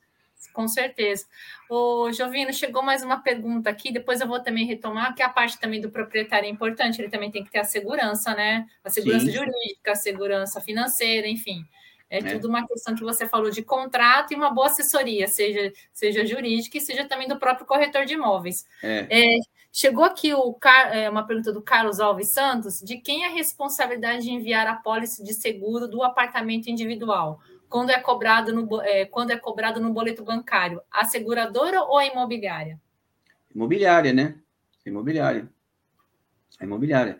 com 0.56 0.66
certeza. 0.66 1.26
O 1.68 2.10
Jovino, 2.10 2.50
chegou 2.50 2.82
mais 2.82 3.02
uma 3.02 3.18
pergunta 3.18 3.68
aqui, 3.68 3.92
depois 3.92 4.22
eu 4.22 4.26
vou 4.26 4.40
também 4.40 4.64
retomar, 4.64 5.14
que 5.14 5.22
a 5.22 5.28
parte 5.28 5.60
também 5.60 5.82
do 5.82 5.90
proprietário 5.90 6.46
é 6.46 6.50
importante, 6.50 6.98
ele 6.98 7.10
também 7.10 7.30
tem 7.30 7.44
que 7.44 7.50
ter 7.50 7.58
a 7.58 7.64
segurança, 7.64 8.34
né? 8.34 8.66
A 8.82 8.88
segurança 8.88 9.26
Sim. 9.26 9.32
jurídica, 9.32 9.92
a 9.92 9.94
segurança 9.94 10.58
financeira, 10.62 11.28
enfim. 11.28 11.62
É, 12.08 12.18
é, 12.18 12.22
tudo 12.22 12.48
uma 12.48 12.66
questão 12.66 12.94
que 12.94 13.02
você 13.02 13.28
falou 13.28 13.50
de 13.50 13.62
contrato 13.62 14.32
e 14.32 14.36
uma 14.36 14.48
boa 14.50 14.68
assessoria, 14.68 15.28
seja, 15.28 15.72
seja 15.92 16.24
jurídica 16.24 16.78
e 16.78 16.80
seja 16.80 17.04
também 17.04 17.28
do 17.28 17.38
próprio 17.38 17.66
corretor 17.66 18.06
de 18.06 18.14
imóveis. 18.14 18.64
É. 18.82 19.06
É, 19.10 19.38
chegou 19.76 20.04
aqui 20.04 20.32
o, 20.32 20.56
é, 20.92 21.10
uma 21.10 21.26
pergunta 21.26 21.52
do 21.52 21.60
Carlos 21.60 22.00
Alves 22.00 22.28
Santos: 22.28 22.80
de 22.80 22.96
quem 22.96 23.24
é 23.24 23.26
a 23.26 23.32
responsabilidade 23.32 24.22
de 24.22 24.30
enviar 24.30 24.66
a 24.66 24.76
pólice 24.76 25.22
de 25.22 25.34
seguro 25.34 25.86
do 25.86 26.02
apartamento 26.02 26.68
individual? 26.68 27.40
quando 27.68 27.90
é 27.90 28.00
cobrado 28.00 28.54
no, 28.54 28.80
é, 28.82 29.04
quando 29.04 29.32
é 29.32 29.36
cobrado 29.36 29.80
no 29.80 29.92
boleto 29.92 30.24
bancário? 30.24 30.80
A 30.90 31.04
seguradora 31.04 31.82
ou 31.82 31.98
a 31.98 32.06
imobiliária? 32.06 32.80
Imobiliária, 33.54 34.12
né? 34.12 34.36
Imobiliária. 34.84 35.48
A 36.60 36.64
imobiliária. 36.64 37.18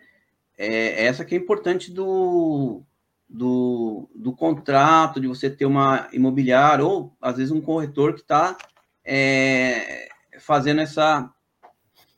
É, 0.56 1.04
essa 1.04 1.24
que 1.24 1.34
é 1.34 1.38
importante 1.38 1.90
do, 1.90 2.82
do, 3.28 4.08
do 4.14 4.32
contrato, 4.32 5.20
de 5.20 5.26
você 5.26 5.50
ter 5.50 5.66
uma 5.66 6.08
imobiliária, 6.12 6.84
ou 6.84 7.14
às 7.20 7.36
vezes 7.36 7.50
um 7.50 7.60
corretor 7.60 8.14
que 8.14 8.20
está 8.20 8.56
é, 9.04 10.08
fazendo 10.38 10.80
essa. 10.80 11.30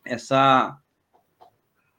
Essa 0.09 0.81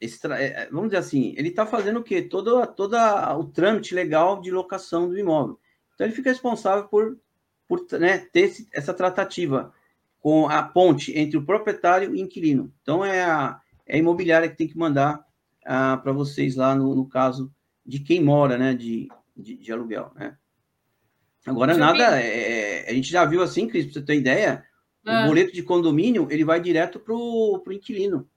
é, 0.02 0.70
vamos 0.72 0.90
dizer 0.90 0.98
assim, 0.98 1.34
ele 1.38 1.50
está 1.50 1.66
fazendo 1.66 2.00
o 2.00 2.04
quê? 2.04 2.22
Todo, 2.22 2.66
todo 2.68 2.96
o 3.38 3.44
trâmite 3.44 3.94
legal 3.94 4.40
de 4.40 4.50
locação 4.50 5.10
do 5.10 5.20
imóvel. 5.20 5.60
Então, 5.94 6.08
ele 6.08 6.16
fica 6.16 6.30
responsável 6.30 6.86
por, 6.86 7.18
por 7.68 7.86
né, 8.00 8.18
ter 8.18 8.42
esse, 8.42 8.68
essa 8.72 8.94
tratativa 8.94 9.74
com 10.22 10.48
a 10.48 10.64
ponte 10.64 11.18
entre 11.18 11.38
o 11.38 11.46
proprietário 11.46 12.10
e 12.10 12.12
o 12.14 12.24
inquilino. 12.24 12.74
Então, 12.82 13.04
é 13.04 13.24
a, 13.24 13.60
é 13.86 13.96
a 13.96 14.00
imobiliária 14.00 14.48
que 14.48 14.56
tem 14.56 14.68
que 14.68 14.78
mandar 14.78 15.26
ah, 15.66 15.98
para 15.98 16.14
vocês 16.14 16.56
lá 16.56 16.74
no, 16.74 16.96
no, 16.96 17.06
caso 17.06 17.54
de 17.86 18.00
quem 18.00 18.24
mora, 18.24 18.58
né, 18.58 18.74
de, 18.74 19.10
de, 19.36 19.58
de 19.58 19.72
aluguel, 19.72 20.12
né? 20.16 20.38
Agora, 21.46 21.76
nada, 21.76 22.22
é, 22.22 22.86
é, 22.86 22.90
a 22.90 22.94
gente 22.94 23.10
já 23.10 23.26
viu 23.26 23.42
assim, 23.42 23.68
Cris, 23.68 23.86
para 23.86 23.94
você 23.94 24.02
ter 24.02 24.16
ideia, 24.16 24.64
ah. 25.10 25.24
o 25.24 25.28
boleto 25.28 25.52
de 25.52 25.64
condomínio, 25.64 26.28
ele 26.30 26.44
vai 26.44 26.60
direto 26.60 27.00
para 27.00 27.14
o 27.14 27.64
inquilino. 27.72 28.28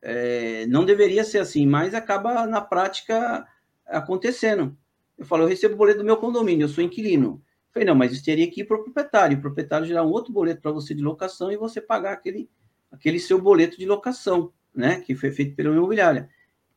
É, 0.00 0.66
não 0.66 0.84
deveria 0.84 1.24
ser 1.24 1.38
assim, 1.38 1.66
mas 1.66 1.94
acaba, 1.94 2.46
na 2.46 2.60
prática, 2.60 3.46
acontecendo. 3.86 4.76
Eu 5.16 5.24
falo, 5.24 5.44
eu 5.44 5.48
recebo 5.48 5.74
o 5.74 5.78
boleto 5.78 5.98
do 5.98 6.04
meu 6.04 6.16
condomínio, 6.16 6.64
eu 6.64 6.68
sou 6.68 6.84
inquilino. 6.84 7.42
Eu 7.68 7.72
falei, 7.72 7.86
não, 7.86 7.94
mas 7.94 8.12
isso 8.12 8.24
teria 8.24 8.50
que 8.50 8.60
ir 8.60 8.64
para 8.64 8.76
o 8.76 8.84
proprietário. 8.84 9.38
O 9.38 9.40
proprietário 9.40 9.86
gerar 9.86 10.04
um 10.04 10.10
outro 10.10 10.32
boleto 10.32 10.60
para 10.60 10.70
você 10.70 10.94
de 10.94 11.02
locação 11.02 11.50
e 11.50 11.56
você 11.56 11.80
pagar 11.80 12.12
aquele, 12.12 12.50
aquele 12.92 13.18
seu 13.18 13.40
boleto 13.40 13.78
de 13.78 13.86
locação, 13.86 14.52
né? 14.74 15.00
Que 15.00 15.14
foi 15.14 15.30
feito 15.30 15.56
pela 15.56 15.74
imobiliária. 15.74 16.28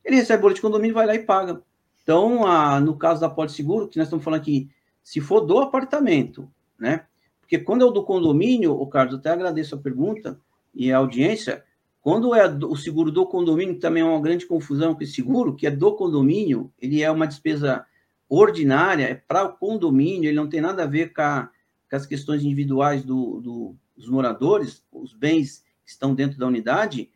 Ele 0.04 0.16
recebe 0.16 0.38
o 0.38 0.42
boleto 0.42 0.56
de 0.56 0.62
condomínio, 0.62 0.94
vai 0.94 1.06
lá 1.06 1.14
e 1.14 1.20
paga. 1.20 1.62
Então, 2.02 2.46
a, 2.46 2.80
no 2.80 2.96
caso 2.96 3.20
da 3.20 3.28
Pode 3.28 3.52
Seguro, 3.52 3.88
que 3.88 3.98
nós 3.98 4.06
estamos 4.06 4.24
falando 4.24 4.40
aqui, 4.40 4.70
se 5.02 5.20
for 5.20 5.42
do 5.42 5.58
apartamento, 5.58 6.50
né? 6.78 7.06
Porque 7.48 7.64
quando 7.64 7.80
é 7.80 7.86
o 7.86 7.90
do 7.90 8.04
condomínio, 8.04 8.72
o 8.72 8.86
Carlos, 8.86 9.14
até 9.14 9.30
agradeço 9.30 9.74
a 9.74 9.78
pergunta 9.78 10.38
e 10.74 10.92
a 10.92 10.98
audiência. 10.98 11.64
Quando 11.98 12.34
é 12.34 12.46
o 12.46 12.76
seguro 12.76 13.10
do 13.10 13.24
condomínio, 13.24 13.78
também 13.78 14.02
é 14.02 14.06
uma 14.06 14.20
grande 14.20 14.44
confusão 14.44 14.94
com 14.94 15.02
esse 15.02 15.14
seguro, 15.14 15.56
que 15.56 15.66
é 15.66 15.70
do 15.70 15.96
condomínio, 15.96 16.70
ele 16.78 17.02
é 17.02 17.10
uma 17.10 17.26
despesa 17.26 17.86
ordinária, 18.28 19.04
é 19.04 19.14
para 19.14 19.44
o 19.44 19.56
condomínio, 19.56 20.28
ele 20.28 20.36
não 20.36 20.46
tem 20.46 20.60
nada 20.60 20.82
a 20.82 20.86
ver 20.86 21.14
com, 21.14 21.22
a, 21.22 21.50
com 21.88 21.96
as 21.96 22.04
questões 22.04 22.44
individuais 22.44 23.02
do, 23.02 23.40
do, 23.40 23.76
dos 23.96 24.10
moradores, 24.10 24.84
os 24.92 25.14
bens 25.14 25.64
que 25.86 25.90
estão 25.90 26.14
dentro 26.14 26.38
da 26.38 26.46
unidade, 26.46 27.10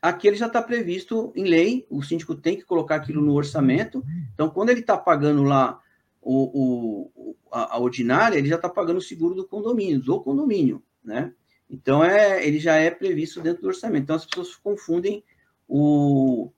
aquele 0.00 0.36
já 0.36 0.46
está 0.46 0.62
previsto 0.62 1.32
em 1.34 1.42
lei, 1.42 1.84
o 1.90 2.00
síndico 2.00 2.36
tem 2.36 2.56
que 2.56 2.64
colocar 2.64 2.94
aquilo 2.94 3.20
no 3.20 3.34
orçamento. 3.34 4.04
Então, 4.34 4.48
quando 4.48 4.70
ele 4.70 4.80
está 4.80 4.96
pagando 4.96 5.42
lá 5.42 5.80
o, 6.22 7.10
o, 7.14 7.36
a, 7.50 7.74
a, 7.76 7.78
ordinária, 7.80 8.38
ele 8.38 8.48
já 8.48 8.56
está 8.56 8.68
pagando 8.68 8.98
o 8.98 9.02
seguro 9.02 9.34
do 9.34 9.46
condomínio, 9.46 10.00
do 10.00 10.20
condomínio, 10.20 10.82
né? 11.04 11.34
Então, 11.68 12.04
é, 12.04 12.46
ele 12.46 12.60
já 12.60 12.76
é 12.76 12.90
previsto 12.90 13.40
dentro 13.40 13.62
do 13.62 13.68
orçamento. 13.68 14.04
Então, 14.04 14.16
as 14.16 14.26
pessoas 14.26 14.54
confundem 14.54 15.24
o, 15.66 16.50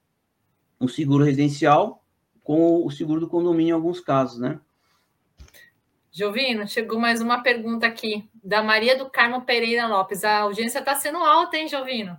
o 0.78 0.88
seguro 0.88 1.24
residencial 1.24 2.04
com 2.42 2.84
o 2.84 2.90
seguro 2.90 3.20
do 3.20 3.28
condomínio 3.28 3.70
em 3.70 3.74
alguns 3.74 4.00
casos, 4.00 4.38
né? 4.38 4.60
Jovino, 6.12 6.68
chegou 6.68 6.98
mais 7.00 7.20
uma 7.20 7.42
pergunta 7.42 7.86
aqui, 7.86 8.28
da 8.42 8.62
Maria 8.62 8.96
do 8.96 9.08
Carmo 9.08 9.42
Pereira 9.42 9.86
Lopes. 9.88 10.24
A 10.24 10.40
audiência 10.40 10.78
está 10.78 10.94
sendo 10.94 11.18
alta, 11.18 11.56
hein, 11.56 11.68
Jovino? 11.68 12.18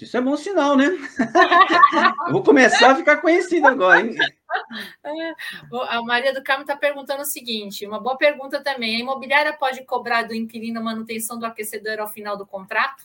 Isso 0.00 0.16
é 0.16 0.20
bom 0.20 0.36
sinal, 0.36 0.76
né? 0.76 0.86
Eu 2.26 2.32
vou 2.32 2.42
começar 2.42 2.92
a 2.92 2.96
ficar 2.96 3.18
conhecido 3.18 3.66
agora, 3.66 4.00
hein? 4.00 4.16
É, 5.04 5.34
a 5.88 6.02
Maria 6.02 6.32
do 6.32 6.42
Carmo 6.42 6.62
está 6.62 6.76
perguntando 6.76 7.22
o 7.22 7.26
seguinte: 7.26 7.86
uma 7.86 8.00
boa 8.00 8.16
pergunta 8.16 8.62
também. 8.62 8.96
A 8.96 9.00
imobiliária 9.00 9.52
pode 9.52 9.84
cobrar 9.84 10.22
do 10.22 10.34
inquilino 10.34 10.80
a 10.80 10.82
manutenção 10.82 11.38
do 11.38 11.46
aquecedor 11.46 11.98
ao 12.00 12.08
final 12.08 12.36
do 12.36 12.46
contrato? 12.46 13.04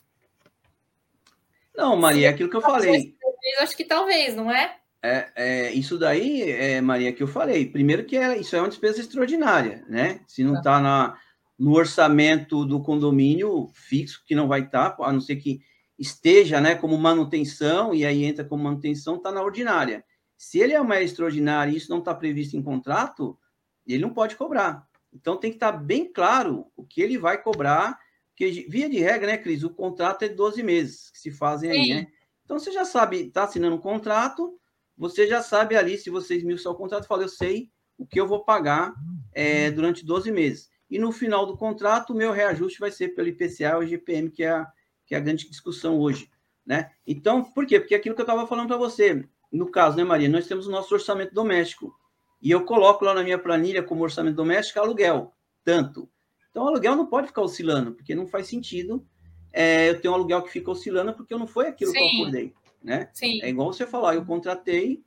Não, 1.76 1.96
Maria, 1.96 2.28
é 2.28 2.30
aquilo 2.32 2.50
que 2.50 2.56
eu 2.56 2.62
falei. 2.62 3.16
Acho 3.60 3.78
que 3.78 3.86
talvez, 3.86 4.36
não 4.36 4.52
é? 4.52 4.78
É, 5.02 5.32
é, 5.36 5.72
isso 5.72 5.98
daí, 5.98 6.52
é, 6.52 6.82
Maria, 6.82 7.14
que 7.14 7.22
eu 7.22 7.28
falei. 7.28 7.66
Primeiro 7.66 8.04
que 8.04 8.18
é, 8.18 8.38
isso 8.38 8.56
é 8.56 8.60
uma 8.60 8.70
despesa 8.70 9.00
extraordinária, 9.00 9.86
né? 9.88 10.22
Se 10.28 10.44
não 10.44 10.56
está 10.56 10.82
tá 10.82 11.20
no 11.58 11.74
orçamento 11.74 12.66
do 12.66 12.82
condomínio 12.82 13.70
fixo, 13.74 14.24
que 14.26 14.36
não 14.36 14.48
vai 14.48 14.62
estar, 14.62 14.92
tá, 14.92 15.06
a 15.06 15.14
não 15.14 15.22
ser 15.22 15.38
que 15.38 15.62
esteja 15.98 16.62
né, 16.62 16.76
como 16.76 16.98
manutenção, 16.98 17.94
e 17.94 18.06
aí 18.06 18.24
entra 18.24 18.46
como 18.46 18.64
manutenção, 18.64 19.16
está 19.16 19.32
na 19.32 19.42
ordinária. 19.42 20.04
Se 20.38 20.60
ele 20.60 20.74
é 20.74 20.80
uma 20.80 21.02
extraordinária 21.02 21.72
e 21.72 21.78
isso 21.78 21.90
não 21.90 22.00
está 22.00 22.14
previsto 22.14 22.56
em 22.56 22.62
contrato, 22.62 23.38
ele 23.86 24.04
não 24.04 24.14
pode 24.14 24.36
cobrar. 24.36 24.88
Então 25.12 25.38
tem 25.38 25.52
que 25.52 25.58
estar 25.58 25.72
tá 25.72 25.78
bem 25.78 26.12
claro 26.12 26.68
o 26.76 26.86
que 26.86 27.02
ele 27.02 27.18
vai 27.18 27.42
cobrar, 27.42 28.00
porque 28.30 28.68
via 28.70 28.88
de 28.88 29.00
regra, 29.00 29.28
né, 29.28 29.38
Cris, 29.38 29.64
o 29.64 29.70
contrato 29.70 30.24
é 30.24 30.30
12 30.30 30.62
meses 30.62 31.10
que 31.10 31.18
se 31.18 31.32
fazem 31.32 31.72
Sim. 31.72 31.78
aí, 31.78 31.90
né? 31.96 32.08
Então 32.46 32.60
você 32.60 32.72
já 32.72 32.86
sabe, 32.86 33.28
está 33.28 33.44
assinando 33.44 33.76
um 33.76 33.80
contrato, 33.80 34.58
você 34.96 35.28
já 35.28 35.42
sabe 35.42 35.76
ali, 35.76 35.98
se 35.98 36.10
você 36.10 36.36
esmiuçar 36.36 36.72
o 36.72 36.78
contrato, 36.78 37.08
fala, 37.08 37.24
eu 37.24 37.30
sei 37.30 37.72
o 37.98 38.06
que 38.06 38.20
eu 38.20 38.28
vou 38.28 38.46
pagar 38.46 38.94
é, 39.34 39.70
durante 39.72 40.06
12 40.06 40.32
meses. 40.32 40.70
E 40.90 40.98
no 40.98 41.12
final 41.12 41.46
do 41.46 41.58
contrato, 41.58 42.12
o 42.12 42.16
meu 42.16 42.32
reajuste 42.32 42.80
vai 42.80 42.92
ser 42.92 43.10
pelo 43.10 43.28
IPCA 43.28 43.76
ou 43.76 43.84
IGPM, 43.84 44.30
que 44.30 44.44
é 44.44 44.50
a, 44.50 44.72
que 45.06 45.14
é 45.14 45.18
a 45.18 45.22
grande 45.22 45.50
discussão 45.50 46.00
hoje. 46.00 46.30
Né? 46.66 46.92
Então, 47.06 47.44
por 47.44 47.66
quê? 47.66 47.80
Porque 47.80 47.96
aquilo 47.96 48.16
que 48.16 48.22
eu 48.22 48.24
estava 48.24 48.48
falando 48.48 48.68
para 48.68 48.78
você, 48.78 49.28
no 49.52 49.70
caso, 49.70 49.98
né, 49.98 50.04
Maria, 50.04 50.30
nós 50.30 50.48
temos 50.48 50.68
o 50.68 50.72
nosso 50.72 50.94
orçamento 50.94 51.34
doméstico. 51.34 51.96
E 52.42 52.52
eu 52.52 52.66
coloco 52.66 53.04
lá 53.04 53.14
na 53.14 53.24
minha 53.24 53.40
planilha 53.40 53.82
como 53.82 54.04
orçamento 54.04 54.36
doméstico 54.36 54.80
aluguel, 54.80 55.34
tanto. 55.64 56.10
Então, 56.50 56.64
o 56.64 56.68
aluguel 56.68 56.96
não 56.96 57.06
pode 57.06 57.28
ficar 57.28 57.42
oscilando, 57.42 57.94
porque 57.94 58.14
não 58.14 58.28
faz 58.28 58.48
sentido 58.48 59.06
é, 59.52 59.90
eu 59.90 60.00
ter 60.00 60.10
um 60.10 60.14
aluguel 60.14 60.42
que 60.44 60.52
fica 60.52 60.70
oscilando, 60.70 61.14
porque 61.14 61.36
não 61.36 61.48
foi 61.48 61.68
aquilo 61.68 61.92
Sim. 61.92 61.98
que 61.98 62.04
eu 62.04 62.22
acordei 62.22 62.54
né? 62.84 63.10
Sim. 63.14 63.42
É 63.42 63.50
igual 63.50 63.72
você 63.72 63.86
falar, 63.86 64.16
eu 64.16 64.26
contratei 64.26 65.04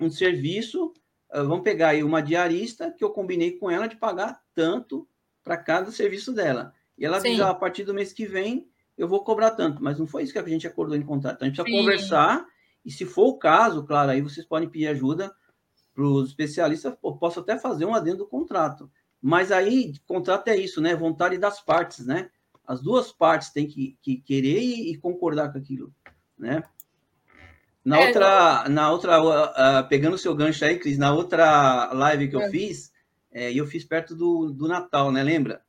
um 0.00 0.10
serviço, 0.10 0.86
uh, 1.30 1.44
vamos 1.46 1.62
pegar 1.62 1.88
aí 1.88 2.02
uma 2.02 2.22
diarista 2.22 2.90
que 2.90 3.04
eu 3.04 3.10
combinei 3.10 3.52
com 3.52 3.70
ela 3.70 3.86
de 3.86 3.96
pagar 3.96 4.40
tanto 4.54 5.08
para 5.42 5.56
cada 5.56 5.90
serviço 5.90 6.32
dela. 6.32 6.72
E 6.96 7.04
ela 7.04 7.20
diz, 7.20 7.38
ah, 7.40 7.50
a 7.50 7.54
partir 7.54 7.84
do 7.84 7.94
mês 7.94 8.12
que 8.12 8.26
vem 8.26 8.68
eu 8.96 9.06
vou 9.06 9.22
cobrar 9.22 9.52
tanto, 9.52 9.82
mas 9.82 9.98
não 9.98 10.06
foi 10.06 10.24
isso 10.24 10.32
que 10.32 10.38
a 10.38 10.42
gente 10.42 10.66
acordou 10.66 10.96
em 10.96 11.02
contrato. 11.02 11.36
Então, 11.36 11.46
a 11.46 11.48
gente 11.48 11.62
precisa 11.62 11.76
Sim. 11.76 11.84
conversar 11.84 12.46
e 12.84 12.90
se 12.90 13.04
for 13.04 13.26
o 13.26 13.38
caso, 13.38 13.84
claro, 13.84 14.10
aí 14.10 14.20
vocês 14.20 14.46
podem 14.46 14.68
pedir 14.68 14.88
ajuda 14.88 15.34
para 15.94 16.04
os 16.04 16.28
especialistas, 16.28 16.94
posso 17.00 17.40
até 17.40 17.58
fazer 17.58 17.84
um 17.84 17.94
adendo 17.94 18.18
do 18.18 18.26
contrato. 18.26 18.90
Mas 19.20 19.50
aí, 19.50 19.92
contrato 20.06 20.48
é 20.48 20.56
isso, 20.56 20.80
né? 20.80 20.94
Vontade 20.94 21.36
das 21.38 21.60
partes, 21.60 22.06
né? 22.06 22.30
As 22.64 22.80
duas 22.80 23.10
partes 23.10 23.50
têm 23.50 23.66
que, 23.66 23.98
que 24.00 24.18
querer 24.18 24.60
e, 24.60 24.92
e 24.92 24.96
concordar 24.96 25.50
com 25.50 25.58
aquilo, 25.58 25.92
né? 26.38 26.62
Na 27.84 28.00
é, 28.00 28.06
outra, 28.06 28.64
não... 28.64 28.74
na 28.74 28.90
outra 28.92 29.22
uh, 29.22 29.88
pegando 29.88 30.14
o 30.14 30.18
seu 30.18 30.34
gancho 30.34 30.64
aí, 30.64 30.78
Cris, 30.78 30.98
na 30.98 31.12
outra 31.12 31.92
live 31.92 32.28
que 32.28 32.36
eu 32.36 32.42
é. 32.42 32.50
fiz, 32.50 32.92
é, 33.32 33.52
eu 33.52 33.66
fiz 33.66 33.84
perto 33.84 34.14
do, 34.14 34.50
do 34.50 34.68
Natal, 34.68 35.10
né? 35.10 35.22
Lembra? 35.22 35.62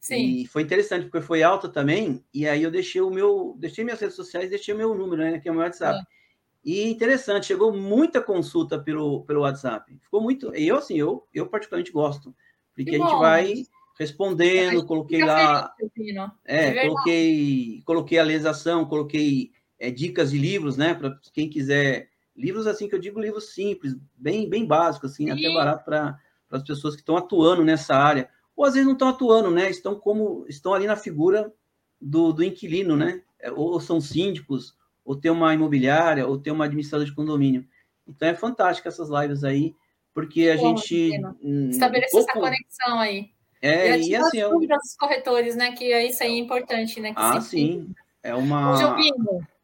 Sim. 0.00 0.40
E 0.40 0.46
foi 0.46 0.62
interessante, 0.62 1.04
porque 1.04 1.20
foi 1.20 1.42
alta 1.42 1.68
também, 1.68 2.24
e 2.32 2.48
aí 2.48 2.62
eu 2.62 2.70
deixei 2.70 3.00
o 3.00 3.10
meu, 3.10 3.54
deixei 3.58 3.84
minhas 3.84 4.00
redes 4.00 4.16
sociais, 4.16 4.50
deixei 4.50 4.74
o 4.74 4.76
meu 4.76 4.94
número, 4.94 5.22
né? 5.22 5.38
Que 5.38 5.48
é 5.48 5.52
o 5.52 5.54
meu 5.54 5.62
WhatsApp. 5.62 5.98
É. 6.00 6.19
E 6.64 6.90
interessante, 6.90 7.46
chegou 7.46 7.72
muita 7.72 8.20
consulta 8.20 8.78
pelo, 8.78 9.22
pelo 9.24 9.40
WhatsApp. 9.40 9.96
Ficou 10.02 10.20
muito. 10.20 10.54
Eu, 10.54 10.76
assim, 10.76 10.98
eu, 10.98 11.26
eu 11.32 11.46
particularmente 11.46 11.92
gosto, 11.92 12.34
porque 12.74 12.90
que 12.90 12.96
a 12.96 12.98
gente 12.98 13.18
vai 13.18 13.64
respondendo, 13.98 14.86
coloquei 14.86 15.24
lá. 15.24 15.74
Feliz, 15.94 16.16
é, 16.44 16.86
coloquei, 16.86 17.82
coloquei 17.84 18.18
a 18.18 18.24
legislação, 18.24 18.86
coloquei 18.86 19.52
é, 19.78 19.90
dicas 19.90 20.30
de 20.30 20.38
livros, 20.38 20.76
né? 20.76 20.94
Para 20.94 21.18
quem 21.32 21.48
quiser. 21.48 22.08
Livros, 22.36 22.66
assim, 22.66 22.88
que 22.88 22.94
eu 22.94 22.98
digo 22.98 23.20
livros 23.20 23.52
simples, 23.52 23.94
bem, 24.16 24.48
bem 24.48 24.64
básicos, 24.64 25.12
assim, 25.12 25.26
Sim. 25.26 25.32
até 25.32 25.52
barato 25.52 25.84
para 25.84 26.18
as 26.50 26.62
pessoas 26.62 26.94
que 26.94 27.02
estão 27.02 27.16
atuando 27.16 27.62
nessa 27.64 27.94
área. 27.94 28.30
Ou 28.56 28.64
às 28.64 28.74
vezes 28.74 28.86
não 28.86 28.94
estão 28.94 29.08
atuando, 29.08 29.50
né? 29.50 29.70
Estão 29.70 29.94
como 29.98 30.46
estão 30.48 30.72
ali 30.72 30.86
na 30.86 30.96
figura 30.96 31.52
do, 32.00 32.32
do 32.32 32.44
inquilino, 32.44 32.96
né? 32.96 33.22
É, 33.38 33.50
ou 33.50 33.80
são 33.80 34.00
síndicos, 34.00 34.74
ou 35.04 35.16
tem 35.16 35.30
uma 35.30 35.52
imobiliária, 35.54 36.26
ou 36.26 36.38
tem 36.38 36.52
uma 36.52 36.64
administradora 36.64 37.08
de 37.08 37.14
condomínio. 37.14 37.66
Então 38.06 38.28
é 38.28 38.34
fantástico 38.34 38.88
essas 38.88 39.08
lives 39.08 39.44
aí, 39.44 39.74
porque 40.12 40.48
a 40.48 40.56
Bom, 40.56 40.76
gente. 40.76 41.10
Hum, 41.42 41.70
Estabelecer 41.70 42.10
pouco... 42.10 42.30
essa 42.30 42.40
conexão 42.40 42.98
aí. 42.98 43.30
É, 43.62 43.98
e, 43.98 44.08
e 44.08 44.16
assim. 44.16 44.38
Eu... 44.38 44.58
dos 44.58 44.96
corretores, 44.98 45.54
né? 45.56 45.72
Que 45.72 45.94
isso 46.06 46.22
aí 46.22 46.32
é 46.32 46.38
importante, 46.38 47.00
né? 47.00 47.12
Ah, 47.16 47.40
sim. 47.40 47.94
É 48.22 48.34
uma. 48.34 48.76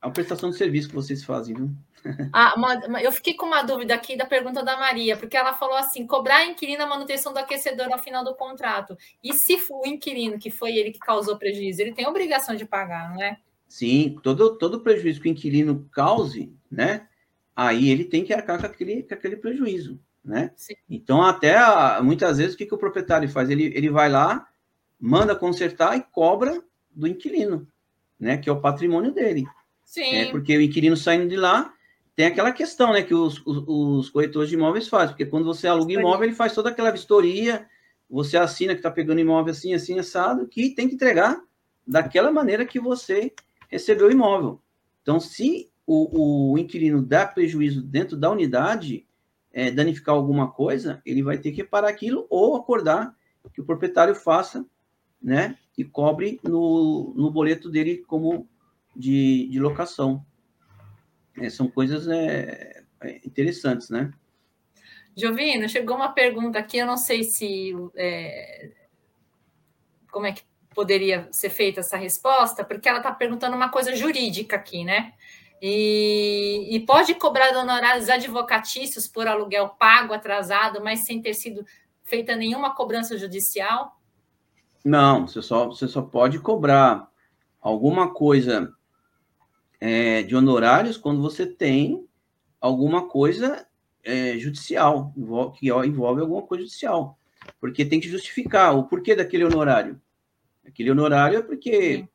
É 0.02 0.06
uma 0.06 0.12
prestação 0.12 0.50
de 0.50 0.56
serviço 0.56 0.88
que 0.88 0.94
vocês 0.94 1.24
fazem, 1.24 1.54
viu? 1.54 1.70
Ah, 2.32 2.54
uma, 2.56 3.00
eu 3.00 3.10
fiquei 3.10 3.34
com 3.34 3.46
uma 3.46 3.62
dúvida 3.62 3.92
aqui 3.92 4.16
da 4.16 4.24
pergunta 4.24 4.62
da 4.62 4.76
Maria, 4.76 5.16
porque 5.16 5.36
ela 5.36 5.54
falou 5.54 5.74
assim: 5.74 6.06
cobrar 6.06 6.36
a 6.36 6.46
inquilino 6.46 6.84
a 6.84 6.86
manutenção 6.86 7.32
do 7.32 7.38
aquecedor 7.40 7.92
ao 7.92 7.98
final 7.98 8.22
do 8.22 8.36
contrato. 8.36 8.96
E 9.24 9.32
se 9.32 9.58
o 9.68 9.84
inquilino, 9.84 10.38
que 10.38 10.48
foi 10.48 10.76
ele 10.76 10.92
que 10.92 11.00
causou 11.00 11.36
prejuízo, 11.36 11.82
ele 11.82 11.92
tem 11.92 12.06
obrigação 12.06 12.54
de 12.54 12.64
pagar, 12.64 13.12
não 13.12 13.20
é? 13.20 13.36
Sim, 13.76 14.16
todo, 14.22 14.56
todo 14.56 14.80
prejuízo 14.80 15.20
que 15.20 15.28
o 15.28 15.30
inquilino 15.32 15.86
cause, 15.92 16.50
né? 16.70 17.06
Aí 17.54 17.90
ele 17.90 18.06
tem 18.06 18.24
que 18.24 18.32
arcar 18.32 18.58
com 18.58 18.64
aquele, 18.64 19.02
com 19.02 19.12
aquele 19.12 19.36
prejuízo, 19.36 20.00
né? 20.24 20.50
Sim. 20.56 20.72
Então, 20.88 21.22
até 21.22 21.58
muitas 22.00 22.38
vezes, 22.38 22.54
o 22.54 22.56
que, 22.56 22.64
que 22.64 22.74
o 22.74 22.78
proprietário 22.78 23.28
faz? 23.28 23.50
Ele, 23.50 23.64
ele 23.74 23.90
vai 23.90 24.08
lá, 24.08 24.48
manda 24.98 25.36
consertar 25.36 25.94
e 25.94 26.00
cobra 26.00 26.64
do 26.90 27.06
inquilino, 27.06 27.68
né? 28.18 28.38
Que 28.38 28.48
é 28.48 28.52
o 28.52 28.62
patrimônio 28.62 29.12
dele. 29.12 29.44
Sim. 29.84 30.14
É, 30.14 30.30
porque 30.30 30.56
o 30.56 30.62
inquilino 30.62 30.96
saindo 30.96 31.28
de 31.28 31.36
lá, 31.36 31.70
tem 32.14 32.24
aquela 32.24 32.52
questão, 32.52 32.94
né, 32.94 33.02
que 33.02 33.12
os, 33.12 33.42
os, 33.44 33.62
os 33.68 34.08
corretores 34.08 34.48
de 34.48 34.54
imóveis 34.54 34.88
fazem, 34.88 35.08
porque 35.08 35.26
quando 35.26 35.44
você 35.44 35.68
aluga 35.68 35.92
imóvel, 35.92 36.24
ele 36.24 36.34
faz 36.34 36.54
toda 36.54 36.70
aquela 36.70 36.90
vistoria, 36.90 37.68
você 38.08 38.38
assina 38.38 38.72
que 38.72 38.78
está 38.78 38.90
pegando 38.90 39.20
imóvel 39.20 39.52
assim, 39.52 39.74
assim, 39.74 39.98
assado, 39.98 40.48
que 40.48 40.70
tem 40.70 40.88
que 40.88 40.94
entregar 40.94 41.38
daquela 41.86 42.32
maneira 42.32 42.64
que 42.64 42.80
você 42.80 43.34
recebeu 43.68 44.08
o 44.08 44.12
imóvel. 44.12 44.60
Então, 45.02 45.20
se 45.20 45.70
o, 45.86 46.52
o 46.52 46.58
inquilino 46.58 47.02
dá 47.02 47.26
prejuízo 47.26 47.82
dentro 47.82 48.16
da 48.16 48.30
unidade, 48.30 49.06
é, 49.52 49.70
danificar 49.70 50.14
alguma 50.14 50.50
coisa, 50.50 51.00
ele 51.06 51.22
vai 51.22 51.38
ter 51.38 51.50
que 51.50 51.62
reparar 51.62 51.88
aquilo 51.88 52.26
ou 52.28 52.56
acordar 52.56 53.16
que 53.54 53.60
o 53.60 53.64
proprietário 53.64 54.14
faça, 54.14 54.66
né, 55.22 55.56
e 55.78 55.84
cobre 55.84 56.40
no, 56.42 57.14
no 57.16 57.30
boleto 57.30 57.70
dele 57.70 57.98
como 57.98 58.48
de, 58.94 59.48
de 59.48 59.58
locação. 59.58 60.24
É, 61.36 61.48
são 61.50 61.68
coisas 61.68 62.08
é, 62.08 62.82
é, 63.02 63.20
interessantes, 63.26 63.90
né? 63.90 64.12
Jovino, 65.16 65.68
chegou 65.68 65.96
uma 65.96 66.12
pergunta 66.12 66.58
aqui, 66.58 66.78
eu 66.78 66.86
não 66.86 66.96
sei 66.96 67.24
se 67.24 67.72
é, 67.94 68.72
como 70.10 70.26
é 70.26 70.32
que 70.32 70.42
poderia 70.76 71.26
ser 71.32 71.48
feita 71.48 71.80
essa 71.80 71.96
resposta, 71.96 72.62
porque 72.62 72.86
ela 72.86 72.98
está 72.98 73.10
perguntando 73.10 73.56
uma 73.56 73.70
coisa 73.70 73.96
jurídica 73.96 74.56
aqui, 74.56 74.84
né? 74.84 75.14
E, 75.60 76.68
e, 76.70 76.80
pode 76.80 77.14
cobrar 77.14 77.56
honorários 77.56 78.10
advocatícios 78.10 79.08
por 79.08 79.26
aluguel 79.26 79.70
pago 79.70 80.12
atrasado, 80.12 80.84
mas 80.84 81.00
sem 81.00 81.22
ter 81.22 81.32
sido 81.32 81.64
feita 82.04 82.36
nenhuma 82.36 82.74
cobrança 82.74 83.16
judicial? 83.16 83.98
Não, 84.84 85.26
você 85.26 85.40
só, 85.40 85.66
você 85.66 85.88
só 85.88 86.02
pode 86.02 86.38
cobrar 86.40 87.08
alguma 87.58 88.12
coisa 88.12 88.70
é, 89.80 90.22
de 90.24 90.36
honorários 90.36 90.98
quando 90.98 91.22
você 91.22 91.46
tem 91.46 92.06
alguma 92.60 93.08
coisa 93.08 93.66
é, 94.04 94.36
judicial, 94.36 95.10
que 95.58 95.70
envolve 95.70 96.20
alguma 96.20 96.42
coisa 96.42 96.64
judicial. 96.64 97.18
Porque 97.58 97.82
tem 97.82 97.98
que 97.98 98.10
justificar 98.10 98.76
o 98.76 98.84
porquê 98.84 99.16
daquele 99.16 99.44
honorário. 99.44 99.98
Aquele 100.66 100.90
honorário 100.90 101.38
é 101.38 101.42
porque 101.42 102.08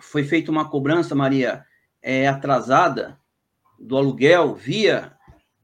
foi 0.00 0.24
feita 0.24 0.50
uma 0.50 0.68
cobrança, 0.68 1.14
Maria, 1.14 1.64
é, 2.02 2.26
atrasada 2.26 3.18
do 3.78 3.96
aluguel 3.96 4.54
via 4.54 5.16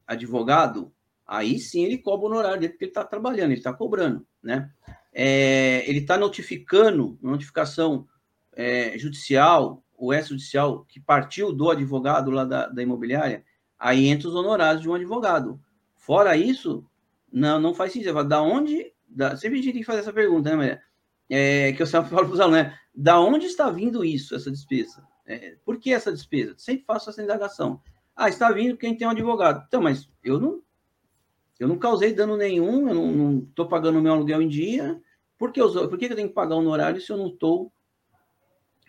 advogado. 0.07 0.91
aí 1.25 1.59
sim 1.59 1.83
ele 1.83 1.97
cobra 1.97 2.27
o 2.27 2.31
honorário 2.31 2.59
dele, 2.59 2.73
porque 2.73 2.85
ele 2.85 2.91
está 2.91 3.03
trabalhando, 3.03 3.51
ele 3.51 3.59
está 3.59 3.73
cobrando, 3.73 4.25
né? 4.43 4.69
É, 5.13 5.87
ele 5.89 5.99
está 5.99 6.17
notificando, 6.17 7.17
notificação 7.21 8.07
é, 8.53 8.97
judicial, 8.97 9.83
o 9.97 10.13
extrajudicial, 10.13 10.85
que 10.85 10.99
partiu 10.99 11.53
do 11.53 11.69
advogado 11.69 12.31
lá 12.31 12.43
da, 12.43 12.67
da 12.67 12.81
imobiliária, 12.81 13.43
aí 13.77 14.07
entra 14.07 14.27
os 14.27 14.35
honorários 14.35 14.81
de 14.81 14.89
um 14.89 14.93
advogado. 14.93 15.59
Fora 15.95 16.35
isso, 16.35 16.85
não, 17.31 17.59
não 17.59 17.73
faz 17.73 17.93
sentido. 17.93 18.23
Da 18.23 18.41
onde. 18.41 18.91
Da, 19.07 19.35
sempre 19.35 19.59
a 19.59 19.61
gente 19.61 19.73
tem 19.73 19.81
que 19.81 19.85
fazer 19.85 19.99
essa 19.99 20.13
pergunta, 20.13 20.49
né, 20.49 20.55
Maria? 20.55 20.81
É, 21.33 21.71
que 21.71 21.81
eu 21.81 21.87
sempre 21.87 22.09
falo 22.09 22.25
para 22.25 22.33
os 22.33 22.39
alunos, 22.41 22.61
né? 22.61 22.77
Da 22.93 23.17
onde 23.17 23.45
está 23.45 23.69
vindo 23.69 24.03
isso, 24.03 24.35
essa 24.35 24.51
despesa? 24.51 25.01
É, 25.25 25.55
por 25.63 25.79
que 25.79 25.93
essa 25.93 26.11
despesa? 26.11 26.55
Sempre 26.57 26.83
faço 26.83 27.09
essa 27.09 27.23
indagação. 27.23 27.81
Ah, 28.13 28.27
está 28.27 28.51
vindo 28.51 28.75
quem 28.75 28.97
tem 28.97 29.07
um 29.07 29.11
advogado. 29.11 29.63
Então, 29.65 29.81
mas 29.81 30.09
eu 30.21 30.37
não 30.37 30.61
eu 31.57 31.67
não 31.67 31.77
causei 31.77 32.11
dano 32.11 32.35
nenhum, 32.35 32.89
eu 32.89 32.95
não 32.95 33.39
estou 33.47 33.67
pagando 33.67 33.99
o 33.99 34.01
meu 34.01 34.11
aluguel 34.11 34.41
em 34.41 34.47
dia. 34.47 34.99
Por 35.37 35.53
que, 35.53 35.61
eu, 35.61 35.71
por 35.87 35.97
que 35.97 36.05
eu 36.05 36.15
tenho 36.15 36.27
que 36.27 36.33
pagar 36.33 36.55
honorário 36.55 36.99
se 36.99 37.09
eu 37.09 37.17
não 37.17 37.27
estou 37.27 37.71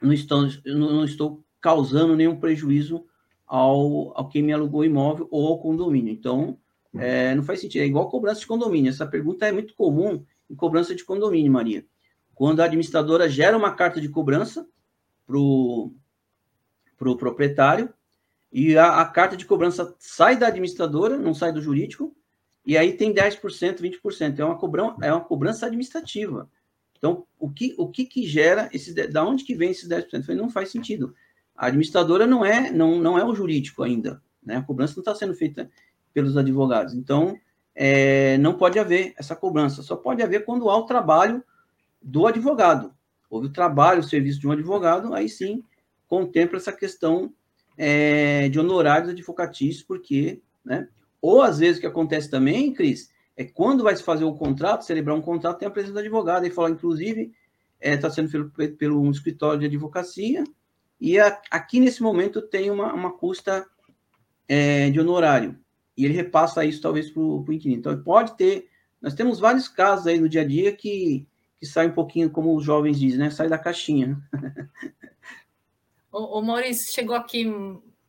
não 0.00 0.12
estou, 0.12 0.48
não 0.66 1.04
estou 1.04 1.44
causando 1.60 2.16
nenhum 2.16 2.40
prejuízo 2.40 3.06
ao, 3.46 4.18
ao 4.18 4.28
quem 4.28 4.42
me 4.42 4.52
alugou 4.52 4.80
o 4.80 4.84
imóvel 4.84 5.28
ou 5.30 5.46
ao 5.46 5.60
condomínio? 5.60 6.12
Então, 6.12 6.58
é, 6.96 7.34
não 7.34 7.42
faz 7.44 7.60
sentido. 7.60 7.82
É 7.82 7.86
igual 7.86 8.08
cobrança 8.08 8.40
de 8.40 8.46
condomínio. 8.46 8.90
Essa 8.90 9.06
pergunta 9.06 9.46
é 9.46 9.52
muito 9.52 9.74
comum 9.74 10.24
em 10.50 10.56
cobrança 10.56 10.94
de 10.94 11.04
condomínio, 11.04 11.52
Maria. 11.52 11.86
Quando 12.34 12.60
a 12.60 12.64
administradora 12.64 13.28
gera 13.28 13.56
uma 13.56 13.74
carta 13.74 14.00
de 14.00 14.08
cobrança 14.08 14.66
para 15.26 15.38
o 15.38 15.92
pro 16.96 17.16
proprietário 17.16 17.92
e 18.52 18.76
a, 18.76 19.00
a, 19.00 19.06
carta 19.06 19.36
de 19.36 19.44
cobrança 19.44 19.94
sai 19.98 20.36
da 20.36 20.46
administradora, 20.46 21.18
não 21.18 21.34
sai 21.34 21.52
do 21.52 21.60
jurídico, 21.60 22.14
e 22.64 22.76
aí 22.76 22.92
tem 22.92 23.12
10%, 23.12 23.80
20%. 23.80 24.38
É 24.38 24.44
uma, 24.44 24.56
cobrança, 24.56 24.96
é 25.02 25.12
uma 25.12 25.24
cobrança 25.24 25.66
administrativa. 25.66 26.48
Então, 26.96 27.26
o 27.38 27.50
que, 27.50 27.74
o 27.76 27.88
que, 27.88 28.04
que 28.04 28.24
gera 28.24 28.68
esses. 28.72 28.94
Da 29.10 29.24
onde 29.24 29.42
que 29.42 29.54
vem 29.54 29.70
esses 29.70 29.88
10%? 29.88 30.22
Falei, 30.22 30.40
não 30.40 30.50
faz 30.50 30.70
sentido. 30.70 31.14
A 31.56 31.66
administradora 31.66 32.26
não 32.26 32.44
é, 32.44 32.70
não, 32.70 33.00
não 33.00 33.18
é 33.18 33.24
o 33.24 33.34
jurídico 33.34 33.82
ainda. 33.82 34.22
Né? 34.42 34.56
A 34.56 34.62
cobrança 34.62 34.94
não 34.94 35.00
está 35.00 35.14
sendo 35.14 35.34
feita 35.34 35.68
pelos 36.14 36.36
advogados. 36.36 36.94
Então, 36.94 37.36
é, 37.74 38.38
não 38.38 38.54
pode 38.54 38.78
haver 38.78 39.14
essa 39.16 39.34
cobrança. 39.34 39.82
Só 39.82 39.96
pode 39.96 40.22
haver 40.22 40.44
quando 40.44 40.70
há 40.70 40.76
o 40.76 40.86
trabalho 40.86 41.42
do 42.02 42.26
advogado. 42.26 42.92
Houve 43.30 43.46
o 43.46 43.52
trabalho, 43.52 44.00
o 44.00 44.04
serviço 44.04 44.40
de 44.40 44.46
um 44.46 44.52
advogado, 44.52 45.14
aí 45.14 45.28
sim 45.28 45.62
contempla 46.06 46.58
essa 46.58 46.72
questão 46.72 47.32
é, 47.78 48.48
de 48.48 48.60
honorários 48.60 49.08
advocatícios, 49.08 49.82
porque, 49.82 50.42
né? 50.64 50.88
Ou 51.20 51.40
às 51.40 51.58
vezes 51.58 51.78
o 51.78 51.80
que 51.80 51.86
acontece 51.86 52.28
também, 52.28 52.72
Cris, 52.72 53.10
é 53.36 53.44
quando 53.44 53.84
vai 53.84 53.96
se 53.96 54.02
fazer 54.02 54.24
o 54.24 54.34
contrato, 54.34 54.84
celebrar 54.84 55.16
um 55.16 55.22
contrato, 55.22 55.58
tem 55.58 55.68
a 55.68 55.70
presença 55.70 55.94
do 55.94 56.00
advogado, 56.00 56.46
e 56.46 56.50
fala, 56.50 56.70
inclusive, 56.70 57.32
está 57.80 58.08
é, 58.08 58.10
sendo 58.10 58.28
feito 58.28 58.76
pelo 58.76 59.00
um 59.00 59.10
escritório 59.10 59.60
de 59.60 59.66
advocacia, 59.66 60.44
e 61.00 61.18
a, 61.18 61.40
aqui 61.50 61.80
nesse 61.80 62.02
momento 62.02 62.42
tem 62.42 62.70
uma, 62.70 62.92
uma 62.92 63.12
custa 63.12 63.66
é, 64.46 64.90
de 64.90 65.00
honorário 65.00 65.58
e 65.96 66.04
ele 66.04 66.14
repassa 66.14 66.64
isso 66.64 66.80
talvez 66.80 67.10
para 67.10 67.22
o 67.22 67.44
inquilino. 67.50 67.80
Então, 67.80 68.02
pode 68.02 68.36
ter, 68.36 68.68
nós 69.00 69.14
temos 69.14 69.38
vários 69.38 69.68
casos 69.68 70.06
aí 70.06 70.18
no 70.18 70.28
dia 70.28 70.42
a 70.42 70.46
dia 70.46 70.74
que, 70.74 71.26
que 71.62 71.66
sai 71.68 71.86
um 71.86 71.92
pouquinho, 71.92 72.28
como 72.28 72.56
os 72.56 72.64
jovens 72.64 72.98
dizem, 72.98 73.20
né? 73.20 73.30
Sai 73.30 73.48
da 73.48 73.56
caixinha. 73.56 74.18
o, 76.10 76.40
o 76.40 76.42
Maurício, 76.42 76.92
chegou 76.92 77.14
aqui 77.14 77.46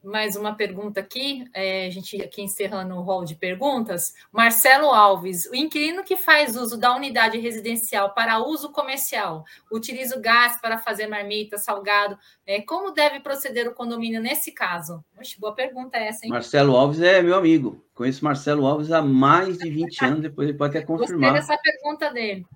mais 0.03 0.35
uma 0.35 0.55
pergunta 0.55 0.99
aqui, 0.99 1.45
é, 1.53 1.85
a 1.85 1.89
gente 1.91 2.19
aqui 2.19 2.41
encerrando 2.41 2.95
o 2.95 3.01
rol 3.03 3.23
de 3.23 3.35
perguntas. 3.35 4.11
Marcelo 4.31 4.87
Alves, 4.87 5.45
o 5.45 5.55
inquilino 5.55 6.03
que 6.03 6.17
faz 6.17 6.57
uso 6.57 6.79
da 6.79 6.95
unidade 6.95 7.37
residencial 7.37 8.11
para 8.15 8.39
uso 8.39 8.71
comercial, 8.71 9.45
utiliza 9.71 10.17
o 10.17 10.19
gás 10.19 10.59
para 10.59 10.79
fazer 10.79 11.05
marmita, 11.05 11.59
salgado, 11.59 12.17
é, 12.47 12.59
como 12.59 12.89
deve 12.89 13.19
proceder 13.19 13.67
o 13.67 13.75
condomínio 13.75 14.19
nesse 14.19 14.51
caso? 14.51 15.05
Oxe, 15.15 15.39
boa 15.39 15.53
pergunta 15.53 15.95
essa, 15.95 16.25
hein? 16.25 16.31
Marcelo 16.31 16.75
Alves 16.75 17.01
é 17.01 17.21
meu 17.21 17.35
amigo, 17.35 17.85
conheço 17.93 18.25
Marcelo 18.25 18.65
Alves 18.65 18.91
há 18.91 18.99
mais 18.99 19.59
de 19.59 19.69
20 19.69 20.05
anos, 20.05 20.21
depois 20.21 20.49
ele 20.49 20.57
pode 20.57 20.75
até 20.75 20.83
confirmar. 20.83 21.33
Gostei 21.33 21.55
dessa 21.55 21.61
pergunta 21.61 22.11
dele. 22.11 22.47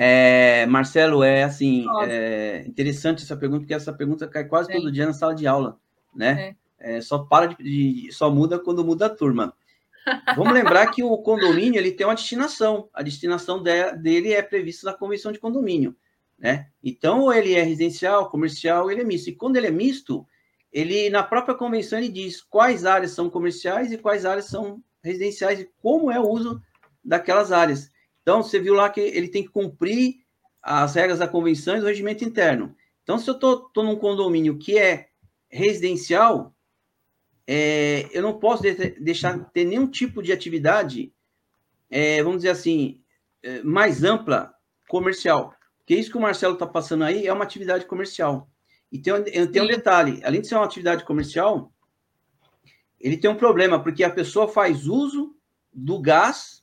É, 0.00 0.64
Marcelo, 0.66 1.24
é 1.24 1.42
assim, 1.42 1.84
é 2.06 2.62
interessante 2.68 3.24
essa 3.24 3.36
pergunta, 3.36 3.62
porque 3.62 3.74
essa 3.74 3.92
pergunta 3.92 4.28
cai 4.28 4.44
quase 4.44 4.70
é. 4.70 4.76
todo 4.76 4.92
dia 4.92 5.04
na 5.04 5.12
sala 5.12 5.34
de 5.34 5.44
aula, 5.44 5.76
né? 6.14 6.54
É. 6.78 6.98
É, 6.98 7.00
só 7.00 7.18
para 7.18 7.46
de, 7.46 7.56
de, 7.56 8.12
só 8.12 8.30
muda 8.30 8.60
quando 8.60 8.84
muda 8.84 9.06
a 9.06 9.10
turma. 9.10 9.52
Vamos 10.36 10.54
lembrar 10.54 10.86
que 10.92 11.02
o 11.02 11.18
condomínio 11.18 11.80
ele 11.80 11.90
tem 11.90 12.06
uma 12.06 12.14
destinação. 12.14 12.88
A 12.94 13.02
destinação 13.02 13.60
de, 13.60 13.90
dele 13.96 14.32
é 14.32 14.40
prevista 14.40 14.88
na 14.88 14.96
convenção 14.96 15.32
de 15.32 15.40
condomínio, 15.40 15.96
né? 16.38 16.68
Então, 16.80 17.32
ele 17.32 17.54
é 17.54 17.62
residencial, 17.64 18.30
comercial, 18.30 18.92
ele 18.92 19.00
é 19.00 19.04
misto. 19.04 19.30
E 19.30 19.34
quando 19.34 19.56
ele 19.56 19.66
é 19.66 19.72
misto, 19.72 20.24
ele 20.72 21.10
na 21.10 21.24
própria 21.24 21.56
convenção 21.56 21.98
ele 21.98 22.08
diz 22.08 22.40
quais 22.40 22.86
áreas 22.86 23.10
são 23.10 23.28
comerciais 23.28 23.90
e 23.90 23.98
quais 23.98 24.24
áreas 24.24 24.44
são 24.44 24.80
residenciais 25.02 25.58
e 25.58 25.68
como 25.82 26.08
é 26.08 26.20
o 26.20 26.28
uso 26.28 26.62
daquelas 27.04 27.50
áreas. 27.50 27.90
Então, 28.28 28.42
você 28.42 28.60
viu 28.60 28.74
lá 28.74 28.90
que 28.90 29.00
ele 29.00 29.28
tem 29.28 29.42
que 29.42 29.48
cumprir 29.48 30.16
as 30.62 30.94
regras 30.94 31.18
da 31.18 31.26
convenção 31.26 31.78
e 31.78 31.80
do 31.80 31.86
regimento 31.86 32.22
interno. 32.26 32.76
Então, 33.02 33.18
se 33.18 33.26
eu 33.30 33.32
estou 33.32 33.70
num 33.76 33.96
condomínio 33.96 34.58
que 34.58 34.78
é 34.78 35.08
residencial, 35.48 36.54
é, 37.46 38.06
eu 38.12 38.20
não 38.20 38.38
posso 38.38 38.62
de 38.64 38.74
deixar 39.00 39.42
ter 39.46 39.64
nenhum 39.64 39.86
tipo 39.86 40.22
de 40.22 40.30
atividade, 40.30 41.10
é, 41.88 42.22
vamos 42.22 42.40
dizer 42.40 42.50
assim, 42.50 43.00
é, 43.42 43.62
mais 43.62 44.04
ampla 44.04 44.52
comercial. 44.90 45.54
Porque 45.78 45.94
isso 45.94 46.10
que 46.10 46.18
o 46.18 46.20
Marcelo 46.20 46.52
está 46.52 46.66
passando 46.66 47.04
aí 47.04 47.26
é 47.26 47.32
uma 47.32 47.44
atividade 47.44 47.86
comercial. 47.86 48.46
E 48.92 48.98
tem, 48.98 49.24
tem 49.24 49.62
um 49.62 49.66
detalhe: 49.66 50.20
além 50.22 50.42
de 50.42 50.48
ser 50.48 50.56
uma 50.56 50.66
atividade 50.66 51.02
comercial, 51.06 51.72
ele 53.00 53.16
tem 53.16 53.30
um 53.30 53.38
problema, 53.38 53.82
porque 53.82 54.04
a 54.04 54.10
pessoa 54.10 54.46
faz 54.46 54.86
uso 54.86 55.34
do 55.72 55.98
gás 55.98 56.62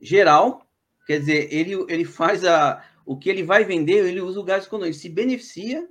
geral, 0.00 0.64
quer 1.06 1.20
dizer, 1.20 1.52
ele, 1.52 1.74
ele 1.88 2.04
faz 2.04 2.44
a, 2.44 2.84
o 3.04 3.16
que 3.16 3.28
ele 3.28 3.42
vai 3.42 3.64
vender, 3.64 4.06
ele 4.06 4.20
usa 4.20 4.40
o 4.40 4.44
gás 4.44 4.66
quando 4.66 4.84
ele 4.84 4.94
se 4.94 5.08
beneficia 5.08 5.88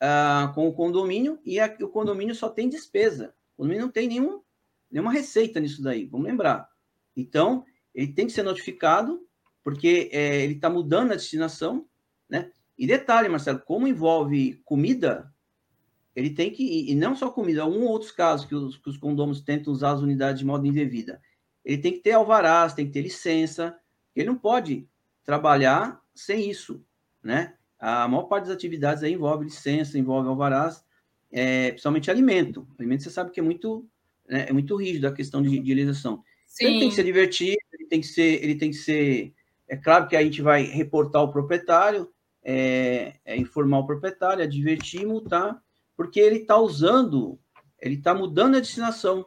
ah, 0.00 0.52
com 0.54 0.68
o 0.68 0.72
condomínio 0.72 1.38
e 1.44 1.58
a, 1.58 1.74
o 1.80 1.88
condomínio 1.88 2.34
só 2.34 2.48
tem 2.48 2.68
despesa. 2.68 3.34
O 3.54 3.62
condomínio 3.62 3.86
não 3.86 3.92
tem 3.92 4.08
nenhum, 4.08 4.42
nenhuma 4.90 5.12
receita 5.12 5.60
nisso 5.60 5.82
daí, 5.82 6.06
vamos 6.06 6.26
lembrar. 6.26 6.68
Então, 7.16 7.64
ele 7.94 8.12
tem 8.12 8.26
que 8.26 8.32
ser 8.32 8.42
notificado, 8.42 9.26
porque 9.64 10.10
é, 10.12 10.42
ele 10.42 10.54
está 10.54 10.68
mudando 10.68 11.12
a 11.12 11.16
destinação, 11.16 11.86
né? 12.28 12.50
E 12.78 12.86
detalhe, 12.86 13.28
Marcelo, 13.28 13.58
como 13.60 13.88
envolve 13.88 14.60
comida, 14.64 15.32
ele 16.14 16.30
tem 16.30 16.50
que, 16.50 16.90
e 16.90 16.94
não 16.94 17.16
só 17.16 17.30
comida, 17.30 17.66
um 17.66 17.82
ou 17.82 17.88
outros 17.88 18.10
casos 18.10 18.46
que 18.46 18.54
os, 18.54 18.76
que 18.76 18.90
os 18.90 18.98
condomínios 18.98 19.42
tentam 19.42 19.72
usar 19.72 19.92
as 19.92 20.00
unidades 20.00 20.40
de 20.40 20.46
modo 20.46 20.66
indevida. 20.66 21.20
Ele 21.64 21.78
tem 21.78 21.92
que 21.92 22.00
ter 22.00 22.12
alvarás, 22.12 22.74
tem 22.74 22.86
que 22.86 22.92
ter 22.92 23.02
licença, 23.02 23.76
ele 24.20 24.28
não 24.28 24.36
pode 24.36 24.88
trabalhar 25.24 26.00
sem 26.14 26.48
isso, 26.48 26.82
né? 27.22 27.54
A 27.78 28.08
maior 28.08 28.24
parte 28.24 28.46
das 28.46 28.54
atividades 28.54 29.02
aí 29.02 29.12
envolve 29.12 29.44
licença, 29.44 29.98
envolve 29.98 30.28
alvarás, 30.28 30.82
é, 31.30 31.70
principalmente 31.70 32.10
alimento. 32.10 32.66
Alimento 32.78 33.02
você 33.02 33.10
sabe 33.10 33.30
que 33.30 33.40
é 33.40 33.42
muito, 33.42 33.86
né, 34.26 34.46
é 34.48 34.52
muito 34.52 34.74
rígido 34.76 35.06
a 35.06 35.12
questão 35.12 35.42
de, 35.42 35.58
de 35.58 35.74
legislação. 35.74 36.22
Então, 36.54 36.68
ele 36.68 36.80
tem 36.80 36.88
que 36.88 36.94
ser 36.94 37.04
divertido, 37.04 37.58
ele 37.72 37.86
tem 37.86 38.00
que 38.00 38.06
ser, 38.06 38.42
ele 38.42 38.54
tem 38.54 38.70
que 38.70 38.76
ser. 38.76 39.34
É 39.68 39.76
claro 39.76 40.08
que 40.08 40.16
a 40.16 40.22
gente 40.22 40.40
vai 40.40 40.62
reportar 40.62 41.22
o 41.22 41.30
proprietário, 41.30 42.08
é, 42.42 43.14
é 43.24 43.36
informar 43.36 43.80
o 43.80 43.86
proprietário, 43.86 44.42
é 44.42 44.46
divertir 44.46 45.02
e 45.02 45.06
multar, 45.06 45.60
porque 45.96 46.20
ele 46.20 46.38
está 46.38 46.56
usando, 46.56 47.38
ele 47.78 47.96
está 47.96 48.14
mudando 48.14 48.56
a 48.56 48.60
destinação 48.60 49.26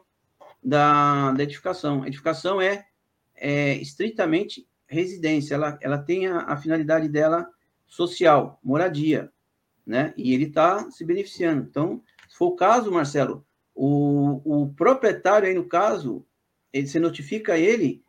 da, 0.62 1.32
da 1.32 1.42
edificação. 1.42 2.02
A 2.02 2.08
edificação 2.08 2.60
é, 2.60 2.86
é 3.36 3.74
estritamente 3.76 4.66
residência, 4.90 5.54
ela, 5.54 5.78
ela 5.80 5.98
tem 5.98 6.26
a, 6.26 6.40
a 6.40 6.56
finalidade 6.56 7.08
dela 7.08 7.48
social, 7.86 8.58
moradia 8.62 9.32
né? 9.90 10.14
E 10.16 10.32
ele 10.32 10.44
está 10.44 10.88
se 10.90 11.04
beneficiando. 11.04 11.66
Então, 11.68 12.00
se 12.28 12.36
for 12.36 12.46
o 12.46 12.56
caso, 12.56 12.92
Marcelo, 12.92 13.44
o, 13.74 14.62
o 14.62 14.72
proprietário 14.74 15.48
aí 15.48 15.54
no 15.54 15.64
caso, 15.64 16.24
ele 16.72 16.86
se 16.86 17.00
notifica 17.00 17.58
ele, 17.58 18.02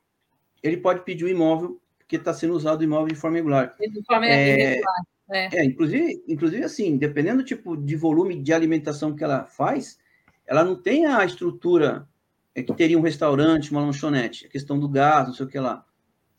ele 0.62 0.78
pode 0.78 1.04
pedir 1.04 1.26
o 1.26 1.30
imóvel 1.30 1.82
porque 1.98 2.18
está 2.18 2.34
sendo 2.34 2.54
usado 2.54 2.82
o 2.82 2.84
imóvel 2.84 3.08
de 3.08 3.16
forma 3.16 3.38
regular. 3.38 3.76
De 3.80 4.04
forma 4.06 4.28
é, 4.28 4.74
regular. 4.74 5.04
É. 5.32 5.58
é, 5.58 5.66
inclusive, 5.66 6.24
inclusive 6.28 6.64
assim, 6.64 6.98
dependendo 6.98 7.38
do 7.38 7.46
tipo 7.46 7.76
de 7.76 7.96
volume 7.96 8.40
de 8.40 8.54
alimentação 8.54 9.16
que 9.16 9.24
ela 9.24 9.46
faz, 9.46 9.98
ela 10.46 10.64
não 10.64 10.76
tem 10.76 11.08
a 11.08 11.26
estrutura 11.26 12.08
é, 12.54 12.62
que 12.62 12.74
teria 12.76 12.98
um 12.98 13.02
restaurante, 13.02 13.72
uma 13.72 13.82
lanchonete, 13.82 14.46
a 14.46 14.50
questão 14.50 14.78
do 14.78 14.88
gás, 14.88 15.28
não 15.28 15.34
sei 15.34 15.46
o 15.48 15.50
que 15.50 15.58
lá. 15.58 15.84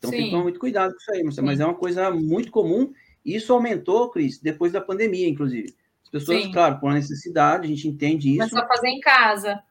Então 0.03 0.11
Sim. 0.11 0.17
tem 0.17 0.25
que 0.25 0.31
tomar 0.31 0.43
muito 0.43 0.59
cuidado 0.59 0.91
com 0.91 0.97
isso 0.97 1.11
aí, 1.11 1.23
mas 1.41 1.59
é 1.61 1.65
uma 1.65 1.73
coisa 1.73 2.11
muito 2.11 2.51
comum 2.51 2.91
isso 3.25 3.53
aumentou, 3.53 4.09
Cris, 4.09 4.39
depois 4.39 4.71
da 4.73 4.81
pandemia, 4.81 5.27
inclusive. 5.27 5.73
As 6.03 6.09
pessoas, 6.09 6.43
Sim. 6.43 6.51
claro, 6.51 6.79
por 6.79 6.91
necessidade, 6.91 7.65
a 7.65 7.69
gente 7.69 7.87
entende 7.87 8.29
isso. 8.29 8.39
Mas 8.39 8.49
só 8.49 8.67
fazer 8.67 8.89
em 8.89 8.99
casa. 8.99 9.63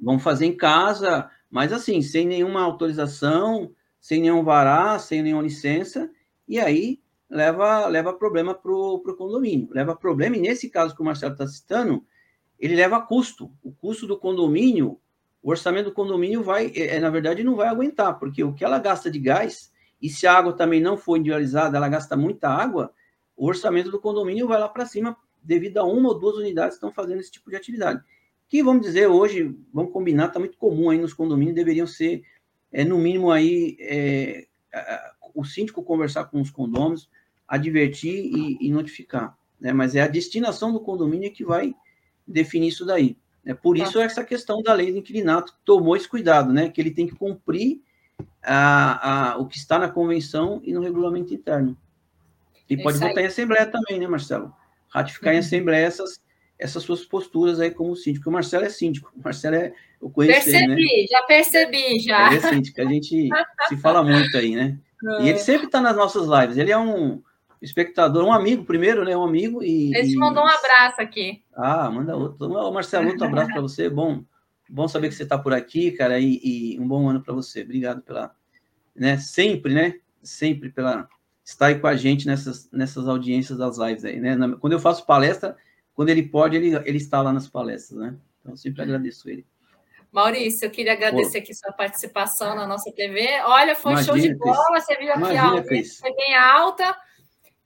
Vão 0.00 0.18
fazer 0.18 0.46
em 0.46 0.56
casa, 0.56 1.30
Mas 1.50 1.72
assim, 1.72 2.02
sem 2.02 2.26
nenhuma 2.26 2.60
autorização, 2.60 3.72
sem 4.00 4.20
nenhum 4.20 4.44
vará, 4.44 4.98
sem 4.98 5.22
nenhuma 5.22 5.42
licença, 5.42 6.10
e 6.46 6.60
aí 6.60 7.00
leva, 7.30 7.86
leva 7.86 8.12
problema 8.12 8.54
para 8.54 8.70
o 8.70 9.00
condomínio. 9.16 9.68
Leva 9.70 9.96
problema, 9.96 10.36
e 10.36 10.40
nesse 10.40 10.68
caso 10.68 10.94
que 10.94 11.00
o 11.00 11.04
Marcelo 11.04 11.32
está 11.32 11.46
citando, 11.46 12.04
ele 12.58 12.76
leva 12.76 13.00
custo. 13.00 13.50
O 13.62 13.72
custo 13.72 14.06
do 14.06 14.18
condomínio, 14.18 15.00
o 15.48 15.50
orçamento 15.50 15.86
do 15.86 15.92
condomínio 15.92 16.42
vai, 16.42 16.66
é, 16.76 16.96
é, 16.96 17.00
na 17.00 17.08
verdade, 17.08 17.42
não 17.42 17.56
vai 17.56 17.68
aguentar, 17.68 18.18
porque 18.18 18.44
o 18.44 18.52
que 18.52 18.62
ela 18.62 18.78
gasta 18.78 19.10
de 19.10 19.18
gás, 19.18 19.72
e 19.98 20.10
se 20.10 20.26
a 20.26 20.34
água 20.34 20.52
também 20.52 20.78
não 20.78 20.94
for 20.98 21.16
individualizada, 21.16 21.78
ela 21.78 21.88
gasta 21.88 22.14
muita 22.18 22.50
água, 22.50 22.92
o 23.34 23.46
orçamento 23.46 23.90
do 23.90 23.98
condomínio 23.98 24.46
vai 24.46 24.60
lá 24.60 24.68
para 24.68 24.84
cima 24.84 25.16
devido 25.42 25.78
a 25.78 25.84
uma 25.84 26.10
ou 26.10 26.18
duas 26.18 26.36
unidades 26.36 26.72
que 26.76 26.84
estão 26.84 26.92
fazendo 26.92 27.20
esse 27.20 27.30
tipo 27.30 27.48
de 27.48 27.56
atividade. 27.56 28.04
Que, 28.46 28.62
vamos 28.62 28.82
dizer, 28.82 29.06
hoje, 29.06 29.56
vamos 29.72 29.90
combinar, 29.90 30.26
está 30.26 30.38
muito 30.38 30.58
comum 30.58 30.90
aí 30.90 30.98
nos 30.98 31.14
condomínios, 31.14 31.54
deveriam 31.54 31.86
ser, 31.86 32.22
é, 32.70 32.84
no 32.84 32.98
mínimo, 32.98 33.32
aí, 33.32 33.78
é, 33.80 34.46
o 35.34 35.44
síndico 35.44 35.82
conversar 35.82 36.26
com 36.26 36.42
os 36.42 36.50
condôminos, 36.50 37.08
advertir 37.46 38.22
e, 38.22 38.58
e 38.60 38.70
notificar. 38.70 39.34
Né? 39.58 39.72
Mas 39.72 39.94
é 39.94 40.02
a 40.02 40.08
destinação 40.08 40.74
do 40.74 40.80
condomínio 40.80 41.32
que 41.32 41.42
vai 41.42 41.74
definir 42.26 42.68
isso 42.68 42.84
daí. 42.84 43.16
É 43.48 43.54
por 43.54 43.78
tá. 43.78 43.82
isso 43.82 43.98
essa 43.98 44.22
questão 44.22 44.62
da 44.62 44.74
lei 44.74 44.92
do 44.92 44.98
inquilinato 44.98 45.54
tomou 45.64 45.96
esse 45.96 46.06
cuidado, 46.06 46.52
né? 46.52 46.68
Que 46.68 46.82
ele 46.82 46.90
tem 46.90 47.06
que 47.06 47.14
cumprir 47.14 47.80
a, 48.42 49.30
a, 49.32 49.38
o 49.38 49.46
que 49.46 49.56
está 49.56 49.78
na 49.78 49.88
convenção 49.88 50.60
e 50.62 50.72
no 50.74 50.82
regulamento 50.82 51.32
interno. 51.32 51.74
E 52.68 52.74
é 52.74 52.82
pode 52.82 52.98
votar 52.98 53.24
em 53.24 53.26
assembleia 53.26 53.64
também, 53.64 53.98
né, 53.98 54.06
Marcelo? 54.06 54.54
Ratificar 54.90 55.32
uhum. 55.32 55.36
em 55.36 55.40
assembleia 55.40 55.86
essas, 55.86 56.20
essas 56.58 56.82
suas 56.82 57.06
posturas 57.06 57.58
aí 57.58 57.70
como 57.70 57.96
síndico. 57.96 58.28
o 58.28 58.32
Marcelo 58.32 58.66
é 58.66 58.68
síndico. 58.68 59.10
O 59.16 59.22
Marcelo 59.24 59.56
é. 59.56 59.72
Eu 60.00 60.10
conheço 60.10 60.44
percebi, 60.44 60.72
ele, 60.72 61.02
né? 61.02 61.06
já 61.10 61.22
percebi, 61.22 62.00
já. 62.00 62.26
Ele 62.26 62.36
é 62.36 62.40
síndico. 62.50 62.80
A 62.82 62.84
gente 62.84 63.28
se 63.68 63.76
fala 63.78 64.02
muito 64.02 64.36
aí, 64.36 64.54
né? 64.54 64.78
E 65.20 65.28
ele 65.30 65.38
sempre 65.38 65.66
está 65.66 65.80
nas 65.80 65.96
nossas 65.96 66.28
lives. 66.28 66.58
Ele 66.58 66.70
é 66.70 66.76
um 66.76 67.22
espectador, 67.60 68.24
um 68.24 68.32
amigo 68.32 68.64
primeiro, 68.64 69.04
né? 69.04 69.16
Um 69.16 69.24
amigo 69.24 69.62
e. 69.62 69.94
Ele 69.94 70.08
te 70.08 70.16
mandou 70.16 70.42
um 70.42 70.48
abraço 70.48 71.00
aqui. 71.00 71.42
Ah, 71.54 71.90
manda 71.90 72.16
outro. 72.16 72.72
Marcelo, 72.72 73.08
outro 73.08 73.24
abraço 73.24 73.52
para 73.52 73.60
você. 73.60 73.88
Bom, 73.88 74.22
bom 74.68 74.86
saber 74.86 75.08
que 75.08 75.14
você 75.14 75.24
está 75.24 75.38
por 75.38 75.52
aqui, 75.52 75.92
cara, 75.92 76.18
e, 76.18 76.40
e 76.42 76.80
um 76.80 76.86
bom 76.86 77.08
ano 77.08 77.22
para 77.22 77.34
você. 77.34 77.62
Obrigado 77.62 78.02
pela, 78.02 78.34
né? 78.94 79.18
Sempre, 79.18 79.74
né? 79.74 79.94
Sempre 80.22 80.70
pela 80.70 81.08
estar 81.44 81.66
aí 81.66 81.78
com 81.78 81.86
a 81.86 81.96
gente 81.96 82.26
nessas, 82.26 82.70
nessas 82.70 83.08
audiências 83.08 83.58
das 83.58 83.78
lives 83.78 84.04
aí, 84.04 84.20
né? 84.20 84.36
Quando 84.60 84.74
eu 84.74 84.80
faço 84.80 85.06
palestra, 85.06 85.56
quando 85.94 86.10
ele 86.10 86.22
pode, 86.22 86.56
ele, 86.56 86.76
ele 86.84 86.98
está 86.98 87.22
lá 87.22 87.32
nas 87.32 87.48
palestras, 87.48 87.98
né? 87.98 88.16
Então, 88.40 88.54
sempre 88.54 88.82
agradeço 88.82 89.28
ele. 89.28 89.46
Maurício, 90.12 90.66
eu 90.66 90.70
queria 90.70 90.92
agradecer 90.92 91.38
Pô. 91.38 91.44
aqui 91.44 91.54
sua 91.54 91.72
participação 91.72 92.54
na 92.54 92.66
nossa 92.66 92.90
TV. 92.92 93.26
Olha, 93.44 93.74
foi 93.76 93.92
Imagina, 93.92 94.16
show 94.16 94.22
de 94.22 94.34
bola, 94.34 94.80
você 94.80 94.96
viu 94.96 95.12
aqui 95.12 95.36
a 95.36 95.64
foi 96.00 96.14
bem 96.14 96.36
alta. 96.36 96.96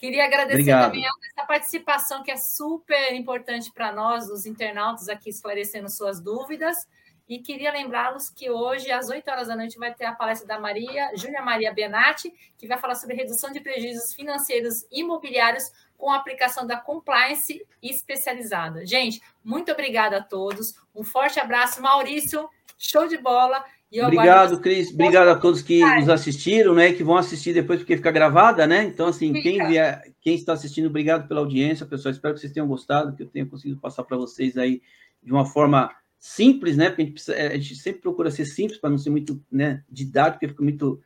Queria 0.02 0.24
agradecer 0.24 0.54
Obrigado. 0.54 0.86
também 0.86 1.04
essa 1.06 1.46
participação 1.46 2.24
que 2.24 2.32
é 2.32 2.36
super 2.36 3.14
importante 3.14 3.70
para 3.70 3.92
nós, 3.92 4.28
os 4.28 4.46
internautas 4.46 5.08
aqui 5.08 5.30
esclarecendo 5.30 5.88
suas 5.88 6.20
dúvidas. 6.20 6.88
E 7.28 7.38
queria 7.38 7.70
lembrá-los 7.70 8.28
que 8.28 8.50
hoje, 8.50 8.90
às 8.90 9.08
8 9.08 9.30
horas 9.30 9.46
da 9.46 9.54
noite, 9.54 9.78
vai 9.78 9.94
ter 9.94 10.04
a 10.06 10.12
palestra 10.12 10.48
da 10.48 10.58
Maria, 10.58 11.12
Júlia 11.14 11.40
Maria 11.40 11.72
Benatti, 11.72 12.34
que 12.58 12.66
vai 12.66 12.78
falar 12.78 12.96
sobre 12.96 13.14
redução 13.14 13.52
de 13.52 13.60
prejuízos 13.60 14.12
financeiros 14.12 14.84
imobiliários 14.90 15.70
com 15.96 16.10
a 16.10 16.16
aplicação 16.16 16.66
da 16.66 16.76
compliance 16.76 17.64
especializada. 17.80 18.84
Gente, 18.84 19.22
muito 19.44 19.70
obrigada 19.70 20.16
a 20.16 20.22
todos. 20.22 20.74
Um 20.92 21.04
forte 21.04 21.38
abraço, 21.38 21.80
Maurício. 21.80 22.50
Show 22.76 23.06
de 23.06 23.18
bola. 23.18 23.64
Obrigado, 24.00 24.60
Cris. 24.60 24.90
Obrigado 24.90 25.28
a 25.28 25.36
todos 25.36 25.60
que 25.60 25.80
nos 25.80 26.08
assistiram, 26.08 26.74
né? 26.74 26.92
Que 26.92 27.04
vão 27.04 27.16
assistir 27.16 27.52
depois 27.52 27.80
porque 27.80 27.96
fica 27.96 28.10
gravada, 28.10 28.66
né? 28.66 28.84
Então, 28.84 29.06
assim, 29.06 29.32
quem 29.32 29.66
vier, 29.66 30.02
quem 30.20 30.34
está 30.34 30.54
assistindo, 30.54 30.86
obrigado 30.86 31.28
pela 31.28 31.40
audiência, 31.40 31.84
pessoal. 31.84 32.12
Espero 32.12 32.34
que 32.34 32.40
vocês 32.40 32.52
tenham 32.52 32.66
gostado, 32.66 33.14
que 33.14 33.22
eu 33.22 33.28
tenha 33.28 33.44
conseguido 33.44 33.78
passar 33.78 34.04
para 34.04 34.16
vocês 34.16 34.56
aí 34.56 34.80
de 35.22 35.30
uma 35.30 35.44
forma 35.44 35.90
simples, 36.18 36.76
né? 36.76 36.88
Porque 36.88 37.02
a 37.02 37.04
gente, 37.04 37.14
precisa, 37.14 37.36
a 37.36 37.56
gente 37.58 37.76
sempre 37.76 38.00
procura 38.00 38.30
ser 38.30 38.46
simples 38.46 38.78
para 38.78 38.88
não 38.88 38.96
ser 38.96 39.10
muito 39.10 39.42
né, 39.50 39.82
didático, 39.90 40.38
porque 40.38 40.48
fica 40.48 40.62
muito 40.62 41.00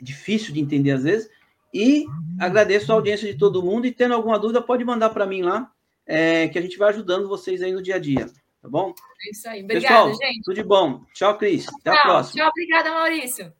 difícil 0.00 0.54
de 0.54 0.60
entender 0.60 0.92
às 0.92 1.02
vezes. 1.02 1.28
E 1.74 2.06
agradeço 2.38 2.92
a 2.92 2.94
audiência 2.94 3.30
de 3.30 3.36
todo 3.36 3.62
mundo. 3.62 3.86
E 3.86 3.92
tendo 3.92 4.14
alguma 4.14 4.38
dúvida, 4.38 4.62
pode 4.62 4.84
mandar 4.84 5.10
para 5.10 5.26
mim 5.26 5.42
lá, 5.42 5.70
é, 6.06 6.48
que 6.48 6.58
a 6.58 6.62
gente 6.62 6.78
vai 6.78 6.90
ajudando 6.90 7.28
vocês 7.28 7.60
aí 7.60 7.72
no 7.72 7.82
dia 7.82 7.96
a 7.96 7.98
dia. 7.98 8.26
Tá 8.64 8.70
bom? 8.70 8.94
É 9.26 9.30
isso 9.30 9.46
aí. 9.46 9.62
Obrigada, 9.62 10.08
Pessoal, 10.08 10.14
gente. 10.14 10.42
Tudo 10.42 10.54
de 10.54 10.62
bom. 10.62 11.04
Tchau, 11.12 11.36
Cris. 11.36 11.68
Até 11.68 11.90
tchau, 11.90 11.98
a 11.98 12.02
próxima. 12.02 12.42
Tchau, 12.42 12.48
obrigada, 12.50 12.90
Maurício. 12.92 13.52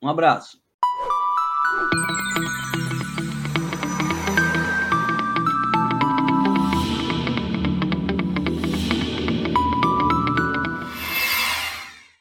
Um 0.00 0.08
abraço. 0.08 0.62